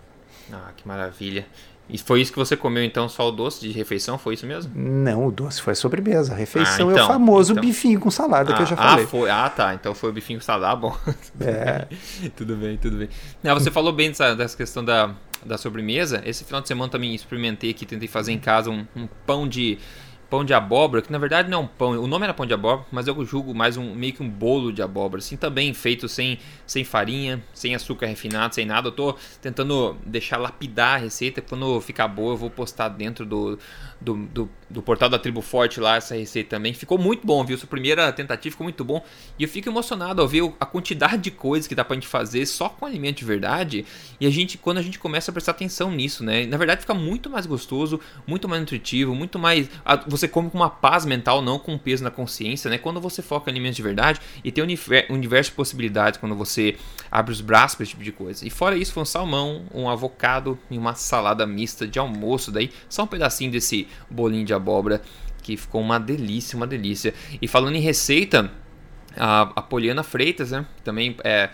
Ah, 0.51 0.71
que 0.75 0.87
maravilha. 0.87 1.45
E 1.89 1.97
foi 1.97 2.19
isso 2.19 2.33
que 2.33 2.37
você 2.37 2.57
comeu 2.57 2.83
então, 2.83 3.07
só 3.07 3.29
o 3.29 3.31
doce 3.31 3.61
de 3.61 3.71
refeição? 3.71 4.17
Foi 4.17 4.33
isso 4.33 4.45
mesmo? 4.45 4.71
Não, 4.75 5.27
o 5.27 5.31
doce 5.31 5.61
foi 5.61 5.71
a 5.71 5.75
sobremesa. 5.75 6.33
A 6.33 6.35
refeição 6.35 6.89
ah, 6.89 6.91
então, 6.91 7.03
é 7.03 7.03
o 7.03 7.07
famoso 7.07 7.53
então. 7.53 7.63
bifinho 7.63 7.99
com 7.99 8.11
salada 8.11 8.51
ah, 8.51 8.55
que 8.57 8.61
eu 8.63 8.65
já 8.65 8.75
ah, 8.75 8.89
falei. 8.89 9.05
Ah, 9.05 9.07
foi. 9.07 9.29
ah, 9.29 9.49
tá. 9.49 9.73
Então 9.73 9.95
foi 9.95 10.09
o 10.09 10.13
bifinho 10.13 10.39
com 10.39 10.45
salada, 10.45 10.75
bom. 10.75 10.97
É. 11.39 11.87
tudo 12.35 12.55
bem, 12.57 12.75
tudo 12.75 12.97
bem. 12.97 13.09
Ah, 13.43 13.53
você 13.53 13.71
falou 13.71 13.93
bem 13.93 14.09
dessa, 14.09 14.35
dessa 14.35 14.57
questão 14.57 14.83
da, 14.83 15.15
da 15.45 15.57
sobremesa. 15.57 16.21
Esse 16.25 16.43
final 16.43 16.59
de 16.59 16.67
semana 16.67 16.91
também 16.91 17.15
experimentei 17.15 17.69
aqui, 17.69 17.85
tentei 17.85 18.07
fazer 18.09 18.33
em 18.33 18.39
casa 18.39 18.69
um, 18.69 18.85
um 18.93 19.07
pão 19.25 19.47
de 19.47 19.77
pão 20.29 20.43
de 20.43 20.53
abóbora, 20.53 21.01
que 21.01 21.11
na 21.11 21.17
verdade 21.17 21.49
não 21.49 21.59
é 21.59 21.61
um 21.61 21.67
pão, 21.67 21.91
o 21.91 22.07
nome 22.07 22.25
era 22.25 22.33
pão 22.33 22.45
de 22.45 22.53
abóbora, 22.53 22.85
mas 22.91 23.07
eu 23.07 23.25
julgo 23.25 23.53
mais 23.53 23.77
um 23.77 23.93
meio 23.95 24.13
que 24.13 24.21
um 24.21 24.29
bolo 24.29 24.71
de 24.71 24.81
abóbora, 24.81 25.19
assim 25.19 25.37
também 25.37 25.73
feito 25.73 26.07
sem, 26.07 26.39
sem 26.65 26.83
farinha, 26.83 27.43
sem 27.53 27.75
açúcar 27.75 28.07
refinado, 28.07 28.55
sem 28.55 28.65
nada. 28.65 28.87
Eu 28.87 28.91
tô 28.91 29.15
tentando 29.41 29.95
deixar 30.05 30.37
lapidar 30.37 30.95
a 30.95 30.97
receita, 30.97 31.41
quando 31.41 31.79
ficar 31.81 32.07
boa 32.07 32.33
eu 32.33 32.37
vou 32.37 32.49
postar 32.49 32.89
dentro 32.89 33.25
do, 33.25 33.57
do, 33.99 34.15
do, 34.27 34.49
do, 34.69 34.81
portal 34.81 35.09
da 35.09 35.17
Tribo 35.17 35.41
Forte 35.41 35.79
lá 35.79 35.95
essa 35.97 36.15
receita 36.15 36.51
também. 36.51 36.73
Ficou 36.73 36.97
muito 36.97 37.25
bom, 37.25 37.43
viu? 37.43 37.57
Sua 37.57 37.67
primeira 37.67 38.11
tentativa 38.11 38.51
ficou 38.51 38.65
muito 38.65 38.83
bom. 38.83 39.03
E 39.37 39.43
eu 39.43 39.49
fico 39.49 39.69
emocionado 39.69 40.21
ao 40.21 40.27
ver 40.27 40.53
a 40.59 40.65
quantidade 40.65 41.17
de 41.17 41.31
coisas 41.31 41.67
que 41.67 41.75
dá 41.75 41.83
pra 41.83 41.95
gente 41.95 42.07
fazer 42.07 42.45
só 42.45 42.69
com 42.69 42.85
alimento 42.85 43.17
de 43.17 43.25
verdade. 43.25 43.85
E 44.19 44.25
a 44.25 44.29
gente, 44.29 44.57
quando 44.57 44.77
a 44.77 44.81
gente 44.81 44.99
começa 44.99 45.31
a 45.31 45.33
prestar 45.33 45.51
atenção 45.51 45.91
nisso, 45.91 46.23
né? 46.23 46.45
Na 46.45 46.57
verdade 46.57 46.81
fica 46.81 46.93
muito 46.93 47.29
mais 47.29 47.45
gostoso, 47.45 47.99
muito 48.25 48.47
mais 48.47 48.61
nutritivo, 48.61 49.15
muito 49.15 49.39
mais. 49.39 49.69
Você 50.07 50.27
come 50.27 50.49
com 50.49 50.57
uma 50.57 50.69
paz 50.69 51.05
mental, 51.05 51.41
não 51.41 51.59
com 51.59 51.73
um 51.73 51.77
peso 51.77 52.03
na 52.03 52.11
consciência, 52.11 52.69
né? 52.69 52.77
Quando 52.77 52.99
você 52.99 53.21
foca 53.21 53.49
em 53.49 53.53
alimentos 53.53 53.77
de 53.77 53.83
verdade 53.83 54.19
e 54.43 54.51
tem 54.51 54.63
um 54.63 55.13
universo 55.13 55.51
de 55.51 55.55
possibilidades 55.55 56.19
quando 56.19 56.35
você 56.35 56.75
abre 57.11 57.31
os 57.31 57.41
braços 57.41 57.75
para 57.75 57.83
esse 57.83 57.91
tipo 57.91 58.03
de 58.03 58.11
coisa. 58.11 58.45
E 58.45 58.49
fora 58.49 58.77
isso, 58.77 58.93
foi 58.93 59.03
um 59.03 59.05
salmão, 59.05 59.65
um 59.73 59.89
avocado 59.89 60.57
e 60.69 60.77
uma 60.77 60.95
salada 60.95 61.45
mista 61.45 61.87
de 61.87 61.99
almoço. 61.99 62.51
Daí, 62.51 62.69
só 62.89 63.03
um 63.03 63.07
pedacinho 63.07 63.51
desse 63.51 63.87
bolinho 64.09 64.45
de 64.45 64.53
abóbora 64.57 65.01
que 65.41 65.55
ficou 65.55 65.81
uma 65.81 65.99
delícia, 65.99 66.57
uma 66.57 66.67
delícia. 66.67 67.13
E 67.41 67.47
falando 67.47 67.75
em 67.75 67.81
receita, 67.81 68.51
a, 69.15 69.41
a 69.55 69.61
Poliana 69.61 70.03
Freitas, 70.03 70.51
né, 70.51 70.65
também 70.83 71.15
é 71.23 71.49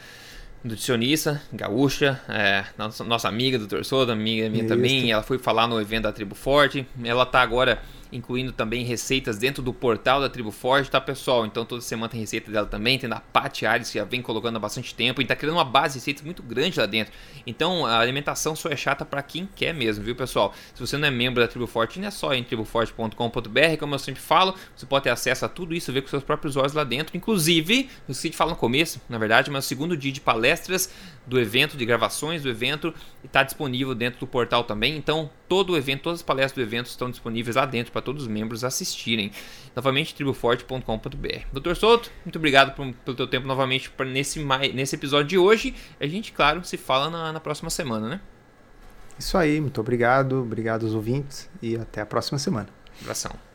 nutricionista, 0.64 1.42
gaúcha, 1.52 2.22
é, 2.30 2.64
nossa, 2.78 3.04
nossa 3.04 3.28
amiga 3.28 3.60
do 3.60 3.68
Torçodo, 3.68 4.12
amiga 4.12 4.50
minha 4.50 4.64
Isso. 4.64 4.74
também, 4.74 5.12
ela 5.12 5.22
foi 5.22 5.38
falar 5.38 5.68
no 5.68 5.80
evento 5.80 6.04
da 6.04 6.12
Tribo 6.12 6.36
Forte, 6.36 6.88
ela 7.04 7.26
tá 7.26 7.42
agora 7.42 7.82
incluindo 8.14 8.52
também 8.52 8.86
receitas 8.86 9.38
dentro 9.38 9.64
do 9.64 9.74
portal 9.74 10.22
da 10.22 10.30
Tribo 10.30 10.52
Forte, 10.52 10.90
tá 10.90 11.02
pessoal? 11.02 11.46
Então 11.46 11.66
toda 11.66 11.82
semana 11.82 12.10
tem 12.10 12.20
receita 12.20 12.52
dela 12.52 12.68
também, 12.68 12.98
tem 13.00 13.10
da 13.10 13.20
Paty 13.20 13.66
Ares 13.66 13.90
que 13.90 13.98
já 13.98 14.06
vem 14.06 14.22
colocando 14.22 14.56
há 14.58 14.60
bastante 14.60 14.94
tempo 14.94 15.22
e 15.22 15.26
tá 15.26 15.36
criando 15.36 15.56
uma 15.56 15.66
base 15.66 15.94
de 15.94 16.00
receitas 16.00 16.24
muito 16.24 16.44
grande 16.44 16.80
lá 16.80 16.86
dentro. 16.86 17.14
Então 17.46 17.86
a 17.86 18.00
alimentação 18.00 18.56
só 18.56 18.70
é 18.70 18.76
chata 18.76 19.04
para 19.04 19.22
quem 19.22 19.48
quer 19.56 19.74
mesmo, 19.74 20.04
viu 20.04 20.16
pessoal? 20.16 20.54
Se 20.74 20.80
você 20.80 20.98
não 20.98 21.08
é 21.08 21.12
membro 21.12 21.42
da 21.42 21.48
Tribo 21.48 21.68
Forte, 21.68 22.00
não 22.00 22.08
é 22.08 22.12
só 22.12 22.34
em 22.34 22.44
triboforte.com.br, 22.44 23.78
como 23.80 23.96
eu 23.96 24.00
sempre 24.00 24.22
falo, 24.22 24.56
você 24.76 24.86
pode 24.86 25.04
ter 25.04 25.10
acesso 25.10 25.46
a 25.46 25.50
tudo 25.50 25.74
isso, 25.74 25.92
ver 25.92 26.02
com 26.02 26.08
seus 26.08 26.24
próprios 26.24 26.56
olhos 26.56 26.74
lá 26.74 26.84
dentro. 26.84 27.18
Inclusive, 27.18 27.90
eu 28.08 28.12
esqueci 28.12 28.30
de 28.30 28.38
falar 28.38 28.52
no 28.52 28.58
começo, 28.58 29.02
na 29.10 29.18
verdade, 29.18 29.50
mas 29.50 29.66
o 29.66 29.68
segundo 29.68 29.98
dia 29.98 30.12
de 30.12 30.22
palestras 30.22 30.90
do 31.26 31.40
evento, 31.40 31.78
de 31.78 31.86
gravações 31.86 32.44
do 32.44 32.50
evento, 32.50 32.94
está 33.24 33.44
disponível 33.44 33.96
dentro 33.96 34.20
do 34.20 34.28
portal 34.28 34.64
também. 34.64 34.96
Então, 34.98 35.30
todo 35.48 35.74
o 35.74 35.78
evento, 35.78 36.02
todas 36.04 36.20
as 36.20 36.24
palestras 36.24 36.54
do 36.54 36.68
evento 36.68 36.88
estão 36.88 37.10
disponíveis 37.10 37.56
lá 37.56 37.66
dentro 37.66 37.92
para 37.92 38.02
todos 38.04 38.24
os 38.24 38.28
membros 38.28 38.64
assistirem. 38.64 39.32
Novamente, 39.76 40.14
triboforte.com.br. 40.14 41.48
Doutor 41.52 41.76
Souto, 41.76 42.12
muito 42.24 42.38
obrigado 42.38 42.76
por, 42.76 42.94
pelo 42.94 43.18
teu 43.18 43.28
tempo 43.28 43.48
novamente 43.48 43.92
nesse, 44.06 44.44
nesse 44.74 44.96
episódio 44.96 45.28
de 45.28 45.38
hoje. 45.38 45.74
A 46.00 46.06
gente, 46.06 46.32
claro, 46.32 46.64
se 46.64 46.78
fala 46.78 47.10
na, 47.10 47.34
na 47.34 47.40
próxima 47.40 47.70
semana, 47.70 48.08
né? 48.08 48.22
Isso 49.18 49.38
aí, 49.38 49.62
muito 49.62 49.80
obrigado, 49.80 50.42
obrigado 50.42 50.86
aos 50.86 50.94
ouvintes 50.94 51.50
e 51.62 51.76
até 51.76 52.02
a 52.02 52.06
próxima 52.06 52.38
semana. 52.38 52.70
Abração. 53.02 53.53